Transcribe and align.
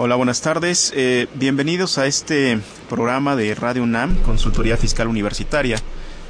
Hola, 0.00 0.14
buenas 0.14 0.40
tardes. 0.42 0.92
Eh, 0.94 1.26
bienvenidos 1.34 1.98
a 1.98 2.06
este 2.06 2.60
programa 2.88 3.34
de 3.34 3.52
Radio 3.56 3.82
UNAM, 3.82 4.14
Consultoría 4.22 4.76
Fiscal 4.76 5.08
Universitaria. 5.08 5.82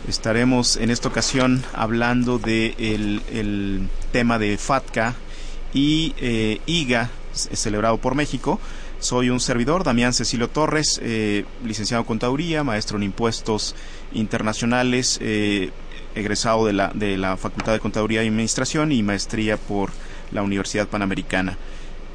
Estaremos 0.08 0.78
en 0.78 0.88
esta 0.88 1.08
ocasión 1.08 1.62
hablando 1.74 2.38
del 2.38 2.74
de 2.78 3.40
el 3.40 3.82
tema 4.10 4.38
de 4.38 4.56
FATCA 4.56 5.16
y 5.74 6.14
eh, 6.16 6.62
IGA, 6.64 7.10
celebrado 7.34 7.98
por 7.98 8.14
México. 8.14 8.58
Soy 9.00 9.28
un 9.28 9.38
servidor, 9.38 9.84
Damián 9.84 10.14
Cecilio 10.14 10.48
Torres, 10.48 10.98
eh, 11.02 11.44
licenciado 11.62 12.00
en 12.00 12.06
Contaduría, 12.06 12.64
maestro 12.64 12.96
en 12.96 13.02
Impuestos 13.02 13.74
Internacionales, 14.14 15.18
eh, 15.20 15.72
egresado 16.14 16.64
de 16.64 16.72
la, 16.72 16.90
de 16.94 17.18
la 17.18 17.36
Facultad 17.36 17.74
de 17.74 17.80
Contaduría 17.80 18.24
y 18.24 18.28
Administración 18.28 18.92
y 18.92 19.02
maestría 19.02 19.58
por 19.58 19.90
la 20.32 20.42
Universidad 20.42 20.88
Panamericana. 20.88 21.58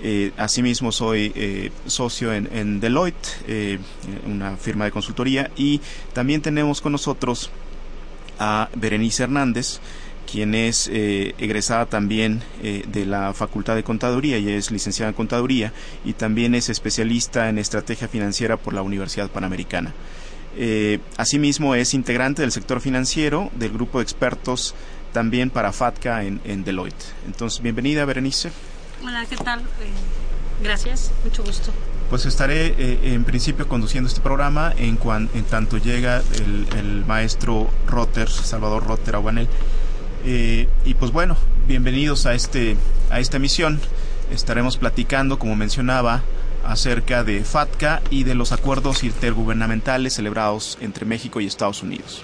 Eh, 0.06 0.34
asimismo, 0.36 0.92
soy 0.92 1.32
eh, 1.34 1.72
socio 1.86 2.34
en, 2.34 2.82
Deloitte, 2.82 3.30
eh, 3.48 3.80
una 4.28 4.58
firma 4.58 4.84
de 4.84 4.92
consultoría, 4.92 5.50
y 5.56 5.80
también 6.12 6.42
tenemos 6.42 6.82
con 6.82 6.92
nosotros 6.92 7.50
a 8.38 8.68
Berenice 8.76 9.24
Hernández, 9.24 9.80
quien 10.30 10.56
es 10.56 10.90
egresada 10.90 11.86
también 11.86 12.42
de 12.62 13.06
la 13.06 13.34
Facultad 13.34 13.76
de 13.76 13.84
Contaduría 13.84 14.38
y 14.40 14.50
es 14.50 14.72
licenciada 14.72 15.10
en 15.10 15.16
Contaduría, 15.16 15.72
y 16.04 16.14
también 16.14 16.56
es 16.56 16.70
especialista 16.70 17.50
en 17.50 17.58
estrategia 17.58 18.08
financiera 18.08 18.58
por 18.58 18.74
la 18.74 18.82
Universidad 18.82 19.30
Panamericana. 19.30 19.94
asimismo, 21.18 21.76
es 21.76 21.94
integrante 21.94 22.42
del 22.42 22.52
sector 22.52 22.82
financiero 22.82 23.52
del 23.56 23.72
grupo 23.72 24.00
de 24.00 24.04
expertos 24.04 24.74
también 25.14 25.50
para 25.50 25.72
FATCA 25.72 26.24
en, 26.24 26.42
en 26.46 26.64
Deloitte. 26.64 27.06
Entonces, 27.28 27.62
bienvenida, 27.62 28.04
Berenice. 28.06 28.52
Hola, 29.06 29.26
¿qué 29.30 29.36
tal? 29.36 29.60
Eh, 29.60 30.64
gracias, 30.64 31.12
mucho 31.26 31.44
gusto. 31.44 31.72
Pues 32.10 32.26
estaré 32.26 32.68
eh, 32.68 33.14
en 33.14 33.26
principio 33.26 33.68
conduciendo 33.68 34.08
este 34.08 34.22
programa 34.22 34.74
en, 34.78 34.96
cuan, 34.96 35.30
en 35.34 35.44
tanto 35.44 35.78
llega 35.78 36.22
el, 36.36 36.68
el, 36.78 37.06
maestro 37.06 37.70
Rotter, 37.86 38.30
Salvador 38.30 38.86
Rotter 38.86 39.16
Aguanel. 39.16 39.50
Eh, 40.26 40.70
y 40.86 40.94
pues 40.94 41.12
bueno, 41.12 41.36
bienvenidos 41.68 42.26
a, 42.26 42.34
este, 42.34 42.78
a 43.10 43.20
esta 43.20 43.38
emisión. 43.38 43.82
Estaremos 44.32 44.78
platicando, 44.78 45.38
como 45.38 45.56
mencionaba, 45.58 46.24
acerca 46.64 47.26
de 47.26 47.44
FATCA 47.44 48.02
y 48.10 48.24
de 48.24 48.36
los 48.36 48.54
acuerdos 48.54 49.04
intergubernamentales 49.04 50.14
celebrados 50.14 50.78
entre 50.80 51.06
México 51.06 51.42
y 51.42 51.48
Estados 51.48 51.84
Unidos. 51.84 52.24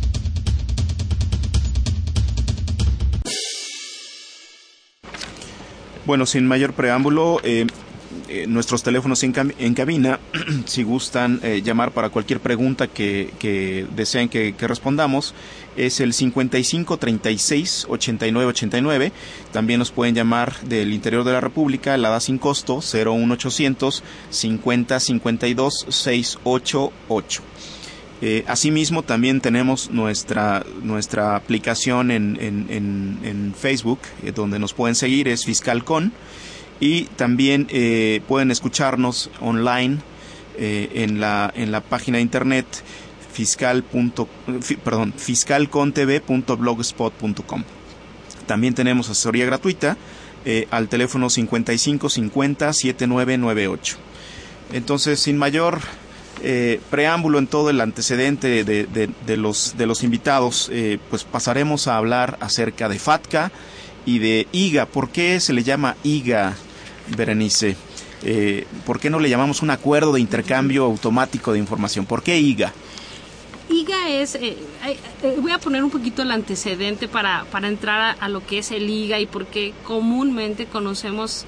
Bueno, 6.05 6.25
sin 6.25 6.47
mayor 6.47 6.73
preámbulo, 6.73 7.39
eh, 7.43 7.67
eh, 8.27 8.45
nuestros 8.47 8.81
teléfonos 8.81 9.23
en, 9.23 9.53
en 9.59 9.73
cabina, 9.75 10.19
si 10.65 10.81
gustan 10.81 11.39
eh, 11.43 11.61
llamar 11.63 11.91
para 11.91 12.09
cualquier 12.09 12.39
pregunta 12.39 12.87
que, 12.87 13.85
deseen 13.95 14.27
que, 14.27 14.55
que, 14.55 14.67
respondamos, 14.67 15.35
es 15.77 15.99
el 15.99 16.13
55 16.13 16.97
36 16.97 17.85
89 17.87 18.49
89. 18.49 19.11
También 19.51 19.77
nos 19.77 19.91
pueden 19.91 20.15
llamar 20.15 20.59
del 20.61 20.91
interior 20.91 21.23
de 21.23 21.33
la 21.33 21.41
República, 21.41 21.95
la 21.97 22.09
da 22.09 22.19
sin 22.19 22.39
costo, 22.39 22.81
01800 22.81 24.03
50 24.31 24.99
52 24.99 25.85
688. 25.87 27.43
Eh, 28.23 28.43
asimismo, 28.47 29.01
también 29.01 29.41
tenemos 29.41 29.89
nuestra, 29.89 30.63
nuestra 30.83 31.35
aplicación 31.35 32.11
en, 32.11 32.37
en, 32.39 32.67
en, 33.23 33.55
Facebook, 33.59 33.97
eh, 34.23 34.31
donde 34.31 34.59
nos 34.59 34.73
pueden 34.73 34.93
seguir, 34.93 35.27
es 35.27 35.43
FiscalCon, 35.43 36.13
y 36.79 37.05
también 37.15 37.65
eh, 37.71 38.21
pueden 38.27 38.51
escucharnos 38.51 39.31
online 39.39 39.97
en, 40.57 41.19
la, 41.19 41.51
en 41.55 41.71
la 41.71 41.81
página 41.81 42.17
de 42.17 42.21
internet 42.21 42.67
fiscal. 43.31 43.83
perdón, 44.83 45.13
fiscalcontv.blogspot.com. 45.17 47.63
También 48.45 48.75
tenemos 48.75 49.09
asesoría 49.09 49.45
gratuita 49.45 49.97
al 50.69 50.87
teléfono 50.87 51.31
55 51.31 52.09
50 52.09 52.73
7998. 52.73 53.97
Entonces, 54.73 55.19
sin 55.19 55.37
mayor 55.37 55.81
eh, 56.43 56.79
preámbulo 56.89 57.39
en 57.39 57.47
todo 57.47 57.69
el 57.69 57.81
antecedente 57.81 58.63
de, 58.63 58.85
de, 58.85 59.09
de 59.25 59.37
los, 59.37 59.75
de 59.77 59.85
los 59.85 60.03
invitados, 60.03 60.69
eh, 60.71 60.99
pues 61.09 61.23
pasaremos 61.23 61.87
a 61.87 61.97
hablar 61.97 62.37
acerca 62.41 62.89
de 62.89 62.99
FATCA 62.99 63.51
y 64.05 64.19
de 64.19 64.47
IGA. 64.51 64.85
¿Por 64.85 65.09
qué 65.09 65.39
se 65.39 65.53
le 65.53 65.63
llama 65.63 65.95
IGA, 66.03 66.55
Berenice? 67.15 67.75
Eh, 68.23 68.65
¿Por 68.85 68.99
qué 68.99 69.09
no 69.09 69.19
le 69.19 69.29
llamamos 69.29 69.61
un 69.61 69.71
acuerdo 69.71 70.13
de 70.13 70.21
intercambio 70.21 70.85
automático 70.85 71.53
de 71.53 71.59
información? 71.59 72.05
¿Por 72.05 72.23
qué 72.23 72.39
IGA? 72.39 72.73
IGA 73.69 74.09
es, 74.09 74.35
eh, 74.35 74.57
eh, 75.23 75.37
voy 75.41 75.51
a 75.51 75.57
poner 75.57 75.83
un 75.83 75.89
poquito 75.89 76.21
el 76.21 76.31
antecedente 76.31 77.07
para, 77.07 77.45
para 77.51 77.67
entrar 77.67 78.01
a, 78.01 78.11
a, 78.11 78.29
lo 78.29 78.45
que 78.45 78.59
es 78.59 78.71
el 78.71 78.89
IGA 78.89 79.19
y 79.19 79.25
por 79.25 79.47
qué 79.47 79.73
comúnmente 79.85 80.65
conocemos 80.65 81.45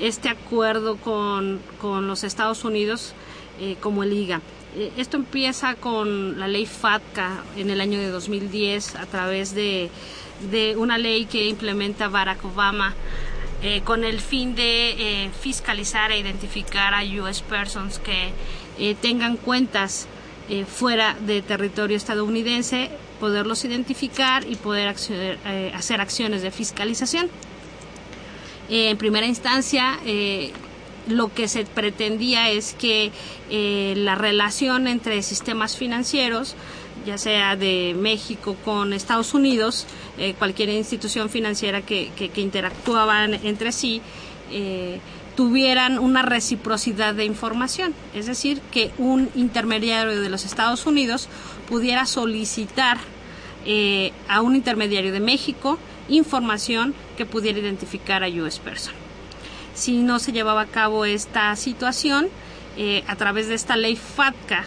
este 0.00 0.28
acuerdo 0.28 0.96
con, 0.96 1.60
con 1.80 2.06
los 2.06 2.24
Estados 2.24 2.64
Unidos 2.64 3.14
eh, 3.60 3.76
como 3.80 4.04
el. 4.04 4.40
Eh, 4.76 4.92
esto 4.96 5.16
empieza 5.16 5.74
con 5.74 6.38
la 6.38 6.46
ley 6.46 6.66
FATCA 6.66 7.42
en 7.56 7.70
el 7.70 7.80
año 7.80 7.98
de 7.98 8.08
2010 8.08 8.94
a 8.96 9.06
través 9.06 9.54
de, 9.54 9.90
de 10.50 10.76
una 10.76 10.98
ley 10.98 11.24
que 11.24 11.48
implementa 11.48 12.08
Barack 12.08 12.44
Obama 12.44 12.94
eh, 13.62 13.80
con 13.82 14.04
el 14.04 14.20
fin 14.20 14.54
de 14.54 15.30
fiscalizar 15.40 16.12
e 16.12 16.18
identificar 16.20 16.94
a 16.94 17.02
US 17.02 17.42
persons 17.42 17.98
que 17.98 18.32
tengan 19.00 19.36
cuentas 19.36 20.06
fuera 20.68 21.16
de 21.26 21.42
territorio 21.42 21.96
estadounidense, 21.96 22.90
poderlos 23.18 23.64
identificar 23.64 24.46
y 24.46 24.54
poder 24.54 24.88
hacer 25.74 26.00
acciones 26.00 26.42
de 26.42 26.52
fiscalización. 26.52 27.28
en 28.68 28.96
primera 28.96 29.26
instancia, 29.26 29.98
lo 31.08 31.32
que 31.32 31.48
se 31.48 31.64
pretendía 31.64 32.50
es 32.50 32.74
que 32.74 33.10
la 33.96 34.14
relación 34.14 34.86
entre 34.86 35.22
sistemas 35.22 35.76
financieros 35.76 36.54
ya 37.08 37.18
sea 37.18 37.56
de 37.56 37.94
México 37.98 38.56
con 38.64 38.92
Estados 38.92 39.34
Unidos, 39.34 39.86
eh, 40.18 40.34
cualquier 40.38 40.68
institución 40.68 41.30
financiera 41.30 41.82
que, 41.82 42.10
interactuaban 42.36 43.34
entre 43.34 43.72
sí, 43.72 44.02
eh, 44.50 45.00
tuvieran 45.36 45.98
una 45.98 46.22
reciprocidad 46.22 47.14
de 47.14 47.24
información, 47.24 47.94
es 48.14 48.26
decir, 48.26 48.60
que 48.72 48.90
un 48.98 49.30
intermediario 49.34 50.20
de 50.20 50.28
los 50.28 50.44
Estados 50.44 50.84
Unidos 50.86 51.28
pudiera 51.68 52.06
solicitar 52.06 52.98
eh, 53.64 54.12
a 54.28 54.40
un 54.40 54.56
intermediario 54.56 55.12
de 55.12 55.20
México 55.20 55.78
información 56.08 56.94
que 57.16 57.26
pudiera 57.26 57.58
identificar 57.58 58.24
a 58.24 58.28
US 58.28 58.58
Person. 58.58 59.07
Si 59.78 59.98
no 59.98 60.18
se 60.18 60.32
llevaba 60.32 60.62
a 60.62 60.66
cabo 60.66 61.04
esta 61.04 61.54
situación, 61.54 62.26
a 63.06 63.14
través 63.14 63.46
de 63.46 63.54
esta 63.54 63.76
ley 63.76 63.94
FATCA, 63.94 64.64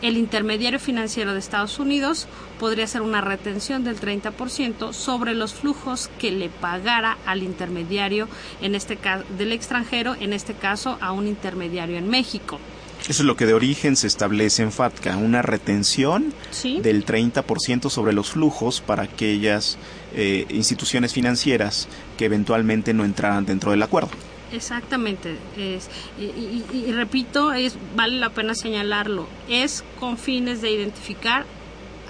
el 0.00 0.16
intermediario 0.16 0.80
financiero 0.80 1.34
de 1.34 1.38
Estados 1.38 1.78
Unidos 1.78 2.26
podría 2.58 2.86
hacer 2.86 3.02
una 3.02 3.20
retención 3.20 3.84
del 3.84 4.00
30% 4.00 4.94
sobre 4.94 5.34
los 5.34 5.52
flujos 5.52 6.10
que 6.18 6.30
le 6.30 6.48
pagara 6.48 7.18
al 7.26 7.42
intermediario 7.42 8.26
en 8.62 8.74
este 8.74 8.96
caso 8.96 9.24
del 9.36 9.52
extranjero, 9.52 10.14
en 10.18 10.32
este 10.32 10.54
caso 10.54 10.96
a 11.02 11.12
un 11.12 11.28
intermediario 11.28 11.98
en 11.98 12.08
México. 12.08 12.58
Eso 13.02 13.22
es 13.22 13.26
lo 13.26 13.36
que 13.36 13.44
de 13.44 13.52
origen 13.52 13.96
se 13.96 14.06
establece 14.06 14.62
en 14.62 14.72
FATCA, 14.72 15.18
una 15.18 15.42
retención 15.42 16.32
del 16.62 17.04
30% 17.04 17.90
sobre 17.90 18.14
los 18.14 18.30
flujos 18.30 18.80
para 18.80 19.02
aquellas 19.02 19.76
eh, 20.14 20.46
instituciones 20.48 21.12
financieras 21.12 21.86
que 22.16 22.24
eventualmente 22.24 22.94
no 22.94 23.04
entraran 23.04 23.44
dentro 23.44 23.72
del 23.72 23.82
acuerdo. 23.82 24.08
Exactamente. 24.52 25.36
Es, 25.56 25.88
y, 26.18 26.92
repito, 26.92 27.52
es, 27.52 27.76
vale 27.96 28.18
la 28.18 28.30
pena 28.30 28.54
señalarlo. 28.54 29.26
Es 29.48 29.84
con 29.98 30.18
fines 30.18 30.60
de 30.60 30.70
identificar 30.70 31.44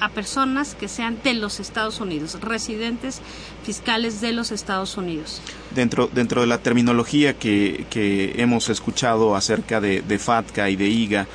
a 0.00 0.08
personas 0.08 0.74
que 0.74 0.88
sean 0.88 1.18
de 1.22 1.34
los 1.34 1.60
Estados 1.60 2.00
Unidos, 2.00 2.38
residentes 2.40 3.20
fiscales 3.62 4.20
de 4.20 4.32
los 4.32 4.50
Estados 4.50 4.96
Unidos. 4.96 5.40
Dentro, 5.74 6.10
dentro 6.12 6.40
de 6.40 6.46
la 6.48 6.58
terminología 6.58 7.34
que, 7.34 7.86
que 7.90 8.34
hemos 8.36 8.68
escuchado 8.68 9.36
acerca 9.36 9.80
de, 9.80 10.02
de 10.02 10.18
FATCA 10.18 10.68
y 10.68 10.76
de 10.76 10.88
IGA, 10.88 11.26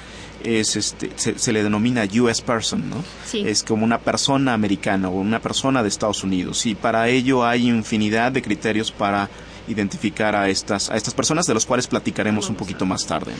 es 0.43 0.75
este, 0.75 1.11
se, 1.15 1.51
le 1.51 1.63
denomina 1.63 2.05
US 2.21 2.41
person, 2.41 2.89
¿no? 2.89 3.03
Es 3.33 3.63
como 3.63 3.83
una 3.83 3.99
persona 3.99 4.53
americana 4.53 5.09
o 5.09 5.19
una 5.19 5.39
persona 5.39 5.83
de 5.83 5.89
Estados 5.89 6.23
Unidos. 6.23 6.65
Y 6.65 6.75
para 6.75 7.09
ello 7.09 7.45
hay 7.45 7.67
infinidad 7.67 8.31
de 8.31 8.41
criterios 8.41 8.91
para 8.91 9.29
identificar 9.69 10.35
a 10.35 10.49
estas, 10.49 10.89
a 10.89 10.97
estas 10.97 11.13
personas, 11.13 11.45
de 11.45 11.53
los 11.53 11.65
cuales 11.65 11.87
platicaremos 11.87 12.49
un 12.49 12.55
poquito 12.55 12.85
más 12.85 13.05
tarde. 13.05 13.33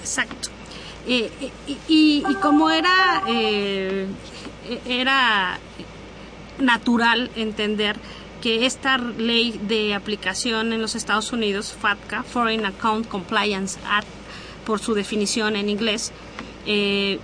Exacto. 0.00 0.48
Eh, 1.06 1.30
y, 1.88 2.22
como 2.40 2.70
era, 2.70 3.22
eh, 3.28 4.06
era 4.86 5.58
natural 6.58 7.30
entender 7.36 7.96
que 8.40 8.64
esta 8.64 8.98
ley 8.98 9.60
de 9.68 9.94
aplicación 9.94 10.72
en 10.72 10.80
los 10.80 10.94
Estados 10.94 11.32
Unidos, 11.32 11.74
FATCA, 11.78 12.22
Foreign 12.22 12.64
Account 12.64 13.08
Compliance 13.08 13.78
Act, 13.88 14.06
por 14.64 14.80
su 14.80 14.94
definición 14.94 15.56
en 15.56 15.68
inglés, 15.68 16.12
eh, 16.66 17.18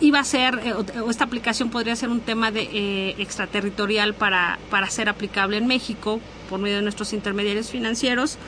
iba 0.00 0.20
a 0.20 0.24
ser, 0.24 0.60
o 1.04 1.10
esta 1.10 1.24
aplicación 1.24 1.70
podría 1.70 1.96
ser 1.96 2.08
un 2.10 2.20
tema 2.20 2.50
de, 2.50 3.10
extraterritorial 3.18 4.14
para, 4.14 4.58
para 4.70 4.88
ser 4.90 5.08
aplicable 5.08 5.56
en 5.56 5.66
México, 5.66 6.20
por 6.48 6.58
medio 6.58 6.76
de 6.76 6.82
nuestros 6.82 7.12
intermediarios 7.12 7.70
financieros, 7.70 8.38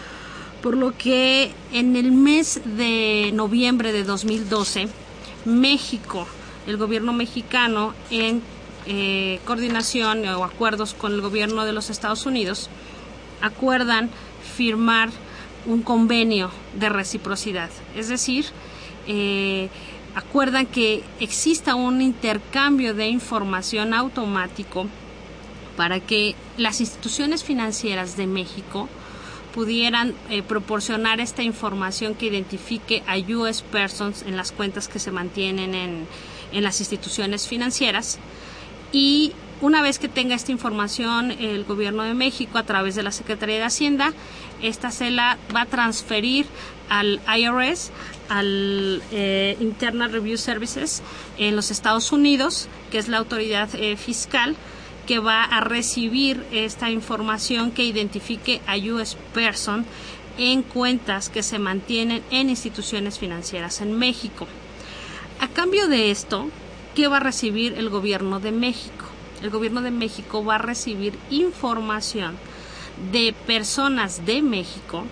por 0.62 0.76
lo 0.76 0.96
que 0.96 1.52
en 1.72 1.96
el 1.96 2.12
mes 2.12 2.60
de 2.64 3.30
noviembre 3.32 3.92
de 3.92 4.04
2012, 4.04 4.88
México, 5.44 6.26
el 6.66 6.76
gobierno 6.76 7.12
mexicano, 7.12 7.94
en 8.10 8.42
eh, 8.86 9.40
coordinación 9.44 10.26
o 10.28 10.44
acuerdos 10.44 10.94
con 10.94 11.12
el 11.12 11.20
gobierno 11.20 11.64
de 11.64 11.72
los 11.72 11.90
Estados 11.90 12.26
Unidos, 12.26 12.68
acuerdan 13.40 14.10
firmar 14.56 15.10
un 15.66 15.82
convenio 15.82 16.50
de 16.78 16.88
reciprocidad. 16.88 17.70
Es 17.96 18.08
decir, 18.08 18.46
eh, 19.06 19.68
acuerdan 20.14 20.66
que 20.66 21.02
exista 21.20 21.74
un 21.74 22.00
intercambio 22.00 22.94
de 22.94 23.08
información 23.08 23.94
automático 23.94 24.86
para 25.80 25.98
que 25.98 26.34
las 26.58 26.82
instituciones 26.82 27.42
financieras 27.42 28.14
de 28.18 28.26
México 28.26 28.86
pudieran 29.54 30.12
eh, 30.28 30.42
proporcionar 30.42 31.20
esta 31.20 31.42
información 31.42 32.14
que 32.14 32.26
identifique 32.26 33.02
a 33.06 33.16
US 33.34 33.62
persons 33.62 34.20
en 34.26 34.36
las 34.36 34.52
cuentas 34.52 34.88
que 34.88 34.98
se 34.98 35.10
mantienen 35.10 35.74
en, 35.74 36.06
en 36.52 36.62
las 36.62 36.80
instituciones 36.80 37.48
financieras. 37.48 38.18
Y 38.92 39.32
una 39.62 39.80
vez 39.80 39.98
que 39.98 40.10
tenga 40.10 40.34
esta 40.34 40.52
información 40.52 41.30
el 41.30 41.64
gobierno 41.64 42.02
de 42.02 42.12
México 42.12 42.58
a 42.58 42.64
través 42.64 42.94
de 42.94 43.02
la 43.02 43.10
Secretaría 43.10 43.56
de 43.56 43.64
Hacienda, 43.64 44.12
esta 44.60 44.90
se 44.90 45.10
la 45.10 45.38
va 45.56 45.62
a 45.62 45.66
transferir 45.66 46.44
al 46.90 47.22
IRS, 47.26 47.90
al 48.28 49.02
eh, 49.12 49.56
Internal 49.60 50.12
Review 50.12 50.36
Services 50.36 51.02
en 51.38 51.56
los 51.56 51.70
Estados 51.70 52.12
Unidos, 52.12 52.68
que 52.90 52.98
es 52.98 53.08
la 53.08 53.16
autoridad 53.16 53.70
eh, 53.76 53.96
fiscal, 53.96 54.56
que 55.06 55.18
va 55.18 55.44
a 55.44 55.60
recibir 55.60 56.44
esta 56.52 56.90
información 56.90 57.70
que 57.70 57.84
identifique 57.84 58.60
a 58.66 58.76
US 58.76 59.16
Person 59.34 59.84
en 60.38 60.62
cuentas 60.62 61.28
que 61.28 61.42
se 61.42 61.58
mantienen 61.58 62.22
en 62.30 62.50
instituciones 62.50 63.18
financieras 63.18 63.80
en 63.80 63.98
México. 63.98 64.46
A 65.40 65.48
cambio 65.48 65.88
de 65.88 66.10
esto, 66.10 66.48
¿qué 66.94 67.08
va 67.08 67.18
a 67.18 67.20
recibir 67.20 67.74
el 67.74 67.90
gobierno 67.90 68.40
de 68.40 68.52
México? 68.52 69.06
El 69.42 69.50
gobierno 69.50 69.80
de 69.82 69.90
México 69.90 70.44
va 70.44 70.56
a 70.56 70.58
recibir 70.58 71.18
información 71.30 72.36
de 73.12 73.34
personas 73.46 74.26
de 74.26 74.42
México, 74.42 75.04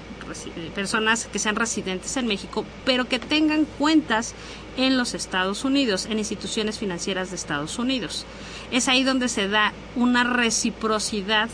personas 0.74 1.26
que 1.26 1.38
sean 1.38 1.56
residentes 1.56 2.16
en 2.16 2.26
México, 2.26 2.64
pero 2.84 3.06
que 3.06 3.18
tengan 3.18 3.64
cuentas 3.64 4.34
en 4.78 4.96
los 4.96 5.12
Estados 5.12 5.64
Unidos, 5.64 6.06
en 6.06 6.18
instituciones 6.18 6.78
financieras 6.78 7.30
de 7.30 7.36
Estados 7.36 7.78
Unidos. 7.78 8.24
Es 8.70 8.88
ahí 8.88 9.02
donde 9.02 9.28
se 9.28 9.48
da 9.48 9.72
una 9.96 10.24
reciprocidad 10.24 11.50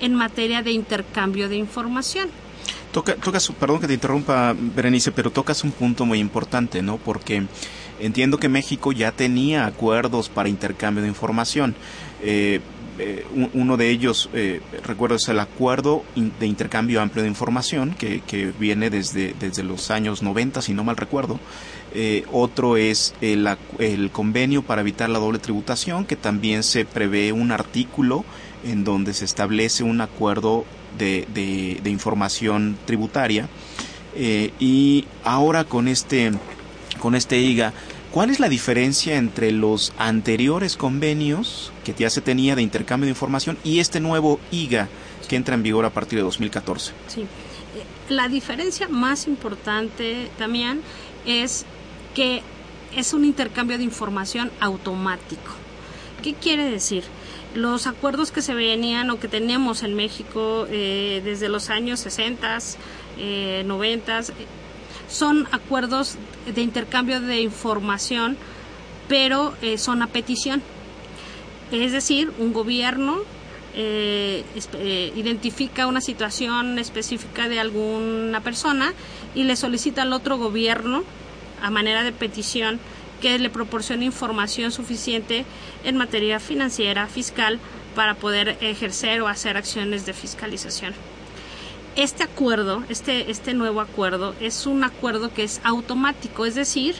en 0.00 0.14
materia 0.14 0.62
de 0.62 0.72
intercambio 0.72 1.48
de 1.48 1.56
información. 1.56 2.28
Toca, 2.90 3.14
tocas, 3.16 3.48
perdón 3.60 3.80
que 3.80 3.86
te 3.86 3.94
interrumpa, 3.94 4.56
Berenice, 4.58 5.12
pero 5.12 5.30
tocas 5.30 5.62
un 5.64 5.70
punto 5.70 6.04
muy 6.06 6.18
importante, 6.18 6.82
¿no? 6.82 6.96
Porque 6.96 7.44
entiendo 8.00 8.38
que 8.38 8.48
México 8.48 8.90
ya 8.92 9.12
tenía 9.12 9.66
acuerdos 9.66 10.28
para 10.28 10.48
intercambio 10.48 11.02
de 11.02 11.08
información. 11.08 11.74
Eh, 12.22 12.60
eh, 12.98 13.24
uno 13.54 13.78
de 13.78 13.88
ellos, 13.88 14.28
eh, 14.34 14.60
recuerdo, 14.84 15.16
es 15.16 15.26
el 15.28 15.40
acuerdo 15.40 16.04
de 16.14 16.46
intercambio 16.46 17.00
amplio 17.00 17.22
de 17.22 17.28
información 17.28 17.94
que, 17.94 18.52
viene 18.58 18.90
desde, 18.90 19.34
desde 19.38 19.62
los 19.62 19.90
años 19.90 20.22
90, 20.22 20.60
si 20.60 20.74
no 20.74 20.84
mal 20.84 20.96
recuerdo, 20.96 21.40
eh, 21.94 22.24
otro 22.30 22.76
es 22.76 23.14
el, 23.22 23.48
el, 23.78 24.10
convenio 24.10 24.62
para 24.62 24.82
evitar 24.82 25.08
la 25.08 25.18
doble 25.18 25.38
tributación, 25.38 26.04
que 26.04 26.16
también 26.16 26.62
se 26.62 26.84
prevé 26.84 27.32
un 27.32 27.50
artículo 27.50 28.24
en 28.64 28.84
donde 28.84 29.14
se 29.14 29.24
establece 29.24 29.82
un 29.84 30.00
acuerdo 30.02 30.66
de, 30.98 31.26
de, 31.32 31.90
información 31.90 32.76
tributaria. 32.84 33.48
Y 34.14 35.06
ahora 35.24 35.64
con 35.64 35.88
este, 35.88 36.32
con 37.00 37.14
este 37.14 37.38
IGA, 37.38 37.72
¿cuál 38.12 38.30
es 38.30 38.38
la 38.38 38.48
diferencia 38.48 39.16
entre 39.16 39.50
los 39.50 39.92
anteriores 39.98 40.76
convenios 40.76 41.72
que 41.84 41.94
ya 41.94 42.10
se 42.10 42.20
tenía 42.20 42.54
de 42.54 42.62
intercambio 42.62 43.06
de 43.06 43.12
información 43.12 43.58
y 43.64 43.80
este 43.80 43.98
nuevo 43.98 44.38
IGA 44.52 44.88
que 45.28 45.36
entra 45.36 45.54
en 45.54 45.62
vigor 45.62 45.84
a 45.84 45.90
partir 45.90 46.18
de 46.18 46.22
2014? 46.22 46.92
Sí. 47.08 47.22
Eh, 47.22 47.26
la 48.08 48.28
diferencia 48.28 48.86
más 48.88 49.26
importante, 49.26 50.30
también 50.38 50.82
es 51.26 51.64
que 52.14 52.42
es 52.94 53.14
un 53.14 53.24
intercambio 53.24 53.78
de 53.78 53.84
información 53.84 54.52
automático. 54.60 55.52
¿Qué 56.22 56.34
quiere 56.34 56.70
decir? 56.70 57.04
Los 57.54 57.86
acuerdos 57.86 58.30
que 58.30 58.42
se 58.42 58.54
venían 58.54 59.10
o 59.10 59.18
que 59.18 59.28
tenemos 59.28 59.82
en 59.82 59.94
México 59.94 60.66
eh, 60.70 61.20
desde 61.24 61.48
los 61.48 61.70
años 61.70 62.00
60, 62.00 62.58
eh, 63.18 63.62
90, 63.66 64.20
son 65.12 65.46
acuerdos 65.52 66.16
de 66.52 66.62
intercambio 66.62 67.20
de 67.20 67.40
información, 67.42 68.36
pero 69.08 69.54
eh, 69.62 69.78
son 69.78 70.02
a 70.02 70.06
petición. 70.06 70.62
Es 71.70 71.92
decir, 71.92 72.32
un 72.38 72.52
gobierno 72.52 73.20
eh, 73.74 74.44
eh, 74.74 75.12
identifica 75.16 75.86
una 75.86 76.00
situación 76.00 76.78
específica 76.78 77.48
de 77.48 77.60
alguna 77.60 78.40
persona 78.40 78.92
y 79.34 79.44
le 79.44 79.56
solicita 79.56 80.02
al 80.02 80.12
otro 80.12 80.38
gobierno, 80.38 81.04
a 81.62 81.70
manera 81.70 82.02
de 82.02 82.12
petición, 82.12 82.80
que 83.20 83.38
le 83.38 83.50
proporcione 83.50 84.04
información 84.04 84.72
suficiente 84.72 85.44
en 85.84 85.96
materia 85.96 86.40
financiera, 86.40 87.06
fiscal, 87.06 87.60
para 87.94 88.14
poder 88.14 88.56
ejercer 88.60 89.20
o 89.20 89.28
hacer 89.28 89.56
acciones 89.56 90.06
de 90.06 90.12
fiscalización. 90.12 90.94
Este 91.94 92.22
acuerdo, 92.22 92.82
este, 92.88 93.30
este 93.30 93.52
nuevo 93.52 93.82
acuerdo, 93.82 94.34
es 94.40 94.66
un 94.66 94.82
acuerdo 94.82 95.34
que 95.34 95.44
es 95.44 95.60
automático, 95.62 96.46
es 96.46 96.54
decir, 96.54 96.94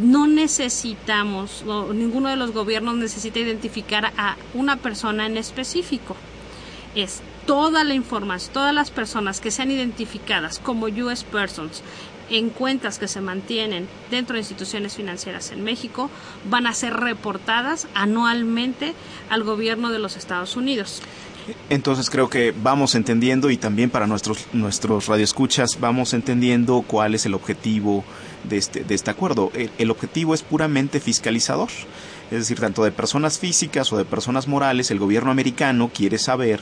no 0.00 0.28
necesitamos, 0.28 1.64
ninguno 1.92 2.28
de 2.28 2.36
los 2.36 2.52
gobiernos 2.52 2.94
necesita 2.96 3.40
identificar 3.40 4.12
a 4.16 4.36
una 4.54 4.76
persona 4.76 5.26
en 5.26 5.36
específico. 5.38 6.14
Es 6.94 7.20
toda 7.46 7.82
la 7.82 7.94
información, 7.94 8.52
todas 8.52 8.74
las 8.74 8.92
personas 8.92 9.40
que 9.40 9.50
sean 9.50 9.72
identificadas 9.72 10.60
como 10.60 10.86
US 10.86 11.24
persons 11.24 11.82
en 12.30 12.50
cuentas 12.50 12.98
que 12.98 13.08
se 13.08 13.20
mantienen 13.20 13.88
dentro 14.10 14.34
de 14.34 14.40
instituciones 14.40 14.94
financieras 14.94 15.50
en 15.50 15.64
México 15.64 16.10
van 16.48 16.66
a 16.66 16.74
ser 16.74 16.94
reportadas 16.94 17.88
anualmente 17.94 18.94
al 19.30 19.42
gobierno 19.42 19.90
de 19.90 19.98
los 19.98 20.16
Estados 20.16 20.54
Unidos. 20.56 21.02
Entonces 21.70 22.10
creo 22.10 22.28
que 22.28 22.52
vamos 22.62 22.94
entendiendo 22.94 23.50
y 23.50 23.56
también 23.56 23.90
para 23.90 24.06
nuestros 24.06 24.46
nuestros 24.52 25.06
radioescuchas 25.06 25.78
vamos 25.80 26.12
entendiendo 26.12 26.82
cuál 26.86 27.14
es 27.14 27.26
el 27.26 27.34
objetivo 27.34 28.04
de 28.48 28.58
este 28.58 28.84
de 28.84 28.94
este 28.94 29.10
acuerdo. 29.10 29.50
El, 29.78 29.90
objetivo 29.90 30.34
es 30.34 30.42
puramente 30.42 31.00
fiscalizador. 31.00 31.68
Es 32.30 32.38
decir, 32.40 32.60
tanto 32.60 32.84
de 32.84 32.92
personas 32.92 33.38
físicas 33.38 33.92
o 33.92 33.96
de 33.96 34.04
personas 34.04 34.48
morales, 34.48 34.90
el 34.90 34.98
gobierno 34.98 35.30
americano 35.30 35.90
quiere 35.92 36.18
saber 36.18 36.60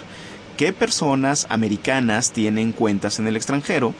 qué 0.56 0.72
personas 0.72 1.46
americanas 1.50 2.32
tienen 2.32 2.72
cuentas 2.72 3.18
en 3.18 3.26
el 3.26 3.36
extranjero, 3.36 3.92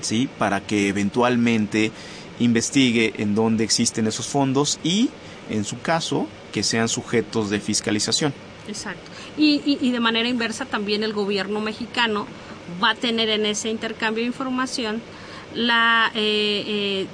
¿sí? 0.00 0.28
Para 0.38 0.60
que 0.60 0.88
eventualmente 0.88 1.92
investigue 2.38 3.12
en 3.18 3.34
dónde 3.34 3.64
existen 3.64 4.06
esos 4.06 4.26
fondos 4.26 4.78
y, 4.82 5.10
en 5.50 5.64
su 5.64 5.78
caso, 5.80 6.26
que 6.52 6.62
sean 6.62 6.88
sujetos 6.88 7.50
de 7.50 7.60
fiscalización. 7.60 8.32
Exacto. 8.68 9.10
Y, 9.36 9.62
y, 9.80 9.90
de 9.90 10.00
manera 10.00 10.28
inversa 10.28 10.64
también 10.64 11.02
el 11.02 11.12
gobierno 11.12 11.60
mexicano 11.60 12.26
va 12.82 12.90
a 12.90 12.94
tener 12.94 13.28
en 13.28 13.46
ese 13.46 13.70
intercambio 13.70 14.22
de 14.22 14.28
información 14.28 15.02
la 15.54 16.10
eh, 16.14 16.64
eh, 16.66 17.06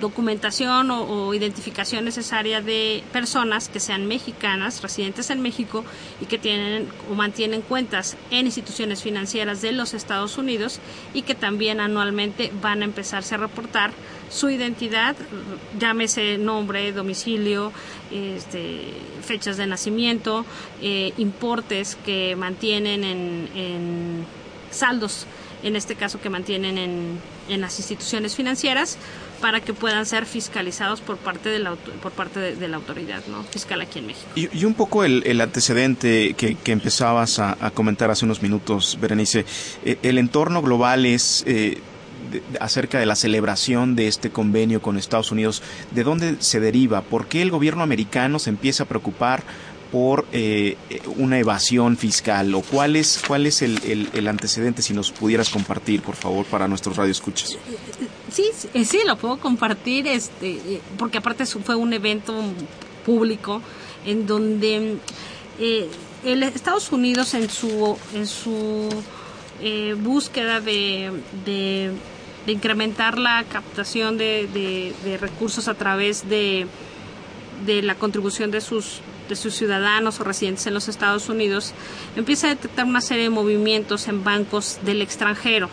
documentación 0.00 0.90
o, 0.90 1.34
identificación 1.34 2.04
necesaria 2.04 2.60
de 2.60 3.02
personas 3.12 3.68
que 3.68 3.80
sean 3.80 4.06
mexicanas, 4.06 4.80
residentes 4.80 5.30
en 5.30 5.40
México 5.40 5.84
y 6.20 6.26
que 6.26 6.38
tienen 6.38 6.88
o 7.10 7.14
mantienen 7.14 7.62
cuentas 7.62 8.16
en 8.30 8.46
instituciones 8.46 9.02
financieras 9.02 9.60
de 9.60 9.72
los 9.72 9.94
Estados 9.94 10.38
Unidos 10.38 10.78
y 11.14 11.22
que 11.22 11.34
también 11.34 11.80
anualmente 11.80 12.52
van 12.62 12.82
a 12.82 12.84
empezarse 12.84 13.34
a 13.34 13.38
reportar 13.38 13.92
su 14.30 14.50
identidad, 14.50 15.16
llámese 15.78 16.38
nombre, 16.38 16.92
domicilio, 16.92 17.72
este, 18.10 18.82
fechas 19.22 19.56
de 19.56 19.66
nacimiento, 19.66 20.44
eh, 20.82 21.12
importes 21.18 21.96
que 22.04 22.36
mantienen 22.36 23.04
en, 23.04 23.48
en 23.54 24.26
saldos, 24.70 25.26
en 25.62 25.76
este 25.76 25.94
caso 25.94 26.20
que 26.20 26.30
mantienen 26.30 26.78
en, 26.78 27.18
en 27.48 27.60
las 27.60 27.78
instituciones 27.78 28.36
financieras 28.36 28.98
para 29.40 29.60
que 29.60 29.72
puedan 29.72 30.04
ser 30.06 30.26
fiscalizados 30.26 31.00
por 31.00 31.16
parte 31.16 31.48
de 31.48 31.58
la, 31.58 31.74
por 31.74 32.12
parte 32.12 32.56
de, 32.56 32.68
la 32.68 32.76
autoridad 32.76 33.22
¿no? 33.28 33.42
fiscal 33.44 33.80
aquí 33.80 34.00
en 34.00 34.06
México. 34.06 34.28
Y, 34.34 34.64
un 34.64 34.74
poco 34.74 35.04
el, 35.04 35.40
antecedente 35.40 36.34
que, 36.34 36.56
empezabas 36.66 37.38
a, 37.38 37.70
comentar 37.72 38.10
hace 38.10 38.24
unos 38.24 38.42
minutos, 38.42 38.98
Berenice, 39.00 39.44
eh, 39.84 39.98
el 40.02 40.18
entorno 40.18 40.62
global 40.62 41.06
es... 41.06 41.44
Eh, 41.46 41.80
acerca 42.60 42.98
de 42.98 43.06
la 43.06 43.16
celebración 43.16 43.96
de 43.96 44.08
este 44.08 44.30
convenio 44.30 44.82
con 44.82 44.96
Estados 44.96 45.30
Unidos, 45.30 45.62
¿de 45.90 46.04
dónde 46.04 46.36
se 46.40 46.60
deriva? 46.60 47.02
¿Por 47.02 47.26
qué 47.26 47.42
el 47.42 47.50
gobierno 47.50 47.82
americano 47.82 48.38
se 48.38 48.50
empieza 48.50 48.84
a 48.84 48.86
preocupar 48.86 49.42
por 49.92 50.26
eh, 50.32 50.76
una 51.16 51.38
evasión 51.38 51.96
fiscal 51.96 52.54
o 52.54 52.60
cuál 52.60 52.94
es 52.94 53.22
cuál 53.26 53.46
es 53.46 53.62
el, 53.62 54.10
el, 54.12 54.28
antecedente 54.28 54.82
si 54.82 54.92
nos 54.92 55.10
pudieras 55.10 55.48
compartir 55.48 56.02
por 56.02 56.14
favor 56.14 56.44
para 56.44 56.68
nuestros 56.68 56.96
radioescuchas. 56.96 57.56
Sí 58.30 58.50
sí 58.84 58.98
lo 59.06 59.16
puedo 59.16 59.38
compartir 59.38 60.06
este 60.06 60.82
porque 60.98 61.16
aparte 61.16 61.46
fue 61.46 61.74
un 61.74 61.94
evento 61.94 62.34
público 63.06 63.62
en 64.04 64.26
donde 64.26 64.98
eh, 65.58 65.88
el 66.22 66.42
Estados 66.42 66.92
Unidos 66.92 67.32
en 67.32 67.48
su 67.48 67.96
en 68.12 68.26
su 68.26 68.90
eh, 69.60 69.96
búsqueda 69.98 70.60
de, 70.60 71.10
incrementar 72.52 73.18
la 73.18 73.44
captación 73.44 74.18
de, 74.18 74.94
de 75.04 75.18
recursos 75.18 75.68
a 75.68 75.74
través 75.74 76.28
de 76.28 76.66
de 77.66 77.82
la 77.82 77.94
contribución 77.94 78.50
de 78.50 78.60
sus 78.60 79.00
de 79.28 79.36
sus 79.36 79.54
ciudadanos 79.54 80.20
o 80.20 80.24
residentes 80.24 80.66
en 80.66 80.72
los 80.72 80.88
Estados 80.88 81.28
Unidos, 81.28 81.74
empieza 82.16 82.46
a 82.46 82.50
detectar 82.50 82.86
una 82.86 83.02
serie 83.02 83.24
de 83.24 83.30
movimientos 83.30 84.08
en 84.08 84.24
bancos 84.24 84.78
del 84.84 85.02
extranjero 85.02 85.68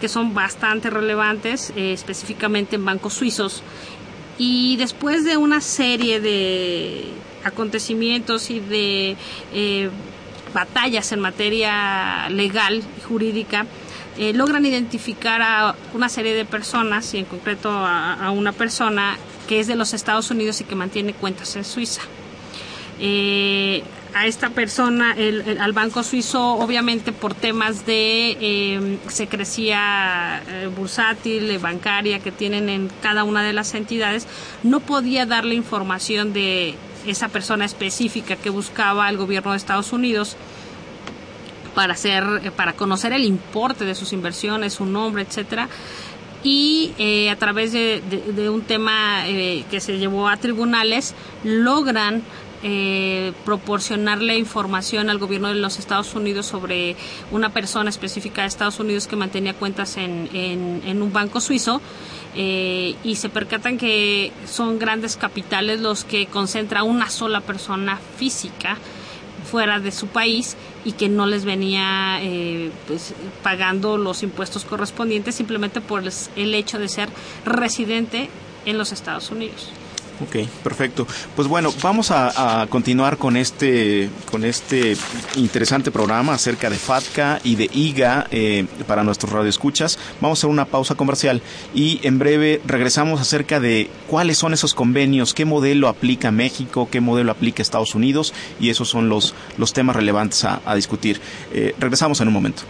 que 0.00 0.08
son 0.08 0.32
bastante 0.32 0.88
relevantes, 0.88 1.72
eh, 1.74 1.92
específicamente 1.92 2.76
en 2.76 2.84
bancos 2.84 3.14
suizos. 3.14 3.64
Y 4.38 4.76
después 4.76 5.24
de 5.24 5.36
una 5.36 5.60
serie 5.60 6.20
de 6.20 7.06
acontecimientos 7.42 8.50
y 8.50 8.60
de 8.60 9.16
eh, 9.52 9.90
batallas 10.54 11.10
en 11.10 11.18
materia 11.18 12.28
legal 12.28 12.80
y 12.96 13.00
jurídica, 13.00 13.66
eh, 14.18 14.32
logran 14.32 14.66
identificar 14.66 15.40
a 15.42 15.76
una 15.94 16.08
serie 16.08 16.34
de 16.34 16.44
personas, 16.44 17.14
y 17.14 17.18
en 17.18 17.24
concreto 17.24 17.70
a, 17.70 18.30
una 18.32 18.52
persona 18.52 19.16
que 19.46 19.60
es 19.60 19.68
de 19.68 19.76
los 19.76 19.94
Estados 19.94 20.30
Unidos 20.30 20.60
y 20.60 20.64
que 20.64 20.74
mantiene 20.74 21.14
cuentas 21.14 21.54
en 21.54 21.64
Suiza. 21.64 22.02
Eh, 23.00 23.84
a 24.14 24.26
esta 24.26 24.50
persona, 24.50 25.14
al 25.60 25.72
banco 25.72 26.02
suizo, 26.02 26.54
obviamente 26.54 27.12
por 27.12 27.34
temas 27.34 27.86
de 27.86 28.36
eh, 28.40 28.98
secrecía 29.08 30.42
bursátil, 30.76 31.56
bancaria 31.58 32.18
que 32.18 32.32
tienen 32.32 32.68
en 32.68 32.90
cada 33.02 33.22
una 33.22 33.42
de 33.44 33.52
las 33.52 33.74
entidades, 33.74 34.26
no 34.64 34.80
podía 34.80 35.26
darle 35.26 35.54
información 35.54 36.32
de 36.32 36.74
esa 37.06 37.28
persona 37.28 37.64
específica 37.64 38.34
que 38.36 38.50
buscaba 38.50 39.08
el 39.08 39.16
gobierno 39.16 39.52
de 39.52 39.58
Estados 39.58 39.92
Unidos 39.92 40.36
para 41.78 41.92
hacer, 41.92 42.24
para 42.56 42.72
conocer 42.72 43.12
el 43.12 43.22
importe 43.22 43.84
de 43.84 43.94
sus 43.94 44.12
inversiones, 44.12 44.72
su 44.72 44.84
nombre, 44.84 45.22
etcétera. 45.22 45.68
Y 46.42 46.92
a 47.30 47.36
través 47.36 47.70
de, 47.72 48.50
un 48.52 48.62
tema 48.62 49.22
que 49.24 49.78
se 49.80 49.96
llevó 49.96 50.26
a 50.28 50.36
tribunales 50.38 51.14
logran 51.44 52.24
eh, 52.64 53.32
proporcionarle 53.44 54.36
información 54.36 55.10
al 55.10 55.18
gobierno 55.18 55.46
de 55.46 55.54
los 55.54 55.78
Estados 55.78 56.16
Unidos 56.16 56.46
sobre 56.46 56.96
una 57.30 57.50
persona 57.50 57.88
específica 57.88 58.42
de 58.42 58.48
Estados 58.48 58.80
Unidos 58.80 59.06
que 59.06 59.14
mantenía 59.14 59.54
cuentas 59.54 59.96
en, 59.96 61.00
un 61.00 61.12
banco 61.12 61.40
suizo 61.40 61.80
eh, 62.34 62.96
y 63.04 63.14
se 63.14 63.28
percatan 63.28 63.78
que 63.78 64.32
son 64.48 64.80
grandes 64.80 65.16
capitales 65.16 65.80
los 65.80 66.02
que 66.02 66.26
concentra 66.26 66.82
una 66.82 67.08
sola 67.10 67.42
persona 67.42 68.00
física 68.16 68.76
fuera 69.50 69.80
de 69.80 69.92
su 69.92 70.06
país 70.06 70.56
y 70.84 70.92
que 70.92 71.08
no 71.08 71.26
les 71.26 71.44
venía 71.44 72.18
eh, 72.22 72.70
pues, 72.86 73.14
pagando 73.42 73.96
los 73.96 74.22
impuestos 74.22 74.64
correspondientes 74.64 75.34
simplemente 75.34 75.80
por 75.80 76.02
el 76.36 76.54
hecho 76.54 76.78
de 76.78 76.88
ser 76.88 77.08
residente 77.44 78.28
en 78.66 78.78
los 78.78 78.92
Estados 78.92 79.30
Unidos. 79.30 79.70
Ok, 80.20 80.48
perfecto. 80.64 81.06
Pues 81.36 81.46
bueno, 81.46 81.72
vamos 81.82 82.10
a, 82.10 82.66
continuar 82.70 83.18
con 83.18 83.36
este, 83.36 84.10
con 84.30 84.44
este 84.44 84.96
interesante 85.36 85.90
programa 85.90 86.34
acerca 86.34 86.68
de 86.70 86.76
FATCA 86.76 87.40
y 87.44 87.54
de 87.54 87.70
IGA 87.72 88.26
eh, 88.30 88.66
para 88.86 89.04
nuestros 89.04 89.32
radioescuchas. 89.32 89.98
Vamos 90.20 90.38
a 90.38 90.40
hacer 90.40 90.50
una 90.50 90.64
pausa 90.64 90.96
comercial 90.96 91.40
y 91.74 92.00
en 92.02 92.18
breve 92.18 92.60
regresamos 92.66 93.20
acerca 93.20 93.60
de 93.60 93.90
cuáles 94.08 94.38
son 94.38 94.54
esos 94.54 94.74
convenios, 94.74 95.34
qué 95.34 95.44
modelo 95.44 95.88
aplica 95.88 96.30
México, 96.30 96.88
qué 96.90 97.00
modelo 97.00 97.30
aplica 97.30 97.62
Estados 97.62 97.94
Unidos 97.94 98.34
y 98.58 98.70
esos 98.70 98.88
son 98.88 99.08
los, 99.08 99.34
los 99.56 99.72
temas 99.72 99.94
relevantes 99.94 100.44
a, 100.44 100.74
discutir. 100.74 101.20
Eh, 101.52 101.74
regresamos 101.78 102.20
en 102.20 102.28
un 102.28 102.34
momento. 102.34 102.62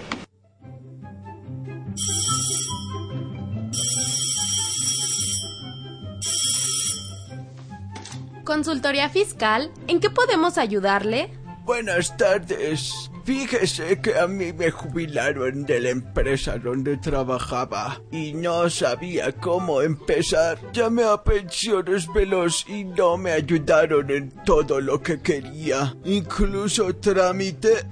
Consultoría 8.88 9.10
Fiscal, 9.10 9.70
¿en 9.86 10.00
qué 10.00 10.08
podemos 10.08 10.56
ayudarle? 10.56 11.30
Buenas 11.66 12.16
tardes. 12.16 13.10
Fíjese 13.22 14.00
que 14.00 14.18
a 14.18 14.26
mí 14.26 14.54
me 14.54 14.70
jubilaron 14.70 15.66
de 15.66 15.78
la 15.78 15.90
empresa 15.90 16.56
donde 16.56 16.96
trabajaba 16.96 18.00
y 18.10 18.32
no 18.32 18.70
sabía 18.70 19.30
cómo 19.32 19.82
empezar. 19.82 20.58
Llamé 20.72 21.04
a 21.04 21.22
Pensiones 21.22 22.10
Veloz 22.10 22.64
y 22.66 22.84
no 22.84 23.18
me 23.18 23.32
ayudaron 23.32 24.10
en 24.10 24.30
todo 24.46 24.80
lo 24.80 25.02
que 25.02 25.20
quería. 25.20 25.94
Incluso 26.06 26.96
trámite. 26.96 27.84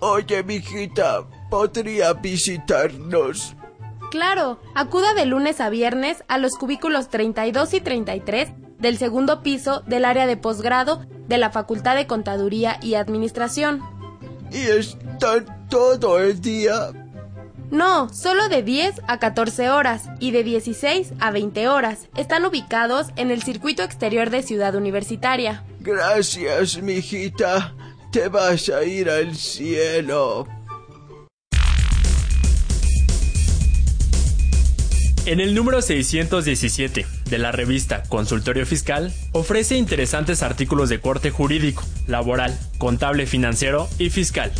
Oye, 0.00 0.42
mijita, 0.44 1.24
¿podría 1.50 2.12
visitarnos? 2.12 3.56
Claro, 4.10 4.60
acuda 4.74 5.14
de 5.14 5.24
lunes 5.26 5.60
a 5.60 5.70
viernes 5.70 6.24
a 6.28 6.38
los 6.38 6.56
cubículos 6.56 7.08
32 7.08 7.74
y 7.74 7.80
33 7.80 8.52
del 8.78 8.98
segundo 8.98 9.42
piso 9.42 9.82
del 9.86 10.04
área 10.04 10.26
de 10.26 10.36
posgrado 10.36 11.04
de 11.26 11.38
la 11.38 11.50
Facultad 11.50 11.96
de 11.96 12.06
Contaduría 12.06 12.78
y 12.80 12.94
Administración. 12.94 13.82
¿Y 14.52 14.66
están 14.66 15.66
todo 15.68 16.20
el 16.20 16.40
día? 16.40 16.92
No, 17.70 18.12
solo 18.12 18.48
de 18.48 18.62
10 18.62 19.02
a 19.08 19.18
14 19.18 19.70
horas 19.70 20.04
y 20.20 20.30
de 20.30 20.44
16 20.44 21.12
a 21.20 21.30
20 21.30 21.68
horas. 21.68 22.08
Están 22.16 22.44
ubicados 22.44 23.08
en 23.16 23.30
el 23.30 23.42
circuito 23.42 23.82
exterior 23.82 24.30
de 24.30 24.42
Ciudad 24.42 24.74
Universitaria. 24.74 25.64
Gracias, 25.80 26.80
mijita. 26.80 27.74
Te 28.12 28.28
vas 28.28 28.68
a 28.68 28.84
ir 28.84 29.10
al 29.10 29.34
cielo. 29.34 30.46
En 35.26 35.40
el 35.40 35.54
número 35.54 35.80
617 35.80 37.06
de 37.30 37.38
la 37.38 37.50
revista 37.50 38.02
Consultorio 38.02 38.66
Fiscal, 38.66 39.10
ofrece 39.32 39.76
interesantes 39.76 40.42
artículos 40.42 40.90
de 40.90 41.00
corte 41.00 41.30
jurídico, 41.30 41.82
laboral, 42.06 42.58
contable 42.76 43.26
financiero 43.26 43.88
y 43.98 44.10
fiscal. 44.10 44.52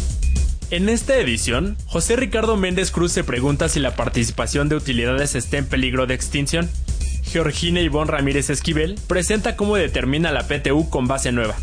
En 0.74 0.88
esta 0.88 1.16
edición, 1.16 1.76
José 1.86 2.16
Ricardo 2.16 2.56
Méndez 2.56 2.90
Cruz 2.90 3.12
se 3.12 3.22
pregunta 3.22 3.68
si 3.68 3.78
la 3.78 3.94
participación 3.94 4.68
de 4.68 4.74
utilidades 4.74 5.36
está 5.36 5.58
en 5.58 5.66
peligro 5.66 6.08
de 6.08 6.14
extinción. 6.14 6.68
Georgina 7.22 7.80
Ivonne 7.80 8.10
Ramírez 8.10 8.50
Esquivel 8.50 8.98
presenta 9.06 9.54
cómo 9.54 9.76
determina 9.76 10.32
la 10.32 10.48
PTU 10.48 10.90
con 10.90 11.06
base 11.06 11.30
nueva. 11.30 11.54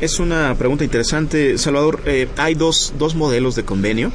Es 0.00 0.18
una 0.18 0.54
pregunta 0.56 0.82
interesante, 0.82 1.58
Salvador. 1.58 2.02
Eh, 2.06 2.28
hay 2.38 2.54
dos, 2.54 2.94
dos, 2.98 3.14
modelos 3.14 3.54
de 3.54 3.64
convenio. 3.64 4.10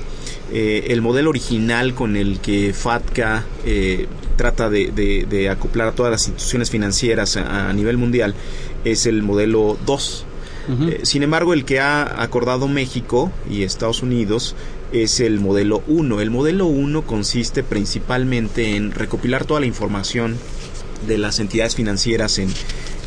Eh, 0.52 0.88
el 0.90 1.02
modelo 1.02 1.30
original 1.30 1.94
con 1.94 2.16
el 2.16 2.40
que 2.40 2.74
FATCA 2.74 3.46
eh, 3.66 4.08
trata 4.36 4.70
de, 4.70 5.50
acoplar 5.50 5.90
a 5.90 5.92
todas 5.92 6.12
las 6.12 6.28
instituciones 6.28 6.70
financieras 6.70 7.38
a, 7.38 7.70
a 7.70 7.74
nivel 7.74 7.98
mundial 7.98 8.36
es 8.84 9.06
el 9.06 9.24
modelo 9.24 9.78
2 9.86 10.25
eh, 10.68 11.02
sin 11.04 11.24
embargo, 11.24 11.54
el 11.54 11.66
que 11.66 11.80
ha 11.80 12.22
acordado 12.22 12.68
México 12.68 13.32
y 13.50 13.64
Estados 13.64 14.02
Unidos 14.04 14.56
es 14.92 15.20
el 15.20 15.40
modelo 15.40 15.84
1. 15.88 16.22
El 16.22 16.32
modelo 16.32 16.66
1 16.66 17.04
consiste 17.04 17.64
principalmente 17.64 18.76
en 18.76 18.92
recopilar 18.92 19.46
toda 19.46 19.60
la 19.60 19.66
información 19.66 20.38
de 21.08 21.18
las 21.18 21.40
entidades 21.40 21.76
financieras 21.76 22.40
en, 22.40 22.50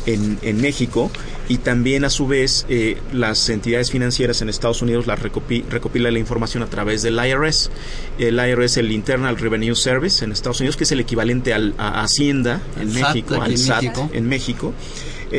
en, 0.05 0.61
México 0.61 1.11
y 1.47 1.57
también 1.57 2.05
a 2.05 2.09
su 2.09 2.27
vez 2.27 2.65
eh, 2.69 2.97
las 3.11 3.49
entidades 3.49 3.91
financieras 3.91 4.41
en 4.41 4.49
Estados 4.49 4.81
Unidos 4.81 5.07
las 5.07 5.19
recopilan 5.19 6.13
la 6.13 6.19
información 6.19 6.63
a 6.63 6.67
través 6.67 7.01
del 7.01 7.15
IRS. 7.15 7.69
El 8.17 8.39
IRS, 8.39 8.77
el 8.77 8.91
Internal 8.91 9.37
Revenue 9.37 9.75
Service 9.75 10.23
en 10.23 10.31
Estados 10.31 10.59
Unidos, 10.59 10.77
que 10.77 10.83
es 10.83 10.91
el 10.91 10.99
equivalente 10.99 11.53
al, 11.53 11.73
a 11.77 12.03
Hacienda 12.03 12.61
en 12.79 12.93
México, 12.93 13.41
al 13.41 13.57
SAT 13.57 14.13
en 14.13 14.27
México. 14.27 14.73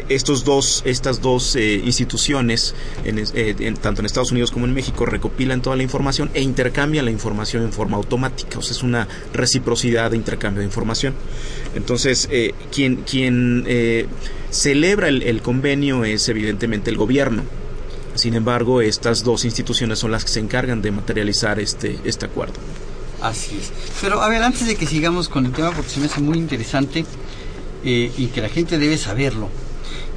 Estos 0.09 0.45
dos, 0.45 0.83
estas 0.85 1.21
dos 1.21 1.57
eh, 1.57 1.75
instituciones, 1.85 2.75
eh, 3.05 3.75
tanto 3.81 4.01
en 4.01 4.07
Estados 4.07 4.31
Unidos 4.31 4.51
como 4.51 4.67
en 4.67 4.73
México, 4.73 5.05
recopilan 5.07 5.63
toda 5.63 5.77
la 5.77 5.83
información 5.83 6.31
e 6.35 6.43
intercambian 6.43 7.05
la 7.05 7.11
información 7.11 7.65
en 7.65 7.73
forma 7.73 7.97
automática. 7.97 8.59
O 8.59 8.63
sea, 8.63 8.73
es 8.73 8.83
una 8.83 9.09
reciprocidad 9.33 10.11
de 10.13 10.17
intercambio 10.17 10.61
de 10.61 10.67
información. 10.67 11.15
Entonces, 11.75 12.29
quien, 12.71 12.97
quien 12.97 13.67
celebra 14.51 15.09
el, 15.09 15.43
convenio 15.43 16.05
es 16.05 16.29
evidentemente 16.29 16.91
el 16.91 16.97
gobierno. 16.97 17.43
Sin 18.15 18.35
embargo, 18.35 18.83
estas 18.83 19.23
dos 19.23 19.45
instituciones 19.45 19.99
son 19.99 20.11
las 20.11 20.25
que 20.25 20.31
se 20.31 20.41
encargan 20.41 20.83
de 20.83 20.91
materializar 20.91 21.59
este, 21.61 21.99
este 22.05 22.27
acuerdo. 22.27 22.55
Así 23.23 23.57
es. 23.57 23.73
Pero 24.01 24.23
a 24.23 24.29
ver, 24.29 24.43
antes 24.43 24.67
de 24.67 24.77
que 24.77 24.87
sigamos 24.87 25.29
con 25.29 25.47
el 25.47 25.53
tema, 25.53 25.71
porque 25.73 25.91
se 25.91 26.01
me 26.01 26.07
hace 26.07 26.21
muy 26.21 26.39
interesante 26.39 27.05
y 27.83 28.27
que 28.27 28.41
la 28.41 28.49
gente 28.49 28.79
debe 28.79 28.99
saberlo, 28.99 29.49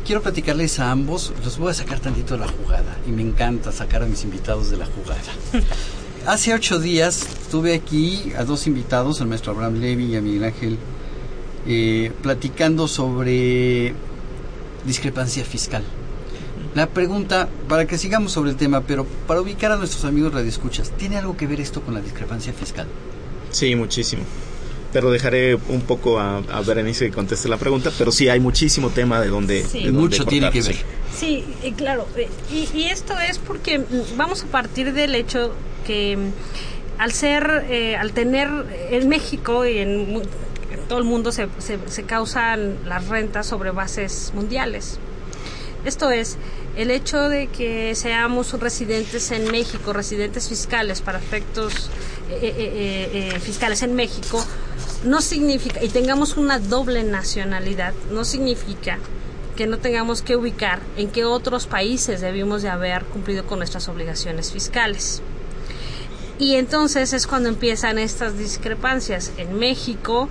quiero 0.05 0.21
platicarles 0.21 0.79
a 0.79 0.91
ambos, 0.91 1.33
los 1.43 1.57
voy 1.57 1.71
a 1.71 1.73
sacar 1.73 1.99
tantito 1.99 2.35
de 2.35 2.41
la 2.41 2.47
jugada 2.47 2.97
y 3.07 3.11
me 3.11 3.21
encanta 3.21 3.71
sacar 3.71 4.03
a 4.03 4.05
mis 4.05 4.23
invitados 4.23 4.69
de 4.69 4.77
la 4.77 4.85
jugada. 4.85 5.21
Hace 6.25 6.53
ocho 6.53 6.79
días 6.79 7.27
tuve 7.51 7.73
aquí 7.73 8.31
a 8.37 8.43
dos 8.43 8.67
invitados, 8.67 9.19
al 9.21 9.27
maestro 9.27 9.51
Abraham 9.51 9.79
Levy 9.79 10.05
y 10.05 10.15
a 10.15 10.21
Miguel 10.21 10.45
Ángel, 10.45 10.77
eh, 11.67 12.11
platicando 12.21 12.87
sobre 12.87 13.93
discrepancia 14.85 15.43
fiscal. 15.43 15.83
La 16.75 16.87
pregunta, 16.87 17.49
para 17.67 17.85
que 17.85 17.97
sigamos 17.97 18.31
sobre 18.31 18.51
el 18.51 18.55
tema, 18.55 18.81
pero 18.81 19.05
para 19.27 19.41
ubicar 19.41 19.71
a 19.71 19.75
nuestros 19.75 20.05
amigos 20.05 20.33
radioescuchas, 20.33 20.91
¿tiene 20.91 21.17
algo 21.17 21.37
que 21.37 21.45
ver 21.45 21.59
esto 21.59 21.81
con 21.81 21.93
la 21.93 22.01
discrepancia 22.01 22.53
fiscal? 22.53 22.87
Sí, 23.51 23.75
muchísimo. 23.75 24.23
Pero 24.93 25.09
dejaré 25.11 25.55
un 25.55 25.81
poco 25.81 26.19
a, 26.19 26.37
a 26.37 26.61
Berenice 26.61 27.07
que 27.07 27.11
conteste 27.11 27.49
la 27.49 27.57
pregunta, 27.57 27.91
pero 27.97 28.11
sí 28.11 28.29
hay 28.29 28.39
muchísimo 28.39 28.91
tema 28.91 29.19
de 29.19 29.27
donde... 29.27 29.63
Sí. 29.63 29.79
de 29.79 29.85
donde 29.87 29.99
Mucho 29.99 30.25
tiene 30.25 30.51
que 30.51 30.61
ver. 30.61 30.75
sí. 30.75 30.81
Sí, 31.17 31.45
eh, 31.63 31.73
claro. 31.75 32.07
eh, 32.15 32.29
Y, 32.51 32.69
y 32.77 32.85
esto 32.85 33.13
es 33.19 33.37
porque 33.39 33.79
mm, 33.79 34.17
vamos 34.17 34.43
a 34.43 34.47
partir 34.47 34.93
del 34.93 35.15
hecho 35.15 35.53
que 35.85 36.15
mm, 36.17 37.01
al 37.01 37.11
ser, 37.11 37.65
eh, 37.69 37.95
al 37.97 38.11
tener 38.13 38.49
en 38.91 39.09
México 39.09 39.65
y 39.65 39.79
en, 39.79 40.11
mu- 40.13 40.21
en 40.21 40.79
todo 40.87 40.99
el 40.99 41.05
mundo 41.05 41.31
se, 41.31 41.47
se, 41.57 41.79
se 41.87 42.03
causan 42.03 42.77
las 42.85 43.07
rentas 43.07 43.47
sobre 43.47 43.71
bases 43.71 44.31
mundiales. 44.35 44.99
Esto 45.85 46.11
es, 46.11 46.37
el 46.77 46.91
hecho 46.91 47.29
de 47.29 47.47
que 47.47 47.93
seamos 47.95 48.53
residentes 48.59 49.31
en 49.31 49.51
México, 49.51 49.91
residentes 49.91 50.47
fiscales 50.49 51.01
para 51.01 51.19
efectos 51.19 51.89
eh, 52.29 52.39
eh, 52.41 52.53
eh, 52.57 53.31
eh, 53.35 53.39
fiscales 53.39 53.83
en 53.83 53.93
México, 53.93 54.43
no 55.03 55.21
significa, 55.21 55.83
y 55.83 55.89
tengamos 55.89 56.37
una 56.37 56.59
doble 56.59 57.03
nacionalidad, 57.03 57.93
no 58.11 58.25
significa 58.25 58.99
que 59.55 59.67
no 59.67 59.77
tengamos 59.77 60.21
que 60.21 60.35
ubicar 60.35 60.79
en 60.97 61.09
qué 61.09 61.25
otros 61.25 61.67
países 61.67 62.21
debimos 62.21 62.61
de 62.61 62.69
haber 62.69 63.03
cumplido 63.05 63.45
con 63.45 63.59
nuestras 63.59 63.87
obligaciones 63.87 64.51
fiscales. 64.51 65.21
Y 66.39 66.55
entonces 66.55 67.13
es 67.13 67.27
cuando 67.27 67.49
empiezan 67.49 67.99
estas 67.99 68.37
discrepancias. 68.37 69.31
En 69.37 69.59
México, 69.59 70.27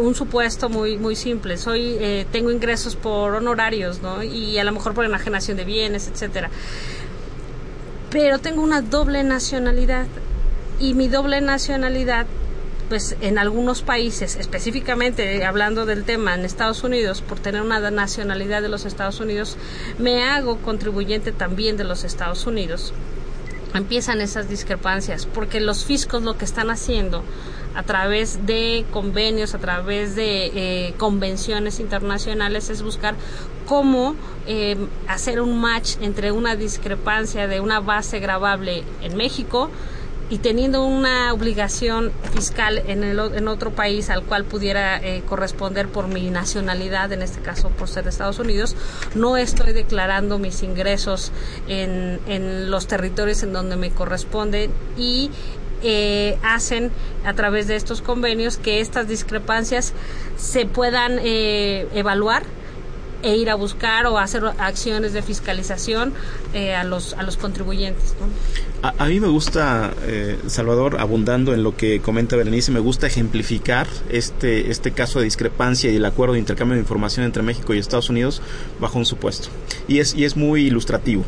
un 0.00 0.14
supuesto 0.14 0.68
muy 0.68 0.98
muy 0.98 1.16
simple 1.16 1.56
soy 1.56 1.96
eh, 1.98 2.26
tengo 2.30 2.50
ingresos 2.50 2.94
por 2.96 3.34
honorarios 3.34 4.02
no 4.02 4.22
y 4.22 4.58
a 4.58 4.62
lo 4.62 4.72
mejor 4.72 4.94
por 4.94 5.04
enajenación 5.04 5.56
de 5.56 5.64
bienes 5.64 6.06
etcétera 6.06 6.50
pero 8.10 8.38
tengo 8.38 8.62
una 8.62 8.82
doble 8.82 9.24
nacionalidad 9.24 10.06
y 10.78 10.94
mi 10.94 11.08
doble 11.08 11.40
nacionalidad 11.40 12.26
pues 12.88 13.16
en 13.20 13.38
algunos 13.38 13.82
países 13.82 14.36
específicamente 14.36 15.36
eh, 15.36 15.44
hablando 15.44 15.86
del 15.86 16.04
tema 16.04 16.34
en 16.34 16.44
Estados 16.44 16.82
Unidos 16.84 17.22
por 17.22 17.38
tener 17.38 17.62
una 17.62 17.78
nacionalidad 17.90 18.62
de 18.62 18.68
los 18.68 18.84
Estados 18.84 19.20
Unidos 19.20 19.56
me 19.98 20.24
hago 20.24 20.58
contribuyente 20.58 21.32
también 21.32 21.76
de 21.76 21.84
los 21.84 22.04
Estados 22.04 22.46
Unidos. 22.46 22.92
Empiezan 23.74 24.22
esas 24.22 24.48
discrepancias 24.48 25.26
porque 25.26 25.60
los 25.60 25.84
fiscos 25.84 26.22
lo 26.22 26.38
que 26.38 26.46
están 26.46 26.70
haciendo 26.70 27.22
a 27.74 27.82
través 27.82 28.46
de 28.46 28.86
convenios, 28.90 29.54
a 29.54 29.58
través 29.58 30.16
de 30.16 30.46
eh, 30.46 30.94
convenciones 30.96 31.78
internacionales 31.78 32.70
es 32.70 32.82
buscar 32.82 33.14
cómo 33.66 34.16
eh, 34.46 34.76
hacer 35.06 35.40
un 35.42 35.60
match 35.60 35.96
entre 36.00 36.32
una 36.32 36.56
discrepancia 36.56 37.46
de 37.46 37.60
una 37.60 37.80
base 37.80 38.18
grabable 38.18 38.84
en 39.02 39.16
México 39.16 39.70
y 40.30 40.38
teniendo 40.38 40.84
una 40.84 41.32
obligación 41.32 42.12
fiscal 42.32 42.82
en, 42.86 43.02
el, 43.02 43.18
en 43.18 43.48
otro 43.48 43.70
país 43.70 44.10
al 44.10 44.24
cual 44.24 44.44
pudiera 44.44 44.98
eh, 44.98 45.22
corresponder 45.26 45.88
por 45.88 46.08
mi 46.08 46.30
nacionalidad, 46.30 47.12
en 47.12 47.22
este 47.22 47.40
caso 47.40 47.70
por 47.70 47.88
ser 47.88 48.04
de 48.04 48.10
Estados 48.10 48.38
Unidos, 48.38 48.76
no 49.14 49.36
estoy 49.36 49.72
declarando 49.72 50.38
mis 50.38 50.62
ingresos 50.62 51.32
en, 51.66 52.20
en 52.26 52.70
los 52.70 52.86
territorios 52.86 53.42
en 53.42 53.52
donde 53.52 53.76
me 53.76 53.90
corresponden 53.90 54.70
y 54.96 55.30
eh, 55.82 56.36
hacen 56.42 56.90
a 57.24 57.34
través 57.34 57.68
de 57.68 57.76
estos 57.76 58.02
convenios 58.02 58.56
que 58.56 58.80
estas 58.80 59.06
discrepancias 59.06 59.92
se 60.36 60.66
puedan 60.66 61.20
eh, 61.22 61.86
evaluar 61.94 62.42
e 63.22 63.36
ir 63.36 63.50
a 63.50 63.54
buscar 63.56 64.06
o 64.06 64.18
hacer 64.18 64.44
acciones 64.58 65.12
de 65.12 65.22
fiscalización 65.22 66.12
eh, 66.54 66.74
a 66.74 66.84
los 66.84 67.14
a 67.14 67.22
los 67.24 67.36
contribuyentes. 67.36 68.14
¿no? 68.20 68.88
A, 68.88 68.94
a 69.04 69.06
mí 69.06 69.18
me 69.18 69.26
gusta, 69.26 69.92
eh, 70.06 70.38
Salvador, 70.46 71.00
abundando 71.00 71.52
en 71.52 71.62
lo 71.64 71.76
que 71.76 72.00
comenta 72.00 72.36
Berenice, 72.36 72.70
me 72.70 72.78
gusta 72.80 73.08
ejemplificar 73.08 73.88
este, 74.08 74.70
este 74.70 74.92
caso 74.92 75.18
de 75.18 75.24
discrepancia 75.24 75.90
y 75.90 75.96
el 75.96 76.04
acuerdo 76.04 76.34
de 76.34 76.38
intercambio 76.40 76.74
de 76.76 76.80
información 76.82 77.24
entre 77.26 77.42
México 77.42 77.74
y 77.74 77.78
Estados 77.78 78.08
Unidos 78.08 78.40
bajo 78.78 78.98
un 78.98 79.06
supuesto. 79.06 79.48
Y 79.88 79.98
es, 79.98 80.14
y 80.14 80.24
es 80.24 80.36
muy 80.36 80.66
ilustrativo. 80.66 81.24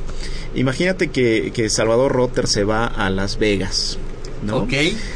Imagínate 0.55 1.09
que, 1.09 1.51
que 1.55 1.69
Salvador 1.71 2.13
Rotter 2.13 2.47
se 2.47 2.65
va 2.65 2.87
a 2.87 3.11
Las 3.11 3.39
Vegas. 3.39 3.99
¿no? 4.45 4.59
Ok. 4.59 4.73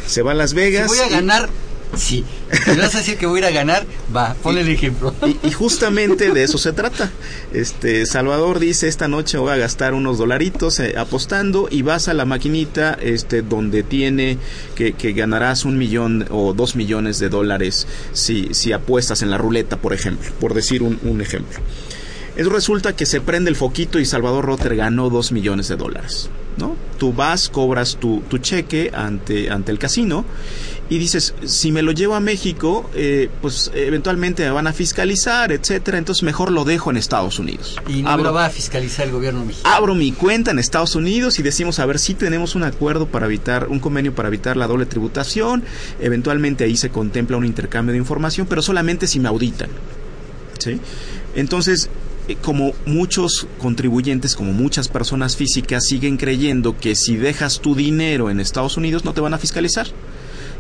Se 0.06 0.22
va 0.22 0.32
a 0.32 0.34
Las 0.34 0.54
Vegas. 0.54 0.90
Si 0.90 0.98
voy 0.98 1.06
a 1.06 1.10
y- 1.10 1.14
ganar, 1.14 1.48
sí. 1.96 2.24
Si 2.64 2.76
vas 2.76 2.94
a 2.94 2.98
decir 2.98 3.16
que 3.16 3.26
voy 3.26 3.38
a 3.38 3.38
ir 3.40 3.46
a 3.46 3.50
ganar, 3.50 3.87
va, 4.14 4.35
ponle 4.42 4.62
el 4.62 4.68
ejemplo. 4.68 5.14
Y, 5.42 5.50
justamente 5.50 6.30
de 6.30 6.42
eso 6.42 6.59
se 6.59 6.72
trata. 6.72 7.11
Este 7.52 8.07
Salvador 8.07 8.59
dice 8.59 8.88
esta 8.88 9.09
noche 9.09 9.38
voy 9.38 9.52
a 9.52 9.57
gastar 9.57 9.94
unos 9.94 10.18
dolaritos 10.18 10.80
eh, 10.80 10.94
apostando 10.96 11.68
y 11.70 11.83
vas 11.83 12.09
a 12.09 12.14
la 12.14 12.24
maquinita 12.24 12.94
este 13.00 13.42
donde 13.42 13.83
tiene 13.83 14.38
que, 14.74 14.92
ganarás 15.12 15.64
un 15.64 15.78
millón 15.78 16.26
o 16.30 16.54
dos 16.54 16.76
millones 16.76 17.18
de 17.18 17.28
dólares 17.28 17.87
si, 18.12 18.52
si 18.52 18.72
apuestas 18.72 19.22
en 19.22 19.30
la 19.30 19.38
ruleta, 19.38 19.76
por 19.76 19.92
ejemplo, 19.92 20.30
por 20.40 20.54
decir 20.54 20.83
un, 20.83 20.98
un 21.02 21.20
ejemplo. 21.20 21.61
Eso 22.37 22.50
resulta 22.50 22.96
que 22.96 23.07
se 23.07 23.20
prende 23.20 23.50
el 23.50 23.57
foquito 23.57 24.00
y 24.00 24.04
Salvador 24.04 24.44
Rotter 24.44 24.74
ganó 24.74 25.09
dos 25.09 25.30
millones 25.30 25.68
de 25.68 25.76
dólares. 25.76 26.30
¿no? 26.57 26.76
Tú 26.98 27.12
vas, 27.12 27.48
cobras 27.48 27.96
tu, 27.96 28.22
tu 28.28 28.38
cheque 28.38 28.90
ante, 28.94 29.50
ante 29.50 29.72
el 29.72 29.78
casino 29.78 30.24
y 30.90 30.98
dices, 30.98 31.34
si 31.44 31.72
me 31.72 31.82
lo 31.82 31.92
llevo 31.92 32.14
a 32.14 32.20
México, 32.20 32.90
eh, 32.94 33.30
pues 33.40 33.70
eventualmente 33.74 34.44
me 34.44 34.50
van 34.50 34.66
a 34.66 34.72
fiscalizar, 34.72 35.50
etcétera, 35.52 35.98
entonces 35.98 36.22
mejor 36.22 36.52
lo 36.52 36.64
dejo 36.64 36.90
en 36.90 36.96
Estados 36.96 37.38
Unidos. 37.38 37.76
Y 37.88 38.02
no 38.02 38.16
me 38.16 38.22
lo 38.22 38.32
va 38.32 38.46
a 38.46 38.50
fiscalizar 38.50 39.06
el 39.06 39.12
gobierno 39.12 39.44
mexicano. 39.44 39.74
abro 39.74 39.94
mi 39.94 40.12
cuenta 40.12 40.50
en 40.50 40.58
Estados 40.58 40.94
Unidos 40.94 41.38
y 41.38 41.42
decimos 41.42 41.78
a 41.78 41.86
ver 41.86 41.98
si 41.98 42.14
tenemos 42.14 42.54
un 42.54 42.64
acuerdo 42.64 43.06
para 43.06 43.26
evitar 43.26 43.68
un 43.68 43.80
convenio 43.80 44.14
para 44.14 44.28
evitar 44.28 44.56
la 44.56 44.66
doble 44.66 44.86
tributación 44.86 45.64
eventualmente 46.00 46.64
ahí 46.64 46.76
se 46.76 46.90
contempla 46.90 47.36
un 47.36 47.44
intercambio 47.44 47.92
de 47.92 47.98
información 47.98 48.46
pero 48.48 48.62
solamente 48.62 49.06
si 49.06 49.20
me 49.20 49.28
auditan 49.28 49.70
¿sí? 50.58 50.80
entonces 51.34 51.88
eh, 52.26 52.36
como 52.40 52.72
muchos 52.86 53.46
contribuyentes, 53.58 54.34
como 54.34 54.52
muchas 54.52 54.88
personas 54.88 55.36
físicas 55.36 55.84
siguen 55.84 56.16
creyendo 56.16 56.76
que 56.78 56.94
si 56.94 57.16
dejas 57.16 57.60
tu 57.60 57.74
dinero 57.74 58.30
en 58.30 58.40
Estados 58.40 58.76
Unidos 58.78 59.04
no 59.04 59.12
te 59.12 59.20
van 59.20 59.34
a 59.34 59.38
fiscalizar. 59.38 59.86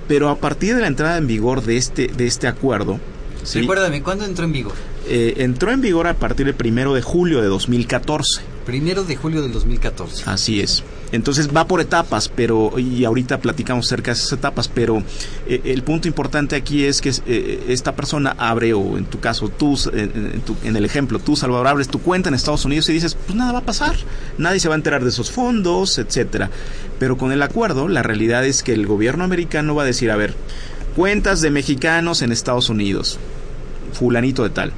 Pero 0.08 0.28
a 0.28 0.36
partir 0.36 0.74
de 0.74 0.82
la 0.82 0.86
entrada 0.86 1.16
en 1.16 1.26
vigor 1.26 1.62
de 1.62 1.76
este, 1.76 2.08
de 2.08 2.26
este 2.26 2.46
acuerdo, 2.46 3.00
¿sí? 3.42 3.60
Recuérdame, 3.60 4.02
¿cuándo 4.02 4.24
entró 4.24 4.44
en 4.44 4.52
vigor? 4.52 4.74
Eh, 5.06 5.34
entró 5.38 5.70
en 5.70 5.80
vigor 5.80 6.06
a 6.06 6.14
partir 6.14 6.46
del 6.46 6.54
primero 6.54 6.94
de 6.94 7.02
julio 7.02 7.40
de 7.42 7.48
2014. 7.48 8.42
Primero 8.64 9.04
de 9.04 9.16
julio 9.16 9.42
del 9.42 9.52
2014. 9.52 10.24
Así 10.26 10.60
es. 10.60 10.82
Entonces 11.14 11.48
va 11.54 11.68
por 11.68 11.80
etapas, 11.80 12.28
pero 12.28 12.76
y 12.76 13.04
ahorita 13.04 13.38
platicamos 13.38 13.86
acerca 13.86 14.10
de 14.10 14.18
esas 14.18 14.32
etapas, 14.32 14.66
pero 14.66 15.00
eh, 15.46 15.60
el 15.64 15.84
punto 15.84 16.08
importante 16.08 16.56
aquí 16.56 16.84
es 16.84 17.00
que 17.00 17.12
eh, 17.26 17.66
esta 17.68 17.94
persona 17.94 18.34
abre 18.36 18.74
o 18.74 18.98
en 18.98 19.04
tu 19.04 19.20
caso 19.20 19.48
tú 19.48 19.78
en, 19.92 20.76
el 20.76 20.84
ejemplo 20.84 21.20
tú 21.20 21.36
Salvador 21.36 21.68
abres 21.68 21.86
tu 21.86 22.00
cuenta 22.00 22.30
en 22.30 22.34
Estados 22.34 22.64
Unidos 22.64 22.88
y 22.88 22.94
dices 22.94 23.14
pues 23.14 23.36
nada 23.36 23.52
va 23.52 23.60
a 23.60 23.64
pasar, 23.64 23.94
nadie 24.38 24.58
se 24.58 24.68
va 24.68 24.74
a 24.74 24.76
enterar 24.76 25.04
de 25.04 25.10
esos 25.10 25.30
fondos, 25.30 25.98
etcétera. 25.98 26.50
Pero 26.98 27.16
con 27.16 27.30
el 27.30 27.42
acuerdo 27.42 27.86
la 27.86 28.02
realidad 28.02 28.44
es 28.44 28.64
que 28.64 28.72
el 28.72 28.84
gobierno 28.84 29.22
americano 29.22 29.76
va 29.76 29.84
a 29.84 29.86
decir 29.86 30.10
a 30.10 30.16
ver 30.16 30.34
cuentas 30.96 31.40
de 31.40 31.50
mexicanos 31.50 32.22
en 32.22 32.32
Estados 32.32 32.70
Unidos, 32.70 33.20
fulanito 33.92 34.42
de 34.42 34.50
tal. 34.50 34.72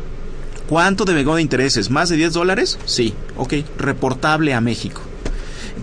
¿Cuánto 0.68 1.06
devengó 1.06 1.36
de 1.36 1.42
intereses? 1.42 1.90
¿Más 1.90 2.10
de 2.10 2.16
10 2.16 2.34
dólares? 2.34 2.78
Sí, 2.84 3.14
ok, 3.36 3.54
reportable 3.78 4.52
a 4.52 4.60
México. 4.60 5.00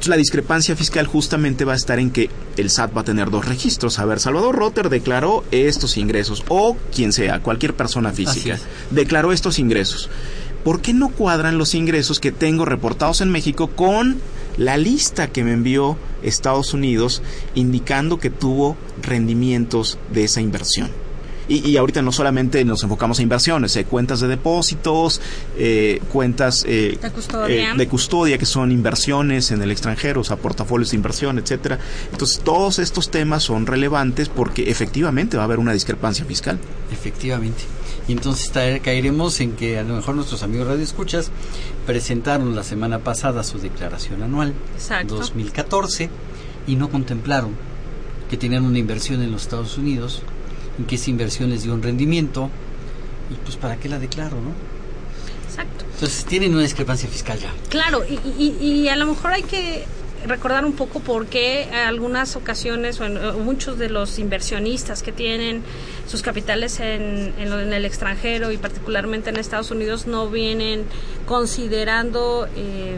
Entonces 0.04 0.18
la 0.18 0.22
discrepancia 0.22 0.76
fiscal 0.76 1.08
justamente 1.08 1.64
va 1.64 1.72
a 1.72 1.78
estar 1.78 1.98
en 1.98 2.12
que 2.12 2.30
el 2.58 2.70
SAT 2.70 2.94
va 2.94 3.02
a 3.02 3.06
tener 3.06 3.30
dos 3.30 3.46
registros. 3.46 4.00
A 4.00 4.06
ver, 4.06 4.20
Salvador 4.20 4.54
Rotter 4.54 4.90
declaró 4.90 5.46
estos 5.52 5.96
ingresos, 5.96 6.44
o 6.50 6.76
quien 6.94 7.14
sea, 7.14 7.40
cualquier 7.40 7.74
persona 7.74 8.12
física, 8.12 8.60
declaró 8.92 9.32
estos 9.32 9.60
ingresos. 9.60 10.10
¿Por 10.66 10.82
qué 10.82 10.92
no 10.94 11.08
cuadran 11.08 11.58
los 11.58 11.74
ingresos 11.74 12.20
que 12.20 12.34
tengo 12.34 12.66
reportados 12.66 13.22
en 13.22 13.32
México 13.32 13.70
con 13.70 14.20
la 14.58 14.76
lista 14.76 15.28
que 15.28 15.46
me 15.46 15.54
envió 15.54 15.98
Estados 16.22 16.74
Unidos 16.74 17.22
indicando 17.56 18.20
que 18.20 18.30
tuvo 18.30 18.76
rendimientos 19.02 20.00
de 20.12 20.26
esa 20.26 20.42
inversión? 20.42 21.03
Y, 21.48 21.68
y 21.70 21.78
ahorita 21.78 22.02
no 22.02 22.12
solamente 22.12 22.64
nos 22.66 22.84
enfocamos 22.84 23.20
a 23.20 23.22
inversiones, 23.22 23.76
eh, 23.76 23.86
cuentas 23.86 24.20
de 24.22 24.28
depósitos, 24.28 25.22
eh, 25.58 26.00
cuentas 26.12 26.64
eh, 26.68 26.98
De 27.02 27.12
custodia. 27.12 27.74
eh, 27.74 27.78
de 27.78 27.88
custodia 27.88 28.38
que 28.38 28.46
son 28.46 28.72
inversiones 28.72 29.52
en 29.52 29.62
el 29.62 29.72
extranjero, 29.72 30.22
o 30.22 30.24
sea, 30.24 30.38
portafolios 30.38 30.92
de 30.92 30.98
inversión, 30.98 31.38
etcétera. 31.40 31.80
Entonces, 32.12 32.40
todos 32.40 32.80
estos 32.80 33.10
temas 33.12 33.44
son 33.44 33.66
relevantes 33.66 34.30
porque 34.30 34.70
efectivamente 34.70 35.36
va 35.38 35.44
a 35.44 35.46
haber 35.46 35.60
una 35.60 35.74
discrepancia 35.74 36.26
fiscal. 36.26 36.58
Efectivamente. 36.92 37.64
Y 38.08 38.12
entonces 38.12 38.52
caeremos 38.82 39.40
en 39.40 39.54
que 39.54 39.80
a 39.80 39.84
lo 39.84 39.96
mejor 39.96 40.16
nuestros 40.16 40.44
amigos 40.44 40.68
radioescuchas 40.68 41.32
presentaron 41.86 42.56
la 42.56 42.64
semana 42.64 43.00
pasada 43.00 43.44
su 43.44 43.60
declaración 43.60 44.24
anual 44.24 44.54
Exacto. 44.76 45.16
2014 45.16 46.10
y 46.68 46.76
no 46.76 46.90
contemplaron 46.90 47.52
que 48.30 48.38
tenían 48.38 48.66
una 48.66 48.80
inversión 48.80 49.22
en 49.22 49.32
los 49.32 49.44
Estados 49.44 49.78
Unidos, 49.78 50.22
en 50.78 50.86
que 50.86 50.96
esa 50.96 51.10
inversión 51.10 51.50
les 51.50 51.64
dio 51.64 51.74
un 51.74 51.84
rendimiento 51.84 52.50
y 53.30 53.36
pues 53.36 53.56
para 53.58 53.78
qué 53.78 53.90
la 53.90 54.00
declaro, 54.00 54.38
¿no? 54.38 54.52
Exacto. 55.48 55.86
Entonces 55.94 56.26
tienen 56.26 56.54
una 56.54 56.64
discrepancia 56.64 57.08
fiscal 57.08 57.40
ya. 57.40 57.52
Claro, 57.70 58.04
y, 58.04 58.20
y, 58.42 58.56
y 58.60 58.90
a 58.90 58.96
lo 58.96 59.06
mejor 59.06 59.32
hay 59.34 59.44
que 59.44 59.86
recordar 60.26 60.66
un 60.66 60.74
poco 60.74 61.00
por 61.00 61.28
qué 61.28 61.70
algunas 61.72 62.36
ocasiones 62.36 63.00
o, 63.02 63.10
muchos 63.40 63.78
de 63.78 63.90
los 63.90 64.20
inversionistas 64.20 65.04
que 65.04 65.12
tienen 65.12 65.64
sus 66.08 66.22
capitales 66.22 66.80
en, 66.80 67.34
en, 67.38 67.74
el 67.74 67.86
extranjero 67.86 68.52
y 68.52 68.58
particularmente 68.58 69.30
en 69.30 69.38
Estados 69.38 69.72
Unidos 69.72 70.08
no 70.08 70.30
vienen 70.30 70.86
considerando 71.26 72.48
eh, 72.56 72.98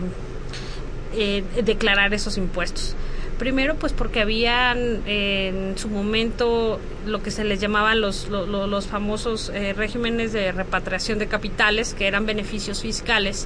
eh, 1.14 1.44
declarar 1.64 2.14
esos 2.14 2.38
impuestos. 2.38 2.96
Primero, 3.38 3.76
pues 3.76 3.91
porque 3.91 4.21
habían 4.21 5.02
en 5.06 5.78
su 5.78 5.89
momento 5.89 6.80
lo 7.06 7.21
que 7.21 7.32
se 7.32 7.43
les 7.43 7.60
llamaban 7.60 8.00
los, 8.00 8.30
los, 8.30 8.88
famosos 8.88 9.52
eh, 9.54 9.74
regímenes 9.74 10.32
de 10.32 10.54
repatriación 10.54 11.19
de 11.19 11.28
capitales, 11.28 11.93
que 11.93 12.08
eran 12.08 12.26
beneficios 12.26 12.82
fiscales, 12.82 13.45